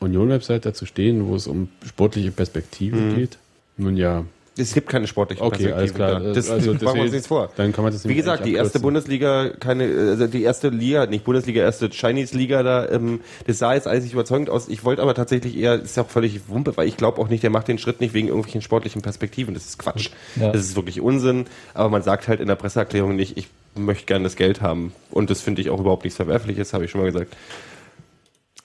[0.00, 3.14] Union-Website dazu stehen, wo es um sportliche Perspektive Mhm.
[3.14, 3.38] geht.
[3.76, 4.24] Nun ja,
[4.56, 6.20] es gibt keine sportliche okay, alles klar.
[6.20, 6.32] da.
[6.32, 7.50] Das also machen wir uns nichts vor.
[7.56, 8.80] Dann kann man das Wie gesagt, die eigentlich erste.
[8.80, 13.86] Bundesliga, keine, also die erste Liga, nicht Bundesliga, erste Chinese-Liga da, ähm, das sah jetzt
[13.86, 14.68] nicht überzeugend aus.
[14.68, 17.42] Ich wollte aber tatsächlich eher, ist ja auch völlig Wumpe, weil ich glaube auch nicht,
[17.42, 19.54] der macht den Schritt nicht wegen irgendwelchen sportlichen Perspektiven.
[19.54, 20.10] Das ist Quatsch.
[20.36, 20.52] Ja.
[20.52, 21.46] Das ist wirklich Unsinn.
[21.72, 24.92] Aber man sagt halt in der Presseerklärung nicht, ich möchte gerne das Geld haben.
[25.10, 27.34] Und das finde ich auch überhaupt nichts Verwerfliches, habe ich schon mal gesagt.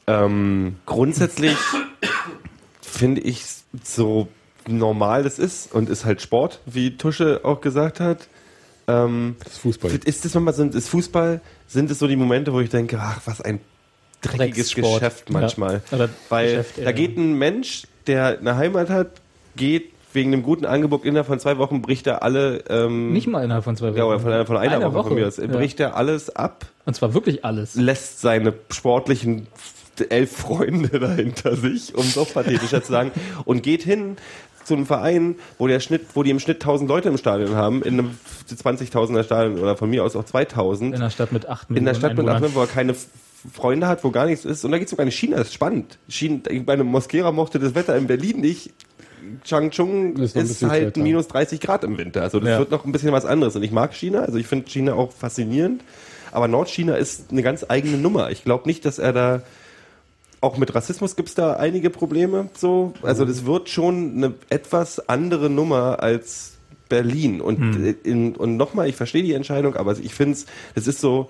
[0.06, 1.56] Ähm, grundsätzlich
[2.82, 3.46] finde ich
[3.84, 4.28] so
[4.68, 8.28] normal das ist und ist halt Sport, wie Tusche auch gesagt hat.
[8.88, 9.92] Ähm, Das ist Fußball.
[10.06, 13.22] ist das nochmal so, ist Fußball, sind es so die Momente, wo ich denke, ach,
[13.26, 13.60] was ein
[14.22, 14.74] dreckiges.
[14.74, 15.82] Geschäft manchmal.
[15.92, 16.08] Ja.
[16.30, 19.08] Weil Geschäft, da geht ein Mensch, der eine Heimat hat,
[19.56, 23.44] geht wegen einem guten Angebot innerhalb von zwei Wochen bricht er alle, ähm, Nicht mal
[23.44, 23.98] innerhalb von zwei Wochen.
[23.98, 25.14] ja, oder von, einer- von einer, Einer Woche, von Woche.
[25.16, 25.48] mir aus, Ja.
[25.48, 27.76] bricht er alles ab Und zwar wirklich alles.
[27.76, 29.48] lässt seine sportlichen
[30.10, 33.12] elf Freunde da hinter sich, um es noch pathetischer zu sagen,
[33.46, 34.16] und geht hin
[34.68, 37.82] zu einem Verein, wo der Schnitt, wo die im Schnitt 1000 Leute im Stadion haben,
[37.84, 38.12] in einem
[38.54, 41.94] 20.000er Stadion oder von mir aus auch 2000, In der Stadt mit acht in Millionen
[41.94, 42.36] der Stadt mit Einwohnern.
[42.44, 42.94] Achmed, wo er keine
[43.54, 44.66] Freunde hat, wo gar nichts ist.
[44.66, 45.98] Und da geht sogar in China, das ist spannend.
[46.10, 48.72] China, bei einem Moskera mochte das Wetter in Berlin nicht.
[49.44, 51.02] Changchun Ist ist, halt kälter.
[51.02, 52.22] minus 30 Grad im Winter.
[52.22, 52.60] Also das Ja.
[52.60, 53.56] wird noch ein bisschen was anderes.
[53.56, 55.84] Und ich mag China, also ich finde China auch faszinierend.
[56.32, 58.32] Aber Nordchina ist eine ganz eigene Nummer.
[58.32, 59.42] Ich glaube nicht, dass er da
[60.48, 62.50] auch mit Rassismus gibt es da einige Probleme.
[62.56, 66.54] So, also das wird schon eine etwas andere Nummer als
[66.88, 67.42] Berlin.
[67.42, 70.46] Und äh, in, und nochmal, ich verstehe die Entscheidung, aber ich finde es,
[70.76, 71.30] es ist so.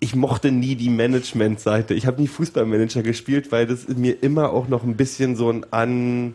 [0.00, 1.94] Ich mochte nie die Management-Seite.
[1.94, 5.64] Ich habe nie Fußballmanager gespielt, weil das mir immer auch noch ein bisschen so ein
[5.70, 6.34] an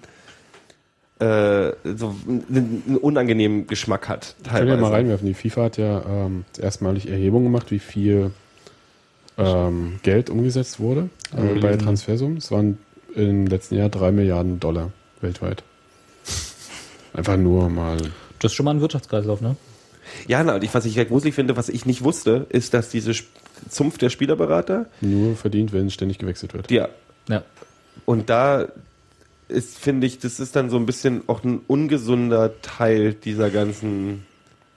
[1.19, 4.35] äh, so einen, unangenehmen Geschmack hat.
[4.37, 4.81] Ich kann ja Teilweise.
[4.81, 5.27] mal reinwerfen.
[5.27, 8.31] Die FIFA hat ja ähm, erstmalig Erhebungen gemacht, wie viel
[9.37, 12.37] ähm, Geld umgesetzt wurde äh, bei Transfersummen.
[12.37, 12.77] Es waren
[13.15, 14.91] im letzten Jahr drei Milliarden Dollar
[15.21, 15.63] weltweit.
[17.13, 17.97] Einfach nur mal.
[18.39, 19.55] Das ist schon mal ein Wirtschaftskreislauf, ne?
[20.27, 23.11] Ja, na, was ich halt gruselig finde, was ich nicht wusste, ist, dass diese
[23.69, 26.71] Zunft der Spielerberater, Nur verdient, wenn ständig gewechselt wird.
[26.71, 26.87] ja,
[27.27, 27.43] Ja.
[28.05, 28.67] und da
[29.49, 34.25] ist, finde ich, das ist dann so ein bisschen auch ein ungesunder Teil dieser ganzen,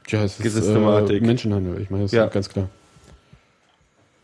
[0.07, 1.23] Tja, es ist Systematik.
[1.23, 1.81] äh, Menschenhandel.
[1.81, 2.24] Ich meine, das Ja.
[2.24, 2.69] ist ganz klar.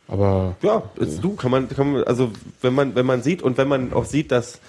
[0.09, 2.31] Aber ja, ist du, kann man, kann man, also
[2.63, 4.61] wenn man, wenn man sieht und wenn man auch sieht, dass,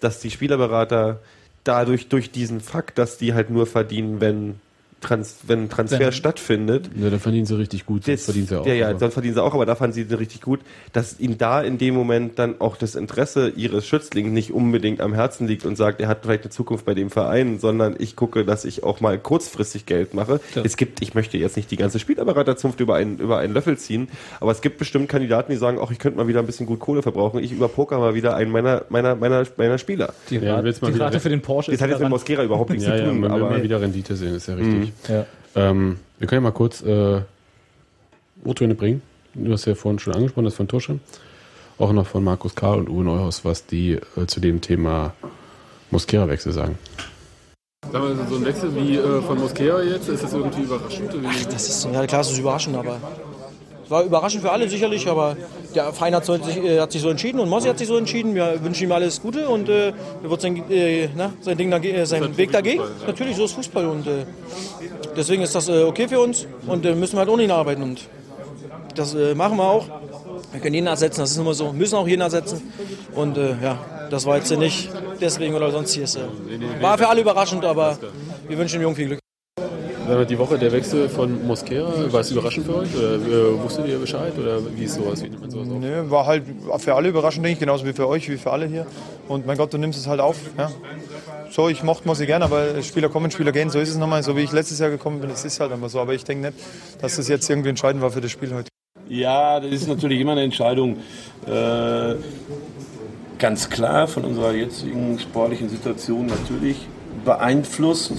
[0.00, 1.20] dass die Spielerberater
[1.64, 4.60] dadurch, durch diesen Fakt, dass die halt nur verdienen, wenn
[5.00, 8.02] Trans, wenn ein Transfer Wenn- stattfindet, Ja, dann verdienen sie richtig gut.
[8.06, 8.66] Das das, verdienen sie auch.
[8.66, 10.60] ja, ja, dann verdienen sie auch, aber da fanden sie richtig gut,
[10.92, 15.14] dass ihm da in dem Moment dann auch das Interesse ihres Schützlings nicht unbedingt am
[15.14, 18.44] Herzen liegt und sagt, er hat vielleicht eine Zukunft bei dem Verein, sondern ich gucke,
[18.44, 20.40] dass ich auch mal kurzfristig Geld mache.
[20.54, 20.62] Ja.
[20.64, 24.08] Es gibt, ich möchte jetzt nicht die ganze Spielerberaterzunft über einen, über einen Löffel ziehen,
[24.40, 26.80] aber es gibt bestimmt Kandidaten, die sagen, auch ich könnte mal wieder ein bisschen gut
[26.80, 30.12] Kohle verbrauchen, ich überpoker mal wieder einen meiner, meiner, meiner, meiner Spieler.
[30.28, 32.70] Die, Ja, Rate, mal die Rate für den Porsche Das hat jetzt mit Mosquera überhaupt
[32.70, 34.89] nichts ja, zu ja, tun, man will aber mal wieder Rendite sehen, ist ja richtig.
[35.08, 35.26] Ja.
[35.54, 37.22] Ähm, wir können ja mal kurz äh,
[38.44, 39.02] O-Töne bringen.
[39.34, 40.98] Du hast ja vorhin schon angesprochen, das von Tusche.
[41.78, 45.14] Auch noch von Markus Karl und Uwe Neuhaus, was die äh, zu dem Thema
[45.90, 46.78] Mosquera-Wechsel sagen.
[47.90, 51.10] Sagen wir, so ein Wechsel wie äh, von Mosquera jetzt, ist das irgendwie überraschend?
[51.50, 53.00] Das ist, ja klar, es ist überraschend, aber
[53.90, 55.36] war überraschend für alle sicherlich, aber
[55.74, 58.34] der Verein hat, sich, äh, hat sich so entschieden und Mossi hat sich so entschieden.
[58.34, 59.88] Wir wünschen ihm alles Gute und äh,
[60.22, 62.82] er wird sein, äh, na, sein, Ding dage- äh, seinen Weg dagegen.
[63.06, 64.24] Natürlich, so ist Fußball und äh,
[65.16, 68.08] deswegen ist das äh, okay für uns und müssen wir halt ohne ihn arbeiten und
[68.94, 69.86] das machen wir auch.
[70.52, 72.60] Wir können jeden ersetzen, das ist immer so, müssen auch jeden ersetzen
[73.14, 73.78] und ja,
[74.10, 74.90] das war jetzt nicht
[75.20, 76.04] deswegen oder sonst hier.
[76.04, 76.18] Ist,
[76.80, 77.96] war für alle überraschend, aber
[78.48, 79.19] wir wünschen dem Jungen viel Glück.
[80.28, 82.96] Die Woche der Wechsel von Mosquera, war es überraschend für euch?
[82.96, 84.32] Oder äh, wusstet ihr Bescheid?
[84.38, 85.22] Oder wie ist sowas?
[85.22, 85.78] Wie nimmt man sowas auf?
[85.78, 86.44] Nee, war halt
[86.78, 88.86] für alle überraschend, denke ich, genauso wie für euch, wie für alle hier.
[89.28, 90.36] Und mein Gott, du nimmst es halt auf.
[90.58, 90.70] Ja.
[91.50, 94.22] So, ich mochte Mosi gern, aber Spieler kommen, Spieler gehen, so ist es nochmal.
[94.22, 96.00] So wie ich letztes Jahr gekommen bin, es ist halt einfach so.
[96.00, 96.58] Aber ich denke nicht,
[97.00, 98.68] dass das jetzt irgendwie entscheidend war für das Spiel heute.
[99.08, 100.96] Ja, das ist natürlich immer eine Entscheidung.
[101.46, 102.14] Äh,
[103.38, 106.76] ganz klar von unserer jetzigen sportlichen Situation natürlich
[107.24, 108.12] beeinflusst.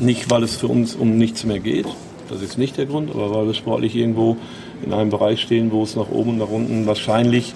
[0.00, 1.86] Nicht, weil es für uns um nichts mehr geht.
[2.28, 4.36] Das ist nicht der Grund, aber weil wir sportlich irgendwo
[4.84, 7.54] in einem Bereich stehen, wo es nach oben und nach unten wahrscheinlich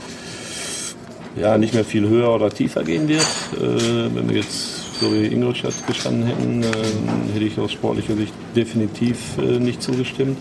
[1.37, 3.27] ja, nicht mehr viel höher oder tiefer gehen wird.
[3.57, 8.33] Äh, wenn wir jetzt so wie Ingolstadt gestanden hätten, äh, hätte ich aus sportlicher Sicht
[8.55, 10.39] definitiv äh, nicht zugestimmt.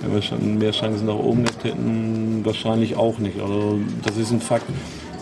[0.00, 3.40] Wenn wir schon mehr Chancen nach oben gehabt hätten, wahrscheinlich auch nicht.
[3.40, 4.66] Also das ist ein Fakt,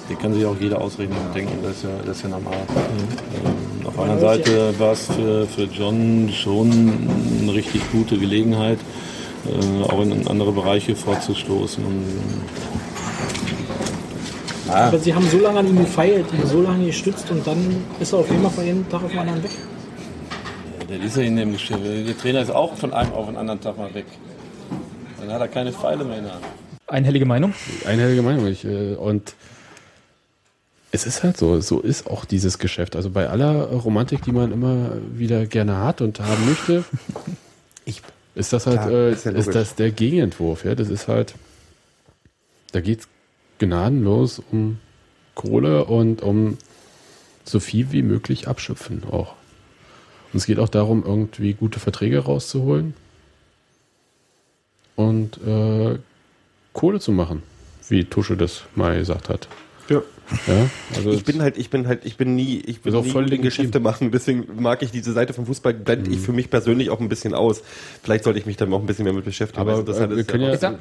[0.09, 2.55] den kann sich auch jeder ausrechnen und denken, das ist ja, das ist ja normal.
[2.55, 6.71] Ähm, auf der anderen Seite war es für, für John schon
[7.41, 8.79] eine richtig gute Gelegenheit,
[9.47, 11.85] äh, auch in andere Bereiche vorzustoßen.
[11.85, 12.05] Und,
[14.69, 14.89] Ah.
[14.89, 18.13] Aber sie haben so lange an ihm gefeilt, ihn so lange gestützt und dann ist
[18.13, 19.51] er auf einmal von einem Tag auf den anderen weg.
[20.89, 21.81] Der ist ja in dem Geschäft.
[21.85, 24.07] Der Trainer ist auch von einem auf den anderen Tag mal weg.
[25.21, 26.45] Dann hat er keine Pfeile mehr in der Hand.
[26.87, 27.53] Einhellige Meinung?
[27.87, 28.47] Einhellige Meinung.
[28.47, 29.35] Ich, äh, und
[30.95, 32.97] es ist halt so, so ist auch dieses Geschäft.
[32.97, 36.85] Also bei aller Romantik, die man immer wieder gerne hat und haben möchte,
[38.35, 40.67] ist das halt, Klar, äh, ist ja ist das der Gegenentwurf.
[40.67, 40.75] Ja?
[40.75, 41.35] Das ist halt,
[42.73, 43.09] da geht's
[43.59, 44.79] gnadenlos um
[45.35, 46.59] Kohle und um
[47.45, 49.35] so viel wie möglich abschöpfen auch.
[50.33, 52.95] Und es geht auch darum, irgendwie gute Verträge rauszuholen
[54.95, 55.99] und äh,
[56.75, 57.43] Kohle zu machen,
[57.89, 59.49] wie Tusche das mal gesagt hat.
[60.47, 60.55] Ja.
[60.55, 60.67] Ja,
[60.97, 63.43] also ich bin halt, ich bin halt, ich bin nie, ich bin nie voll in.
[63.43, 67.01] Geschäfte machen, deswegen mag ich diese Seite vom Fußball, blende ich für mich persönlich auch
[67.01, 67.63] ein bisschen aus.
[68.03, 69.61] Vielleicht sollte ich mich dann auch ein bisschen mehr mit beschäftigen.
[69.61, 70.79] Aber, weil interessant äh, wir ist können ja- Ich sag,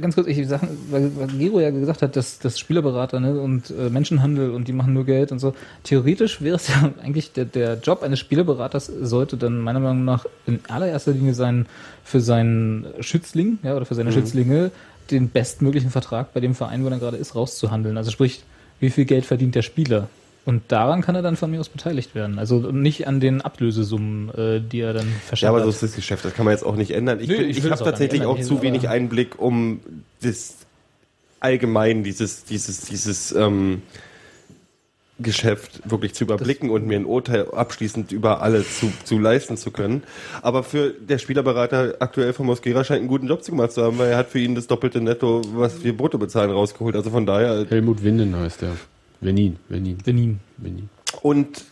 [0.00, 3.70] ganz kurz, ich sag, weil, weil Gero ja gesagt hat, dass, dass Spielerberater ne, und
[3.70, 5.54] äh, Menschenhandel und die machen nur Geld und so.
[5.82, 10.26] Theoretisch wäre es ja eigentlich der, der Job eines Spieleberaters sollte dann meiner Meinung nach
[10.46, 11.66] in allererster Linie sein,
[12.04, 14.14] für seinen Schützling ja, oder für seine Mhm.
[14.14, 14.70] Schützlinge
[15.10, 17.96] den bestmöglichen Vertrag bei dem Verein, wo er gerade ist, rauszuhandeln.
[17.98, 18.42] Also sprich,
[18.84, 20.08] wie viel Geld verdient der Spieler?
[20.44, 22.38] Und daran kann er dann von mir aus beteiligt werden.
[22.38, 25.48] Also nicht an den Ablösesummen, äh, die er dann Ja, verschafft.
[25.48, 27.18] aber so ist das Geschäft, das kann man jetzt auch nicht ändern.
[27.20, 29.80] Ich, Nö, ich ich, habe tatsächlich auch zu wenig Einblick, um
[30.20, 30.56] das
[31.40, 33.82] allgemein, dieses, dieses, dieses ähm,
[35.20, 39.70] Geschäft wirklich zu überblicken und mir ein Urteil abschließend über alle zu, zu leisten zu
[39.70, 40.02] können.
[40.42, 43.98] Aber für der Spielerberater aktuell von Mosquera scheint einen guten Job zu gemacht zu haben,
[43.98, 46.96] weil er hat für ihn das doppelte Netto, was wir brutto bezahlen, rausgeholt.
[46.96, 47.64] Also von daher.
[47.68, 48.72] Helmut Winden heißt der.
[49.20, 49.98] Venin, Venin.
[50.04, 50.40] Venin.
[50.56, 50.88] Venin.
[51.22, 51.64] Und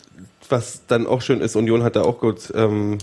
[0.49, 2.97] was dann auch schön ist, Union hat da auch gut, ähm,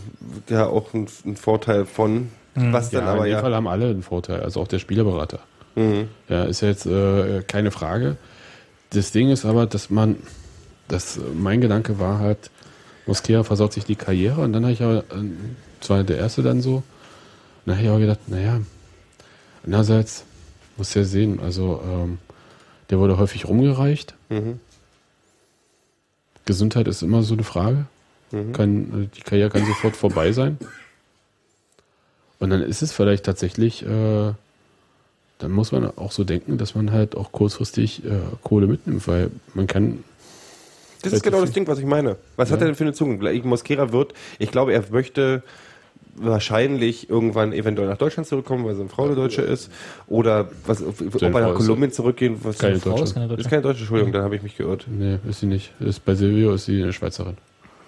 [0.48, 2.30] ja auch einen, einen Vorteil von.
[2.54, 3.40] Was dann ja, aber in dem ja.
[3.40, 5.38] Fall haben alle einen Vorteil, also auch der Spielerberater.
[5.76, 6.08] Mhm.
[6.28, 8.16] Ja, ist ja jetzt äh, keine Frage.
[8.90, 10.16] Das Ding ist aber, dass man,
[10.88, 12.50] das, mein Gedanke war halt,
[13.06, 15.24] Moskea versaut sich die Karriere und dann habe ich aber, äh,
[15.80, 16.82] das war der erste dann so,
[17.64, 18.60] dann habe ich aber gedacht, naja,
[19.64, 20.24] einerseits
[20.76, 22.18] muss ja sehen, also ähm,
[22.90, 24.14] der wurde häufig rumgereicht.
[24.28, 24.58] Mhm.
[26.44, 27.86] Gesundheit ist immer so eine Frage.
[28.32, 28.52] Mhm.
[28.52, 30.58] Kann, äh, die Karriere kann sofort vorbei sein.
[32.38, 34.32] Und dann ist es vielleicht tatsächlich, äh,
[35.40, 38.10] dann muss man auch so denken, dass man halt auch kurzfristig äh,
[38.42, 40.04] Kohle mitnimmt, weil man kann.
[41.02, 42.16] Das ist genau das Ding, was ich meine.
[42.36, 42.66] Was hat Ja.
[42.66, 43.32] er denn für eine Zunge?
[43.32, 45.42] Ich- Mosquera wird, ich glaube, er möchte
[46.16, 49.70] wahrscheinlich irgendwann eventuell nach Deutschland zurückkommen, weil seine Frau eine Deutsche ist.
[50.06, 52.36] Oder was, ob er nach Kolumbien zurückgehen.
[52.42, 53.04] Was Keine Frau Deutsche.
[53.04, 53.40] Ist keine Deutsche.
[53.40, 54.86] Ist keine Deutsche, Entschuldigung, dann habe ich mich geirrt.
[54.90, 55.72] Nee, ist sie nicht.
[55.80, 57.36] Ist bei Silvio ist sie eine Schweizerin.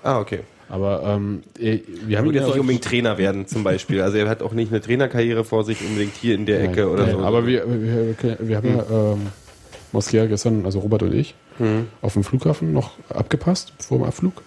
[0.02, 0.40] Ah, okay.
[0.72, 4.00] Aber ähm, wir Er haben wird ihn jetzt ja nicht unbedingt Trainer werden, zum Beispiel.
[4.00, 6.88] Also er hat auch nicht eine Trainerkarriere vor sich, unbedingt hier in der Nein, Ecke
[6.88, 7.20] oder nein, so.
[7.20, 9.26] Aber wir, wir, wir, wir haben ja ähm,
[9.92, 11.88] Moskea gestern, also Robert und ich, Mhm.
[12.00, 14.40] auf dem Flughafen noch abgepasst vor dem Abflug.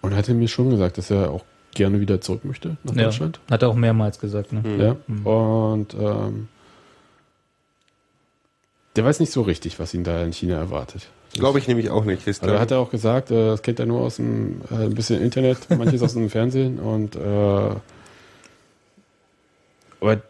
[0.00, 1.44] Und er hatte mir schon gesagt, dass er auch
[1.74, 3.40] gerne wieder zurück möchte nach Ja, Deutschland.
[3.50, 4.54] hat er auch mehrmals gesagt.
[4.54, 4.62] Ne?
[4.82, 4.96] Ja.
[5.06, 5.26] Mhm.
[5.26, 6.48] Und ähm,
[8.96, 11.08] der weiß nicht so richtig, was ihn da in China erwartet.
[11.34, 12.26] Glaube ich nämlich auch nicht.
[12.26, 14.94] Ist Also hat er auch gesagt, äh, das kennt er nur aus dem äh, ein
[14.94, 17.70] bisschen Internet, manches aus dem Fernsehen und äh,
[20.00, 20.22] aber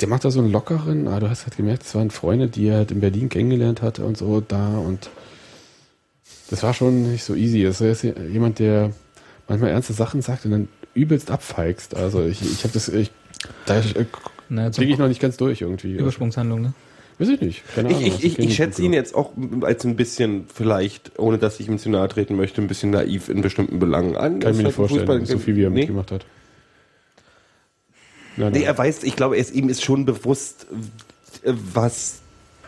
[0.00, 2.66] der macht da so einen lockeren, ah, du hast halt gemerkt, das waren Freunde, die
[2.66, 5.10] er halt in Berlin kennengelernt hatte und so da und
[6.50, 7.62] das war schon nicht so easy.
[7.62, 8.92] Das ist jemand, der
[9.48, 11.96] manchmal ernste Sachen sagt und dann übelst abfeigst.
[11.96, 13.10] Also ich, ich habe das, ich,
[13.64, 13.80] da
[14.70, 15.94] kriege ich noch nicht ganz durch irgendwie.
[15.94, 16.74] Übersprungshandlung, ne?
[17.22, 17.62] Weiß ich nicht.
[17.74, 18.08] Keine Ich, Ahnung.
[18.08, 19.30] ich, ich, kenn ich schätze ihn jetzt auch
[19.62, 23.28] als ein bisschen, vielleicht, ohne dass ich ihm zu nahe treten möchte, ein bisschen naiv
[23.28, 24.40] in bestimmten Belangen an.
[24.40, 25.80] Kann ich mir nicht vorstellen, Fußball- so viel wie er nee.
[25.80, 26.24] mitgemacht hat.
[28.36, 30.66] Nein, Nee, er weiß, ich glaube, er ist, ihm ist schon bewusst,
[31.44, 32.18] was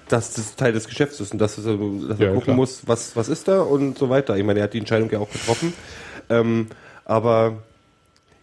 [0.09, 2.57] dass das Teil des Geschäfts ist und dass, dass er Ja, gucken klar.
[2.57, 4.37] muss, was, was ist da und so weiter.
[4.37, 5.73] Ich meine, er hat die Entscheidung ja auch getroffen.
[6.29, 6.67] Ähm,
[7.07, 7.63] aber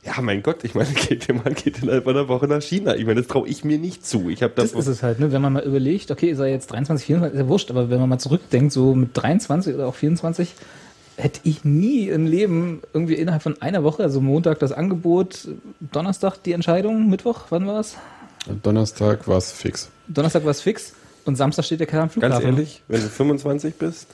[0.04, 2.96] ja, mein Gott, ich meine, geht der Mann geht innerhalb einer Woche nach China.
[2.96, 4.30] Ich meine, das traue ich mir nicht zu.
[4.30, 5.32] Ich habe Das ist es halt, ne?
[5.32, 8.00] wenn man mal überlegt, okay, ist er jetzt 23, 24, ist ja wurscht, aber wenn
[8.00, 10.54] man mal zurückdenkt, so mit 23 oder auch 24,
[11.18, 15.48] hätte ich nie im Leben irgendwie innerhalb von einer Woche, also Montag das Angebot,
[15.80, 17.98] Donnerstag die Entscheidung, Mittwoch, wann war es?
[18.64, 19.90] Donnerstag war es fix.
[20.08, 20.94] Donnerstag war es fix
[21.26, 22.44] und Samstag steht der Kerl am Flughafen.
[22.44, 24.08] Ganz ehrlich, wenn du 25 bist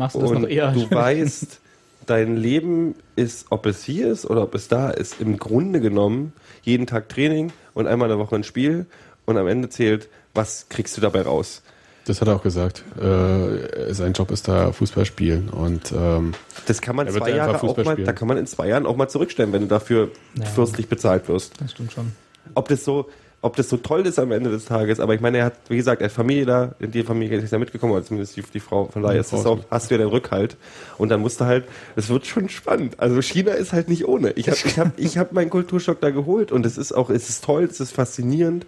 [0.00, 0.72] Machst du das noch eher?
[0.72, 1.60] du weißt,
[2.10, 6.32] dein Leben ist, ob es hier ist oder ob es da ist, im Grunde genommen
[6.62, 8.86] jeden Tag Training und einmal in der Woche ein Spiel
[9.26, 11.62] und am Ende zählt, was kriegst du dabei raus.
[12.06, 12.82] Das hat er auch gesagt.
[13.00, 16.32] Äh, sein Job ist da Fußball spielen und ähm,
[16.66, 19.08] Das kann man zwei Jahre auch mal, da kann man in zwei Jahren auch mal
[19.08, 20.46] zurückstellen, wenn du dafür Ja.
[20.46, 21.60] fürstlich bezahlt wirst.
[21.60, 22.10] Das stimmt schon.
[22.54, 23.08] Ob das so,
[23.42, 25.76] ob das so toll ist am Ende des Tages, aber ich meine, er hat, wie
[25.76, 28.86] gesagt, er hat Familie da, die Familie ist ja mitgekommen, oder zumindest die, die Frau,
[28.92, 30.56] von daher ist das auch, hast du ja den Rückhalt
[30.98, 31.64] und dann musst du halt,
[31.96, 33.00] es wird schon spannend.
[33.00, 34.32] Also China ist halt nicht ohne.
[34.32, 37.30] Ich habe ich hab, ich hab meinen Kulturschock da geholt und es ist auch, es
[37.30, 38.66] ist toll, es ist faszinierend,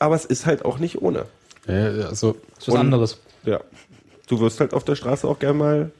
[0.00, 1.26] aber es ist halt auch nicht ohne.
[1.68, 1.74] ja,
[2.08, 3.20] also Das ist was Und- anderes.
[3.44, 3.60] Ja.
[4.28, 5.90] Du wirst halt auf der Straße auch gern mal,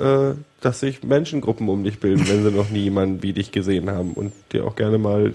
[0.00, 3.88] äh, dass sich Menschengruppen um dich bilden, wenn sie noch nie jemanden wie dich gesehen
[3.92, 5.32] haben und dir auch gerne mal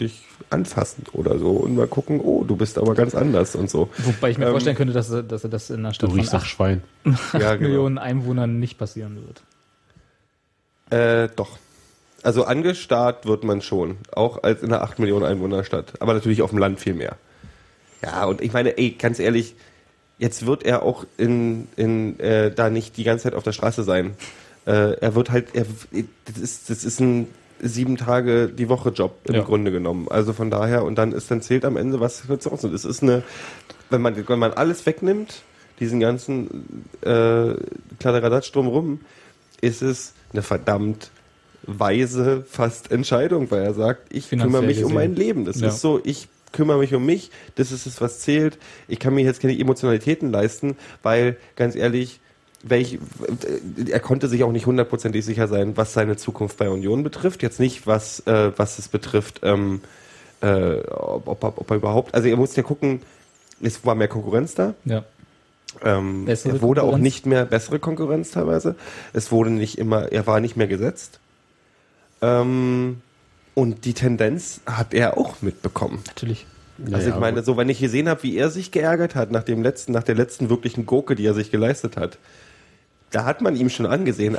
[0.00, 3.90] dich anfassen oder so und mal gucken, oh, du bist aber ganz anders und so.
[3.98, 6.10] Wobei ich mir Ähm, vorstellen könnte, dass er, dass er das in einer du Stadt
[6.10, 6.82] von riechst nach 8 Schwein.
[7.32, 7.68] Ja, genau.
[7.68, 9.42] Millionen Einwohnern nicht passieren wird.
[10.90, 11.58] Äh, doch.
[12.22, 16.50] Also angestarrt wird man schon, auch als in einer 8 Millionen Einwohnerstadt, aber natürlich auf
[16.50, 17.16] dem Land viel mehr.
[18.02, 19.54] Ja, und ich meine, ey, ganz ehrlich,
[20.18, 23.84] jetzt wird er auch in, in äh, da nicht die ganze Zeit auf der Straße
[23.84, 24.16] sein.
[24.66, 25.64] Äh, er wird halt, er,
[26.26, 27.28] das ist, das ist ein
[27.62, 29.42] sieben Tage die Woche Job im Ja.
[29.42, 30.08] Grunde genommen.
[30.10, 32.68] Also von daher, und dann ist dann zählt am Ende, was auch so.
[32.68, 33.22] Das ist eine,
[33.90, 35.42] wenn man, wenn man alles wegnimmt,
[35.78, 37.54] diesen ganzen äh,
[37.98, 39.00] Kladderadatsch drumrum,
[39.60, 41.10] ist es eine verdammt
[41.62, 44.94] weise fast Entscheidung, weil er sagt, ich Finanziell kümmere mich um gesehen.
[44.94, 45.44] mein Leben.
[45.44, 45.68] Das Ja.
[45.68, 48.58] ist so, ich kümmere mich um mich, das ist es, was zählt.
[48.88, 52.20] Ich kann mir jetzt keine Emotionalitäten leisten, weil, ganz ehrlich,
[52.62, 52.98] welch,
[53.90, 57.42] er konnte sich auch nicht hundertprozentig sicher sein, was seine Zukunft bei Union betrifft.
[57.42, 59.80] Jetzt nicht, was, äh, was es betrifft, ähm,
[60.42, 63.00] äh, ob, ob, er- ob er überhaupt, also er musste ja gucken,
[63.62, 64.74] es war mehr Konkurrenz da.
[64.84, 65.04] Ja.
[65.84, 67.02] Ähm, er wurde auch Konkurrenz?
[67.02, 68.74] nicht mehr bessere Konkurrenz teilweise.
[69.12, 71.20] Es wurde nicht immer, er war nicht mehr gesetzt.
[72.22, 73.00] Ähm,
[73.54, 76.02] und die Tendenz hat er auch mitbekommen.
[76.06, 76.46] Natürlich.
[76.92, 79.62] Also ich meine, so wenn ich gesehen habe, wie er sich geärgert hat nach dem
[79.62, 82.16] letzten, nach der letzten wirklichen Gurke, die er sich geleistet hat,
[83.10, 84.36] da hat man ihm schon angesehen.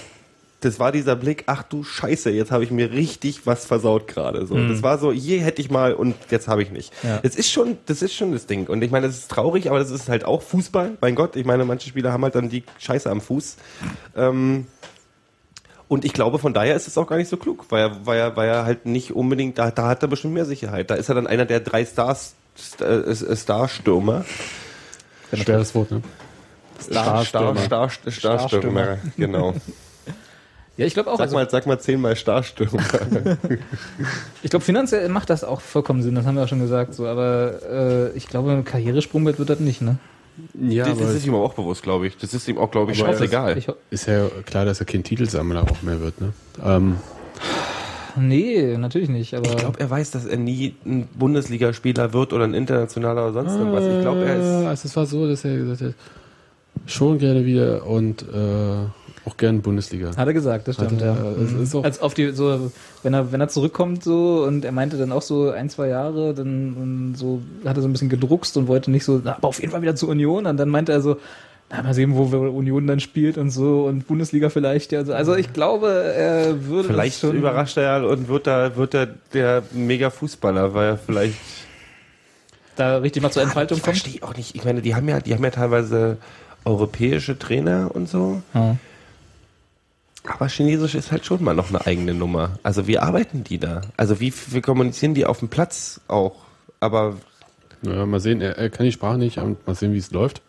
[0.61, 4.45] Das war dieser Blick, ach du Scheiße, jetzt habe ich mir richtig was versaut gerade.
[4.45, 4.69] So, Mhm.
[4.69, 6.93] das war so, je hätte ich mal und jetzt habe ich nicht.
[7.02, 7.18] Ja.
[7.23, 8.68] Das ist schon, das ist schon das Ding.
[8.68, 10.99] Und ich meine, das ist traurig, aber das ist halt auch Fußball.
[11.02, 13.57] Mein Gott, ich meine, manche Spieler haben halt dann die Scheiße am Fuß.
[14.15, 14.68] Ähm,
[15.88, 18.19] und ich glaube, von daher ist es auch gar nicht so klug, weil er, weil
[18.19, 20.91] er, weil er halt nicht unbedingt, da, da hat er bestimmt mehr Sicherheit.
[20.91, 24.26] Da ist er dann einer der drei Stars, St äh, Starstürmer.
[25.34, 26.02] Schweres Wort, ne?
[26.82, 29.53] Star, Star, Star, Star, Starstürmer, genau.
[30.78, 31.18] Ja, ich glaube auch.
[31.18, 32.82] Sag also- mal, sag mal zehnmal Starstürmer.
[34.41, 36.95] Ich glaube, finanziell macht das auch vollkommen Sinn, das haben wir auch schon gesagt.
[36.95, 39.98] So, aber äh, ich glaube, ein Karrieresprungbrett wird das nicht, ne?
[40.60, 42.18] Ja, das, aber das ist ihm auch bewusst, glaube ich.
[42.18, 43.56] Das ist ihm auch, glaube ich, scheißegal.
[43.68, 46.34] Ho- ist ja klar, dass er kein Titelsammler auch mehr wird, ne?
[46.64, 46.95] Ähm,
[48.18, 49.34] Nee, natürlich nicht.
[49.36, 53.34] Aber Ich glaube, er weiß, dass er nie ein Bundesligaspieler wird oder ein internationaler oder
[53.34, 53.86] sonst irgendwas.
[53.86, 54.66] Ich glaube, er ist.
[54.68, 55.94] Also es war so, dass er gesagt hat,
[56.86, 60.16] schon gerne wieder und äh, auch gerne Bundesliga.
[60.18, 61.16] Hat er gesagt, das stimmt, ja.
[61.16, 61.64] er, es Mhm.
[61.64, 62.72] ist auch, Als auf die, so,
[63.03, 66.34] wenn er, wenn er zurückkommt so und er meinte dann auch so ein, zwei Jahre,
[66.34, 69.60] dann so hat er so ein bisschen gedruckst und wollte nicht so, na, aber auf
[69.60, 70.45] jeden Fall wieder zur Union.
[70.48, 71.18] Und dann meinte er so,
[71.70, 74.91] na, mal sehen, wo wir Union dann spielt und so und Bundesliga vielleicht.
[74.91, 75.14] Ja, so.
[75.14, 79.06] Also ich glaube, er würde Vielleicht schon überrascht er ja und wird da, wird da
[79.34, 81.36] der mega Fußballer, weil er vielleicht.
[82.76, 83.98] da richtig mal zur Entfaltung Ich kommt.
[83.98, 84.56] verstehe auch nicht.
[84.56, 86.18] Ich meine, die haben ja, die haben ja teilweise
[86.65, 88.41] europäische Trainer und so.
[88.53, 88.77] Ja.
[90.23, 92.59] Aber Chinesisch ist halt schon mal noch eine eigene Nummer.
[92.61, 93.81] Also wie arbeiten die da?
[93.97, 96.35] Also wie, wie kommunizieren die auf dem Platz auch?
[96.79, 97.15] Aber
[97.81, 100.41] naja, mal sehen, er, er kann die Sprache nicht mal sehen, wie es läuft.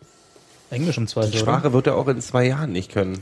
[0.70, 3.20] Englisch im Zweifel, die Sprache wird er auch in zwei Jahren nicht können.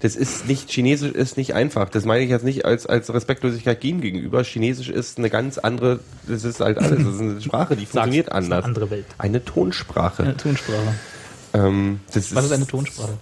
[0.00, 1.90] Das ist nicht, Chinesisch ist nicht einfach.
[1.90, 4.42] Das meine ich jetzt nicht als, als Respektlosigkeit ihm gegenüber.
[4.44, 7.04] Chinesisch ist eine ganz andere, das ist halt alles.
[7.04, 8.64] Das ist eine Sprache, die funktioniert ist eine anders.
[8.64, 9.04] andere Welt.
[9.18, 10.22] Eine Tonsprache.
[10.22, 10.94] Eine Tonsprache.
[11.52, 13.18] Ähm, das Was ist eine Tonsprache?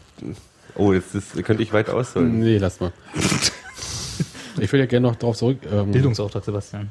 [0.75, 2.39] Oh, das, das könnte ich weit ausholen.
[2.41, 2.93] Nee, lass mal.
[4.61, 5.59] ich will ja gerne noch drauf zurück.
[5.71, 6.91] Ähm, Bildungsauftrag, Sebastian.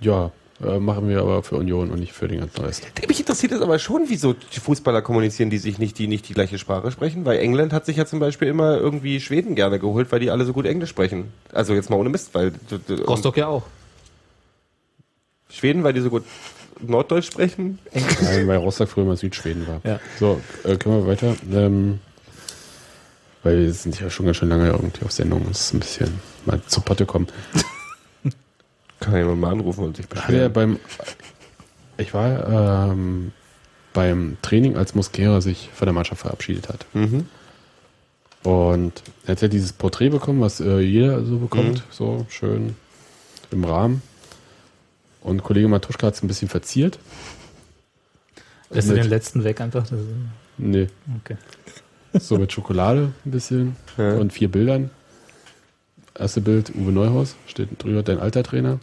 [0.00, 0.30] Ja,
[0.64, 2.86] äh, machen wir aber für Union und nicht für den ganzen Rest.
[3.06, 6.34] Mich interessiert es aber schon, wieso die Fußballer kommunizieren, die sich nicht die, nicht die
[6.34, 10.10] gleiche Sprache sprechen, weil England hat sich ja zum Beispiel immer irgendwie Schweden gerne geholt,
[10.10, 11.32] weil die alle so gut Englisch sprechen.
[11.52, 12.52] Also jetzt mal ohne Mist, weil
[13.06, 13.64] Rostock ja auch.
[15.48, 16.24] Schweden, weil die so gut
[16.86, 17.78] Norddeutsch sprechen.
[18.22, 19.80] Nein, weil Rostock früher mal Südschweden war.
[19.84, 20.00] Ja.
[20.18, 21.34] So, äh, können wir weiter?
[21.52, 22.00] Ähm,
[23.42, 25.46] weil wir sind ja schon ganz schön lange irgendwie auf Sendung.
[25.50, 27.28] Es ist ein bisschen mal zur Potte kommen.
[29.00, 30.52] Kann ja jemand mal anrufen und sich Hat er beschweren.
[30.52, 30.78] beim,
[31.98, 33.32] ich war ähm,
[33.92, 36.84] beim Training, als Mosquera sich von der Mannschaft verabschiedet hat.
[36.94, 37.26] Mhm.
[38.42, 41.82] Und er hat ja dieses Porträt bekommen, was äh, jeder so bekommt, Mhm.
[41.90, 42.76] so schön
[43.50, 44.02] im Rahmen.
[45.28, 46.98] Und Kollege Matuschka hat es ein bisschen verziert.
[48.70, 49.84] Lässt du den letzten weg einfach?
[50.56, 50.88] Nee.
[51.20, 51.36] Okay.
[52.18, 54.90] So mit Schokolade ein bisschen und vier Bildern.
[56.14, 58.80] Erste Bild Uwe Neuhaus, steht drüber dein alter Trainer.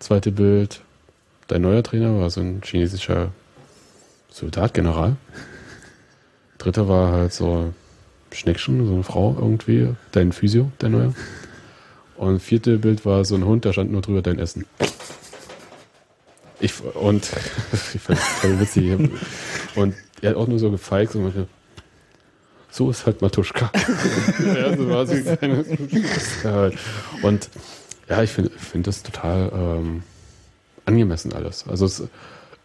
[0.00, 0.80] Zweite Bild
[1.46, 3.30] dein neuer Trainer, war so ein chinesischer
[4.30, 5.16] Soldatgeneral.
[6.58, 7.72] Dritte war halt so
[8.32, 11.14] Schneckchen, so eine Frau irgendwie, dein Physio, dein neuer.
[12.16, 14.66] Und vierte Bild war so ein Hund, da stand nur drüber dein Essen.
[16.64, 17.24] Ich, und
[17.94, 19.10] ich fand das voll witzig.
[19.74, 21.46] Und er hat auch nur so gefeigt und meinte,
[22.70, 23.70] so ist halt Matuschka.
[24.44, 26.78] ja, so war halt.
[27.20, 27.50] Und
[28.08, 30.02] ja, ich finde find das total ähm,
[30.86, 31.66] angemessen alles.
[31.68, 32.02] Also es,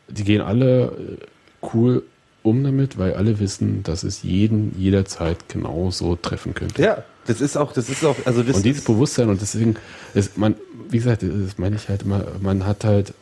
[0.07, 2.03] die gehen alle äh, cool
[2.41, 6.81] um damit, weil alle wissen, dass es jeden jederzeit genauso treffen könnte.
[6.81, 9.75] Ja, das ist auch, das ist auch, also das und dieses Bewusstsein und deswegen
[10.13, 10.55] ist man,
[10.89, 13.13] wie gesagt, das meine ich halt immer, man hat halt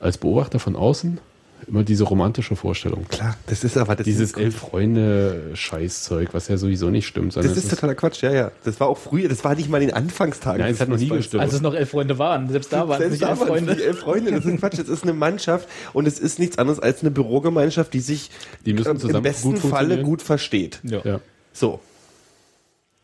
[0.00, 1.18] als Beobachter von außen
[1.66, 3.04] immer diese romantische Vorstellung.
[3.08, 7.36] Klar, das ist aber das dieses ist- elf Freunde Scheißzeug, was ja sowieso nicht stimmt.
[7.36, 8.52] Das ist totaler Quatsch, ja, ja.
[8.64, 10.60] Das war auch früher, das war nicht mal in den Anfangstagen.
[10.60, 11.42] Nein, es hat noch nie gestimmt.
[11.42, 12.48] Als es noch elf Freunde waren.
[12.48, 13.82] Selbst da waren es nicht elf Freunde.
[13.84, 14.78] elf Freunde, das ist Quatsch.
[14.78, 18.30] Das ist eine Mannschaft und es ist nichts anderes als eine Bürogemeinschaft, die sich
[18.64, 20.80] Die müssen äh, zusammen im besten gut Falle gut versteht.
[20.84, 21.00] Ja.
[21.04, 21.20] Ja.
[21.52, 21.80] So.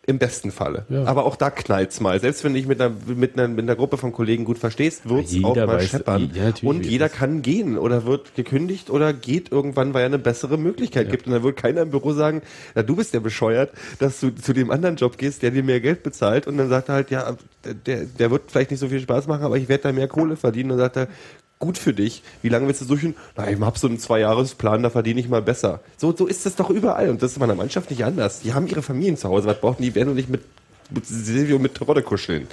[0.06, 0.84] Im besten Falle.
[0.90, 1.04] Ja.
[1.04, 2.20] Aber auch da knallt's mal.
[2.20, 5.08] Selbst wenn du dich mit einer, mit einer, mit einer Gruppe von Kollegen gut verstehst,
[5.08, 6.30] wird's Jeder auch mal scheppern.
[6.34, 10.58] ja, und jeder kann gehen oder wird gekündigt oder geht irgendwann, weil er eine bessere
[10.58, 11.26] Möglichkeit gibt.
[11.26, 12.42] Und dann wird keiner im Büro sagen,
[12.74, 15.80] na, du bist ja bescheuert, dass du zu dem anderen Job gehst, der dir mehr
[15.80, 16.46] Geld bezahlt.
[16.46, 17.36] Und dann sagt er halt, ja,
[17.86, 20.36] der, der wird vielleicht nicht so viel Spaß machen, aber ich werde da mehr Kohle
[20.36, 20.72] verdienen.
[20.72, 21.08] Und dann sagt er,
[21.58, 22.22] gut für dich.
[22.42, 23.14] Wie lange willst du durchführen?
[23.36, 25.80] Na, ich hab so einen Zwei-Jahres-Plan, da verdiene ich mal besser.
[25.96, 27.08] So, so ist das doch überall.
[27.08, 28.40] Und das ist bei einer Mannschaft nicht anders.
[28.40, 29.46] Die haben ihre Familien zu Hause.
[29.46, 29.94] Was brauchen die?
[29.94, 30.42] Werden doch nicht mit,
[30.90, 32.48] mit Silvio mit Terodde kuscheln.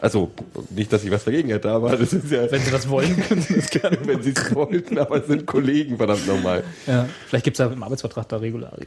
[0.00, 0.30] Also,
[0.70, 2.50] nicht, dass ich was dagegen hätte, aber das ist ja.
[2.50, 3.98] Wenn sie das wollen, können sie das gerne.
[4.04, 6.62] Wenn sie es wollten, aber es sind Kollegen, verdammt nochmal.
[6.86, 7.08] Ja.
[7.26, 8.86] Vielleicht gibt es ja im Arbeitsvertrag da Regularien.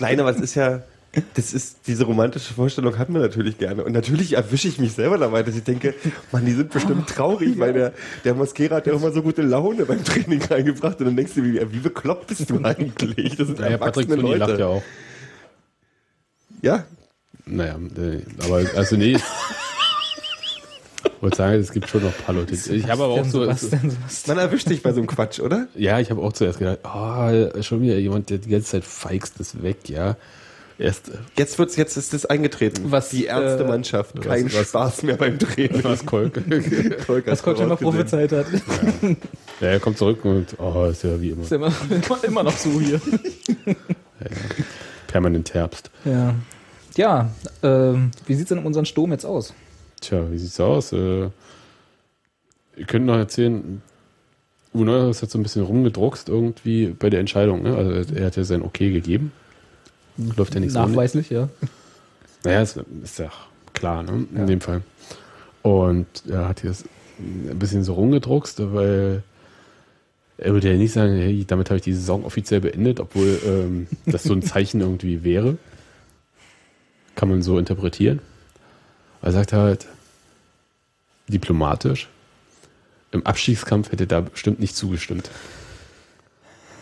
[0.00, 0.82] Nein, aber es ist ja,
[1.34, 3.84] das ist, diese romantische Vorstellung hat man natürlich gerne.
[3.84, 5.94] Und natürlich erwische ich mich selber dabei, dass ich denke,
[6.32, 7.92] Mann, die sind bestimmt traurig, weil der,
[8.24, 10.98] der Mosquera hat ja auch immer so gute Laune beim Training reingebracht.
[11.00, 13.36] Und dann denkst du, wie, wie bekloppt bist du eigentlich?
[13.36, 14.38] Das sind Naja, Patrick erwachsene Leute.
[14.38, 14.82] lacht ja auch.
[16.62, 16.84] Ja,
[17.46, 19.16] Naja, äh, aber also nee.
[21.16, 22.54] Ich wollte sagen, es gibt schon noch ein paar Leute.
[22.54, 23.40] Ich habe aber auch so.
[23.42, 24.36] Sebastian, Sebastian.
[24.36, 25.68] man erwischt dich bei so einem Quatsch, oder?
[25.74, 29.40] Ja, ich habe auch zuerst gedacht, oh, schon wieder jemand, der die ganze Zeit feigst
[29.40, 30.16] ist weg, ja.
[30.78, 32.90] Erst, äh, Jetzt wird's, jetzt ist es eingetreten.
[32.90, 34.20] Was, die ernste äh, Mannschaft.
[34.20, 35.84] Kein was- Spaß mehr beim Training.
[35.84, 36.34] was Kolk.
[37.06, 38.46] Kolk Was Coach immer prophezeit hat.
[39.60, 41.42] ja, er kommt zurück und, oh, ist ja wie immer.
[41.44, 43.00] Ist immer, immer, immer noch so hier.
[45.06, 45.90] Permanent Herbst.
[46.04, 46.34] Ja.
[46.96, 47.30] Ja,
[47.62, 49.52] ähm, wie sieht's denn um unseren Sturm jetzt aus?
[50.00, 50.92] Tja, wie sieht's aus?
[50.92, 51.28] Äh,
[52.76, 53.82] ihr könnt noch erzählen,
[54.72, 57.62] Uwe Neuhaus hat so ein bisschen rumgedruckst irgendwie bei der Entscheidung.
[57.62, 57.76] Ne?
[57.76, 59.32] Also er hat ja sein Okay gegeben.
[60.16, 61.48] Läuft ja nichts Nachweislich, ja.
[62.44, 63.30] Naja, ist, ist ja
[63.72, 64.26] klar, ne?
[64.34, 64.82] in dem Fall.
[65.62, 66.84] Und er hat jetzt
[67.18, 69.22] ein bisschen so rumgedruckst, weil
[70.36, 73.86] er würde ja nicht sagen, hey, damit habe ich die Saison offiziell beendet, obwohl ähm,
[74.06, 75.56] das so ein Zeichen irgendwie wäre.
[77.14, 78.20] Kann man so interpretieren.
[79.22, 79.86] Er sagt halt
[81.28, 82.08] diplomatisch,
[83.12, 85.30] im Abstiegskampf hätte er da bestimmt nicht zugestimmt.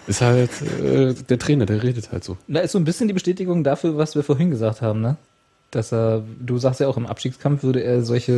[0.06, 0.50] Ist halt
[0.82, 2.36] äh, der Trainer, der redet halt so.
[2.48, 5.16] Da ist so ein bisschen die Bestätigung dafür, was wir vorhin gesagt haben, ne?
[5.70, 8.32] Dass er, du sagst ja auch, im Abstiegskampf würde er solche,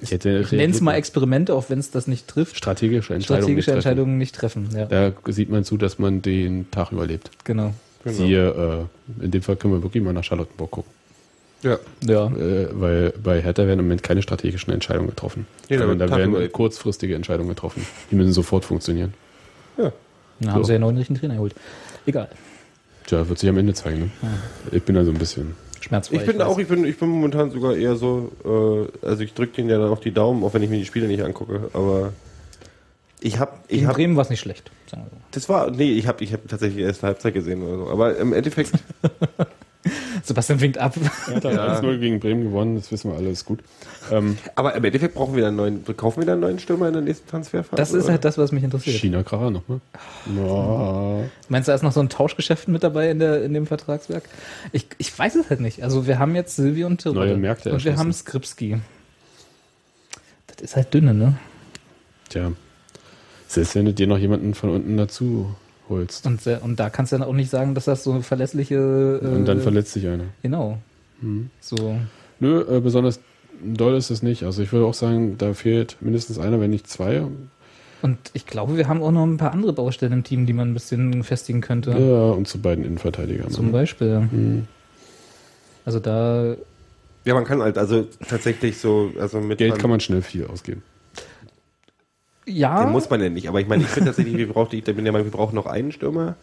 [0.00, 3.14] äh, Ich hätte ich nenne es mal Experimente, auch wenn es das nicht trifft, strategische
[3.14, 3.76] Entscheidungen strategische nicht treffen.
[3.76, 4.68] Entscheidungen nicht treffen.
[4.76, 7.30] Ja, Da sieht man zu, dass man den Tag überlebt.
[7.44, 7.72] genau.
[8.06, 8.88] Siehe,
[9.20, 10.92] äh, in dem Fall können wir wirklich mal nach Charlottenburg gucken.
[11.62, 11.78] Ja.
[12.06, 12.26] Ja.
[12.26, 15.46] Äh, weil bei Hertha werden im Moment keine strategischen Entscheidungen getroffen.
[15.70, 17.86] Nee, da Sondern wird da werden kurzfristige Entscheidungen getroffen.
[18.10, 19.14] Die müssen sofort funktionieren.
[19.78, 19.90] Ja.
[20.40, 20.64] Dann haben So.
[20.66, 21.54] sie ja einen neuen richtigen Trainer geholt.
[22.06, 22.28] Egal.
[23.06, 24.12] Tja, wird sich am Ende zeigen.
[24.22, 24.28] Ne?
[24.72, 25.54] Ich bin da so ein bisschen.
[25.80, 26.16] Schmerzfrei.
[26.16, 26.46] Ich bin weiß.
[26.46, 28.32] auch, ich bin, ich bin momentan sogar eher so,
[29.02, 30.86] äh, also ich drücke denen ja dann auch die Daumen, auch wenn ich mir die
[30.86, 32.12] Spiele nicht angucke, aber
[33.20, 34.70] ich habe, ich In Bremen war es nicht schlecht.
[34.90, 35.16] Sagen wir so.
[35.32, 38.32] das war, nee, ich habe, ich habe tatsächlich erst Halbzeit gesehen oder so, aber im
[38.32, 38.72] Endeffekt,
[40.22, 40.94] Sebastian winkt ab.
[41.26, 43.60] Hertha hat 1-0 gegen Bremen gewonnen, das wissen wir alle, ist gut.
[44.10, 46.94] Ähm, aber im Endeffekt brauchen wir einen neuen, kaufen wir dann einen neuen Stürmer in
[46.94, 47.76] der nächsten Transferphase?
[47.76, 48.12] Das ist oder?
[48.12, 48.96] halt das, was mich interessiert.
[48.96, 49.80] China Kracher nochmal.
[50.36, 51.24] Ja.
[51.48, 54.24] Meinst du, da ist noch so ein Tauschgeschäft mit dabei in, der, in dem Vertragswerk?
[54.72, 55.82] Ich, ich weiß es halt nicht.
[55.82, 57.26] Also wir haben jetzt Silvi und Tirol.
[57.26, 58.78] Neue Märkte Und wir haben Skripski.
[60.46, 61.36] Das ist halt dünne, ne?
[62.28, 62.52] Tja.
[63.48, 65.54] Selbst wenn du dir noch jemanden von unten dazu
[65.88, 66.26] holst.
[66.26, 69.20] Und, und da kannst du dann auch nicht sagen, dass das so eine verlässliche...
[69.22, 70.24] Äh, Und dann verletzt sich einer.
[70.42, 70.78] Genau.
[71.20, 71.50] Mhm.
[71.60, 71.96] So.
[72.40, 73.20] Nö, äh, besonders
[73.62, 74.44] doll ist es nicht.
[74.44, 77.24] Also ich würde auch sagen, da fehlt mindestens einer, wenn nicht zwei.
[78.02, 80.70] Und ich glaube, wir haben auch noch ein paar andere Baustellen im Team, die man
[80.70, 81.90] ein bisschen festigen könnte.
[81.92, 83.50] Ja, und zu beiden Innenverteidigern.
[83.50, 84.20] Zum Beispiel.
[84.20, 84.68] Mhm.
[85.84, 86.54] Also da...
[87.24, 90.82] Ja, man kann halt, also tatsächlich so, also mit Geld kann man schnell viel ausgeben.
[92.46, 92.82] Ja.
[92.84, 95.02] Den muss man ja nicht, aber ich meine, ich finde tatsächlich, wir brauchen, ich bin
[95.04, 96.36] der Meinung, wir brauchen noch einen Stürmer,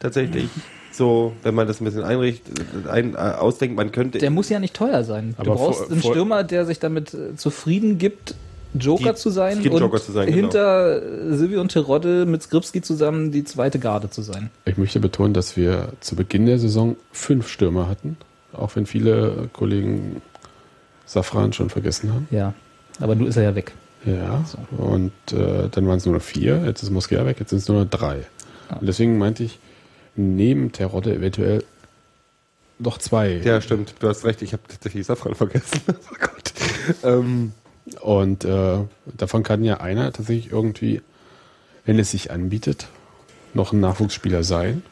[0.00, 0.48] tatsächlich.
[0.92, 2.58] So, wenn man das ein bisschen einrichtet,
[2.88, 4.18] ein, äh, ausdenkt, man könnte.
[4.18, 5.34] Der muss ja nicht teuer sein.
[5.38, 8.34] Du brauchst vor- einen vor- Stürmer, der sich damit äh, zufrieden gibt,
[8.78, 10.36] Joker Die- zu sein und Joker zu sein, genau.
[10.38, 14.50] hinter äh, Silvio und Terodde mit Skripski zusammen die zweite Garde zu sein.
[14.66, 18.16] Ich möchte betonen, dass wir zu Beginn der Saison fünf Stürmer hatten,
[18.52, 20.20] auch wenn viele Kollegen
[21.06, 22.28] Safran schon vergessen haben.
[22.30, 22.52] Ja,
[23.00, 23.72] aber nun ist er ja weg.
[24.06, 24.44] Ja,
[24.78, 27.68] und äh, dann waren es nur noch vier, jetzt ist Mosquera weg, jetzt sind es
[27.68, 28.24] nur noch drei.
[28.80, 29.58] Und deswegen meinte ich,
[30.14, 31.64] neben Terodde eventuell
[32.78, 33.40] noch zwei.
[33.44, 35.80] Ja, stimmt, du hast recht, ich habe tatsächlich Safran vergessen.
[35.88, 36.52] oh Gott.
[37.02, 37.52] Ähm,
[38.00, 38.78] Und äh,
[39.16, 41.02] davon kann ja einer tatsächlich irgendwie,
[41.84, 42.88] wenn es sich anbietet,
[43.54, 44.82] noch ein Nachwuchsspieler sein.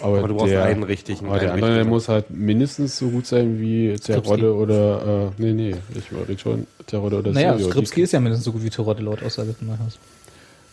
[0.00, 2.98] Aber, Aber du brauchst der, einen richtigen- Aber der einen andere der muss halt mindestens
[2.98, 7.52] so gut sein wie Terodde oder, äh, nee, nee, ich rede schon Terodde oder naja,
[7.56, 7.70] Silvio.
[7.72, 9.98] Skripski ist ja mindestens so gut wie Terodde laut Aussage von Neuhaus.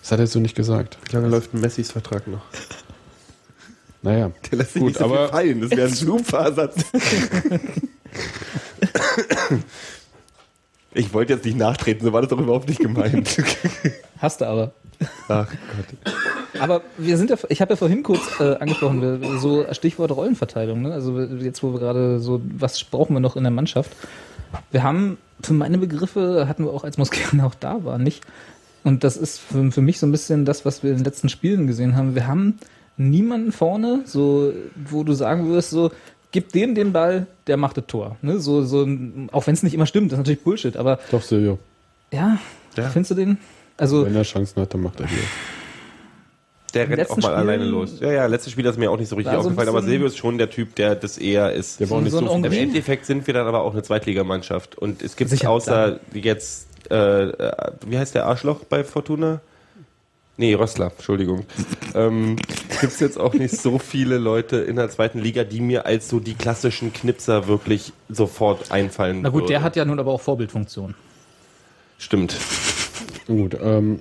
[0.01, 0.97] Das hat er so nicht gesagt.
[1.09, 2.41] Wie lange läuft ein Messis Vertrag noch?
[4.01, 6.83] Naja, Der lässt sich gut, nicht so aber viel fallen, das wäre ein super Satz.
[10.93, 13.37] ich wollte jetzt nicht nachtreten, so war das doch überhaupt nicht gemeint.
[14.17, 14.73] Hast du aber.
[15.27, 16.13] Ach Gott.
[16.59, 20.81] Aber wir sind ja, ich habe ja vorhin kurz äh, angesprochen, wir, so Stichwort Rollenverteilung.
[20.83, 20.93] Ne?
[20.93, 23.91] Also jetzt, wo wir gerade so, was brauchen wir noch in der Mannschaft?
[24.71, 28.21] Wir haben, für meine Begriffe, hatten wir auch als Moskera auch da war, nicht.
[28.83, 31.29] Und das ist für, für mich so ein bisschen das, was wir in den letzten
[31.29, 32.15] Spielen gesehen haben.
[32.15, 32.59] Wir haben
[32.97, 35.91] niemanden vorne, so, wo du sagen würdest, so,
[36.31, 38.17] gib dem den Ball, der macht das Tor.
[38.21, 38.39] Ne?
[38.39, 38.87] So, so,
[39.31, 41.57] auch wenn es nicht immer stimmt, das ist natürlich Bullshit, aber Doch, Silvio.
[42.11, 42.37] ja,
[42.75, 42.89] Ja.
[42.89, 43.37] findest du den?
[43.77, 45.13] Also, Wenn er Chancen hat, dann macht er die.
[46.73, 47.99] Der rennt auch mal Spiel- alleine los.
[47.99, 50.07] Ja, ja, letztes Spiel ist mir auch nicht so richtig so ein aufgefallen, aber Silvio
[50.07, 51.79] ist schon der Typ, der das eher ist.
[51.79, 52.43] Der auch nicht So so Im?
[52.51, 54.77] Endeffekt sind wir dann aber auch eine Zweitligamannschaft.
[54.77, 56.95] Und es gibt Sicher, außer jetzt, äh,
[57.29, 59.41] äh, wie heißt der Arschloch bei Fortuna?
[60.35, 61.45] Nee, Rössler, Entschuldigung.
[61.95, 62.37] ähm,
[62.81, 66.09] gibt es jetzt auch nicht so viele Leute in der zweiten Liga, die mir als
[66.09, 69.63] so die klassischen Knipser wirklich sofort einfallen na gut, der würden.
[69.63, 70.95] hat ja nun aber auch Vorbildfunktion.
[71.99, 72.35] Stimmt.
[73.27, 73.99] Gut, ähm,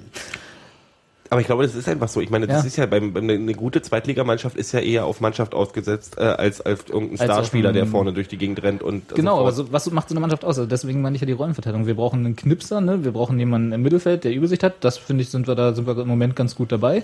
[1.33, 2.21] Aber ich glaube, das ist einfach so.
[2.21, 2.67] Ich meine, das Ja.
[2.67, 6.61] ist ja beim, beim, eine gute Zweitligamannschaft ist ja eher auf Mannschaft ausgesetzt, äh, als
[6.61, 9.73] als irgendein Als Starspieler, der einen- vorne durch die Gegend rennt und Genau, aber so,
[9.73, 10.59] was macht so eine Mannschaft aus?
[10.59, 11.87] Also deswegen meine ich ja die Rollenverteilung.
[11.87, 13.03] Wir brauchen einen Knipser, ne?
[13.03, 14.75] wir brauchen jemanden im Mittelfeld, der Übersicht hat.
[14.85, 17.03] Das finde ich, sind wir da sind wir im Moment ganz gut dabei.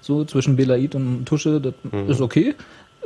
[0.00, 2.08] So zwischen Belaid und Tusche, das Mhm.
[2.10, 2.54] ist okay.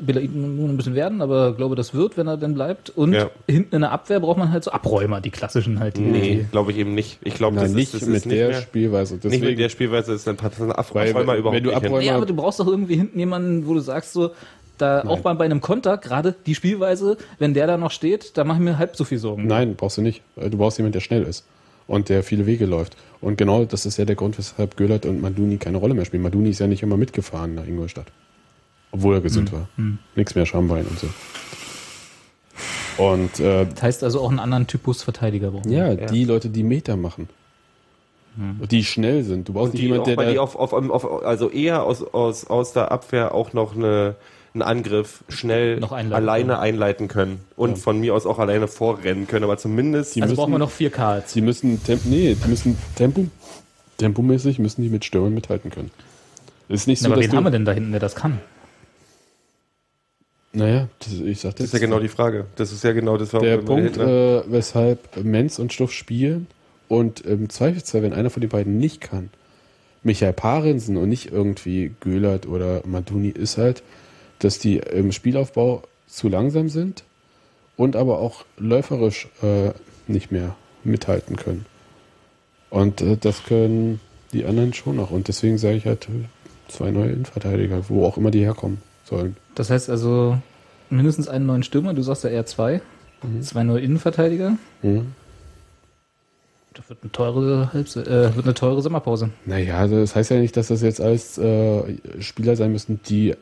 [0.00, 2.90] Belaiden nur ein bisschen werden, aber glaube, das wird, wenn er denn bleibt.
[2.90, 3.30] Und Ja.
[3.48, 5.96] hinten in der Abwehr braucht man halt so Abräumer, die klassischen halt.
[5.96, 7.18] Die, Nee, glaube ich eben nicht.
[7.22, 9.14] Ich glaube, Nein, das nicht ist, das mit ist nicht der mehr, Spielweise.
[9.14, 11.86] Nicht Deswegen- mit der Spielweise ist ein Weil, Abräumer wenn überhaupt du nicht hin.
[11.90, 14.30] Abräumer- Ja, aber du brauchst doch irgendwie hinten jemanden, wo du sagst so,
[14.78, 18.44] da auch bei, bei einem Konter, gerade die Spielweise, wenn der da noch steht, da
[18.44, 19.46] mache ich mir halb so viel Sorgen.
[19.46, 20.22] Nein, brauchst du nicht.
[20.36, 21.44] Du brauchst jemanden, der schnell ist
[21.86, 22.96] und der viele Wege läuft.
[23.20, 26.22] Und genau das ist ja der Grund, weshalb Göllert und Maduni keine Rolle mehr spielen.
[26.22, 28.06] Maduni ist ja nicht immer mitgefahren nach Ingolstadt.
[28.92, 29.68] Obwohl er gesund Hm, war.
[29.76, 29.98] hm.
[30.16, 31.06] Nichts mehr Schambein und so.
[32.98, 35.70] Und äh, Das heißt also auch einen anderen Typus Verteidiger brauchen.
[35.72, 36.06] ja, wir.
[36.06, 37.28] die Leute, die Meter machen.
[38.36, 38.60] Hm.
[38.68, 39.48] Die schnell sind.
[39.48, 41.82] Du brauchst Und nicht die jemanden, auch, der weil die auf, auf, auf, also eher
[41.84, 44.16] aus, aus, aus der Abwehr auch noch eine,
[44.54, 46.60] einen Angriff schnell Noch einleiten alleine können.
[46.60, 47.40] einleiten können.
[47.56, 47.76] Und Ja.
[47.76, 49.44] von mir aus auch alleine vorrennen können.
[49.44, 50.14] Aber zumindest.
[50.16, 51.32] Die Also müssen- brauchen wir noch vier Karls.
[51.32, 53.26] Die müssen Temp nee, die müssen Tempo,
[53.98, 55.90] tempomäßig müssen die mit Stürmern mithalten können.
[56.68, 58.00] Es ist nicht Na, so, aber dass wen du, haben wir denn da hinten, der
[58.00, 58.38] das kann?
[60.52, 62.46] Naja, das, ich sag Das ist ja genau die Frage.
[62.56, 66.48] Das ist ja genau das, warum der Punkt, hinten- äh, weshalb Menz und Stuff spielen
[66.88, 69.30] und im Zweifelsfall, wenn einer von den beiden nicht kann,
[70.02, 73.82] Michael Parensen und nicht irgendwie Göhlert oder Maduni, ist halt,
[74.40, 77.04] dass die im Spielaufbau zu langsam sind
[77.76, 79.70] und aber auch läuferisch äh,
[80.08, 81.66] nicht mehr mithalten können.
[82.70, 84.00] Und äh, das können
[84.32, 85.10] die anderen schon noch.
[85.10, 86.24] Und deswegen sage ich halt äh,
[86.68, 89.36] zwei neue Innenverteidiger, wo auch immer die herkommen sollen.
[89.60, 90.38] Das heißt also
[90.88, 92.80] mindestens einen neuen Stürmer, du sagst ja eher zwei.
[93.42, 94.56] Zwei neue Innenverteidiger.
[94.80, 95.08] Mhm.
[96.72, 99.28] Das wird eine teure, Halbse äh, wird eine teure Sommerpause.
[99.44, 101.82] Naja, das heißt ja nicht, dass das jetzt alles äh,
[102.20, 103.34] Spieler sein müssen, die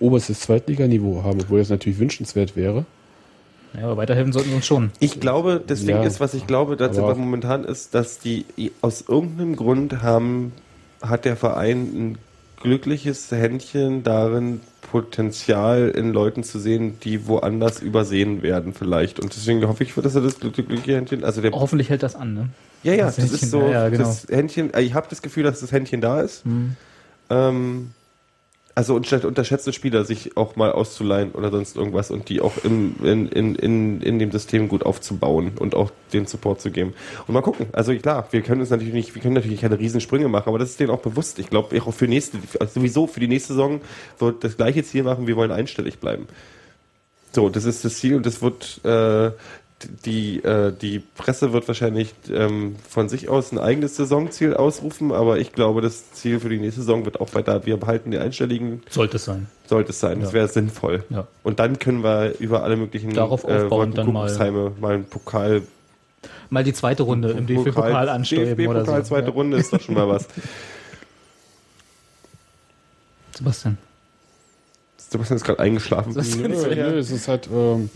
[0.00, 2.84] oberstes Zweitliganiveau haben, obwohl das natürlich wünschenswert wäre.
[3.74, 4.90] Ja, aber weiterhelfen sollten sie uns schon.
[4.98, 6.02] Ich glaube, das Ding Ja.
[6.02, 8.44] ist, was ich glaube, dazu Aber- aber momentan ist, dass die
[8.80, 10.50] aus irgendeinem Grund haben,
[11.00, 12.18] hat der Verein ein
[12.60, 19.20] glückliches Händchen darin, Potenzial in Leuten zu sehen, die woanders übersehen werden vielleicht.
[19.20, 22.34] Und deswegen hoffe ich, dass er das glückliche Händchen, also der Hoffentlich hält das an,
[22.34, 22.48] ne?
[22.82, 24.04] Ja, ja, das, Händchen, ist so, ja, genau.
[24.04, 26.44] das Händchen, ich habe das Gefühl, dass das Händchen da ist.
[26.46, 26.76] Mhm.
[27.28, 27.90] Ähm,
[28.80, 32.94] also untersch- unterschätzte Spieler, sich auch mal auszuleihen oder sonst irgendwas und die auch im,
[33.02, 36.94] in, in, in, in dem System gut aufzubauen und auch den Support zu geben.
[37.26, 37.66] Und mal gucken.
[37.72, 40.70] Also klar, wir können uns natürlich nicht, wir können natürlich keine Riesensprünge machen, aber das
[40.70, 41.38] ist denen auch bewusst.
[41.38, 43.82] Ich glaube, auch für nächste, also sowieso für die nächste Saison
[44.18, 46.26] wird das gleiche Ziel machen, wir wollen einstellig bleiben.
[47.32, 49.30] So, das ist das Ziel und das wird äh,
[50.04, 55.38] die, äh, die Presse wird wahrscheinlich ähm, von sich aus ein eigenes Saisonziel ausrufen, aber
[55.38, 58.82] ich glaube, das Ziel für die nächste Saison wird auch weiter, wir behalten die einstelligen.
[58.90, 59.46] Sollte es sein.
[59.66, 60.34] Sollte es sein, das Ja.
[60.34, 61.04] wäre sinnvoll.
[61.10, 61.26] Ja.
[61.42, 65.62] Und dann können wir über alle möglichen Darauf aufbauend dann mal- mal einen Pokal.
[66.50, 69.08] Mal die zweite Runde im DFB-Pokal anstreben oder DFB-Pokal, so.
[69.08, 69.32] zweite Ja.
[69.32, 70.26] Runde ist doch schon mal was.
[73.36, 73.78] Sebastian.
[74.98, 76.12] Sebastian ist gerade eingeschlafen.
[76.12, 77.90] Sebastian Nö, nö, es ist halt, ähm,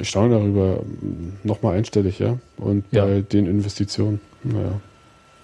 [0.00, 0.80] ich staune darüber,
[1.44, 2.38] nochmal einstellig, ja.
[2.56, 3.04] Und Ja.
[3.04, 4.80] bei den Investitionen, naja.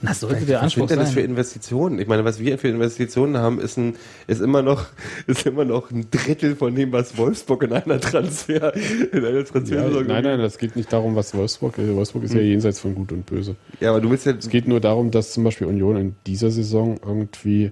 [0.04, 1.30] Das sollte Was der sind Anspruch denn das für sein.
[1.30, 1.98] Investitionen?
[2.00, 3.94] Ich meine, was wir für Investitionen haben, ist, ein,
[4.26, 4.86] ist, immer noch,
[5.28, 8.74] ist immer noch ein Drittel von dem, was Wolfsburg in einer Transfer,
[9.12, 11.94] in einer Ja, Transfer nein, nein, das geht nicht darum, was Wolfsburg ist.
[11.94, 12.46] Wolfsburg ist ja Hm.
[12.46, 13.54] jenseits von Gut und Böse.
[13.78, 14.32] Ja, aber du willst ja.
[14.36, 17.70] Es geht nur darum, dass zum Beispiel Union in dieser Saison irgendwie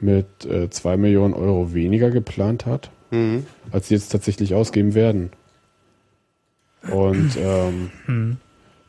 [0.00, 3.46] mit äh, 2 Millionen Euro weniger geplant hat, Mhm.
[3.70, 5.30] als sie jetzt tatsächlich ausgeben werden.
[6.90, 8.36] Und ähm, Hm.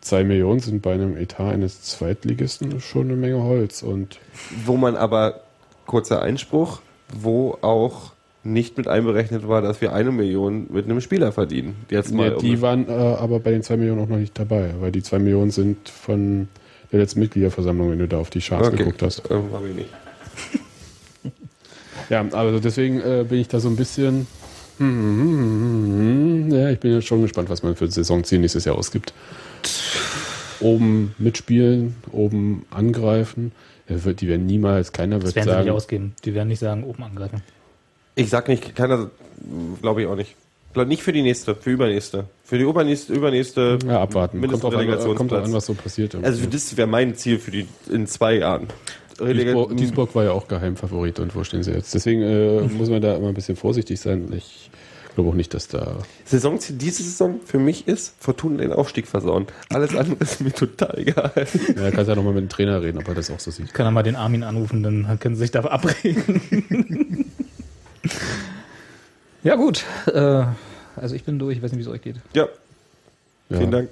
[0.01, 3.81] 2 Millionen sind bei einem Etat eines Zweitligisten schon eine Menge Holz.
[3.81, 4.19] Und
[4.65, 5.41] Wo man aber,
[5.87, 6.81] kurzer Einspruch,
[7.11, 8.11] wo auch
[8.43, 11.75] nicht mit einberechnet war, dass wir eine Million mit einem Spieler verdienen.
[11.89, 12.33] Jetzt mal.
[12.33, 15.01] ja, die waren äh, aber bei den 2 Millionen auch noch nicht dabei, weil die
[15.01, 16.47] 2 Millionen sind von
[16.91, 18.77] der letzten Mitgliederversammlung, wenn du da auf die Charts Okay.
[18.77, 19.23] geguckt hast.
[19.31, 19.89] Ähm, hab ich nicht.
[22.09, 24.27] Ja, also deswegen äh, bin ich da so ein bisschen.
[24.77, 26.51] Hm, hm, hm, hm, hm.
[26.51, 29.13] Ja, ich bin jetzt schon gespannt, was man für Saisonziel nächstes Jahr ausgibt.
[30.59, 33.51] Oben mitspielen, oben angreifen.
[33.89, 35.69] Ja, Die werden niemals, keiner Das wird werden sie nicht sagen.
[35.75, 36.15] ausgeben.
[36.23, 37.41] Die werden nicht sagen, oben angreifen.
[38.15, 39.09] Ich sag nicht, keiner,
[39.81, 40.35] glaube ich auch nicht.
[40.73, 42.25] Glaub nicht für die nächste, für übernächste.
[42.43, 44.41] Für die übernächste, übernächste Ja, abwarten.
[44.41, 45.45] Kommt drauf an, kommt Relegationsplatz.
[45.45, 46.15] an, was so passiert.
[46.15, 48.67] Also das wäre mein Ziel für die in zwei Jahren.
[49.17, 51.93] Duisburg, Duisburg war ja auch Geheimfavorit und wo stehen sie jetzt?
[51.93, 54.31] Deswegen äh, muss man da immer ein bisschen vorsichtig sein.
[54.35, 54.69] Ich
[55.15, 55.97] glaube auch nicht, dass da.
[56.25, 59.47] Saisonziel diese Saison für mich ist, Fortuna den Aufstieg versauen.
[59.69, 61.31] Alles andere ist mir total egal.
[61.75, 63.73] Ja, kannst ja nochmal mit dem Trainer reden, ob er das auch so sieht.
[63.73, 67.31] Kann er mal den Armin anrufen, dann können sie sich da abreden.
[69.43, 69.85] ja, gut.
[70.13, 70.45] Äh,
[70.95, 72.17] also ich bin durch, ich weiß nicht, wie es euch geht.
[72.33, 72.47] Ja.
[73.49, 73.57] Ja.
[73.57, 73.89] Vielen Dank.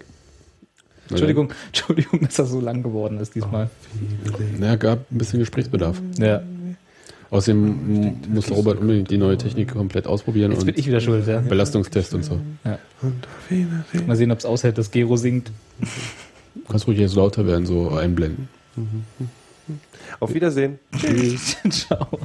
[1.09, 3.69] Entschuldigung, Entschuldigung, dass das so lang geworden ist diesmal.
[4.59, 6.01] Ja, gab ein bisschen Gesprächsbedarf.
[6.17, 6.41] Ja.
[7.29, 10.51] Außerdem muss Robert unbedingt die neue Technik komplett ausprobieren.
[10.51, 11.39] Jetzt und bin ich wieder schuld, ja.
[11.39, 12.39] Belastungstest und so.
[12.63, 12.77] Ja.
[14.05, 15.51] Mal sehen, ob es aushält, dass Gero singt.
[16.53, 18.49] Du kannst ruhig jetzt lauter werden, so einblenden.
[20.19, 20.77] Auf Wiedersehen.
[20.99, 21.57] Tschüss.
[21.69, 22.19] Ciao.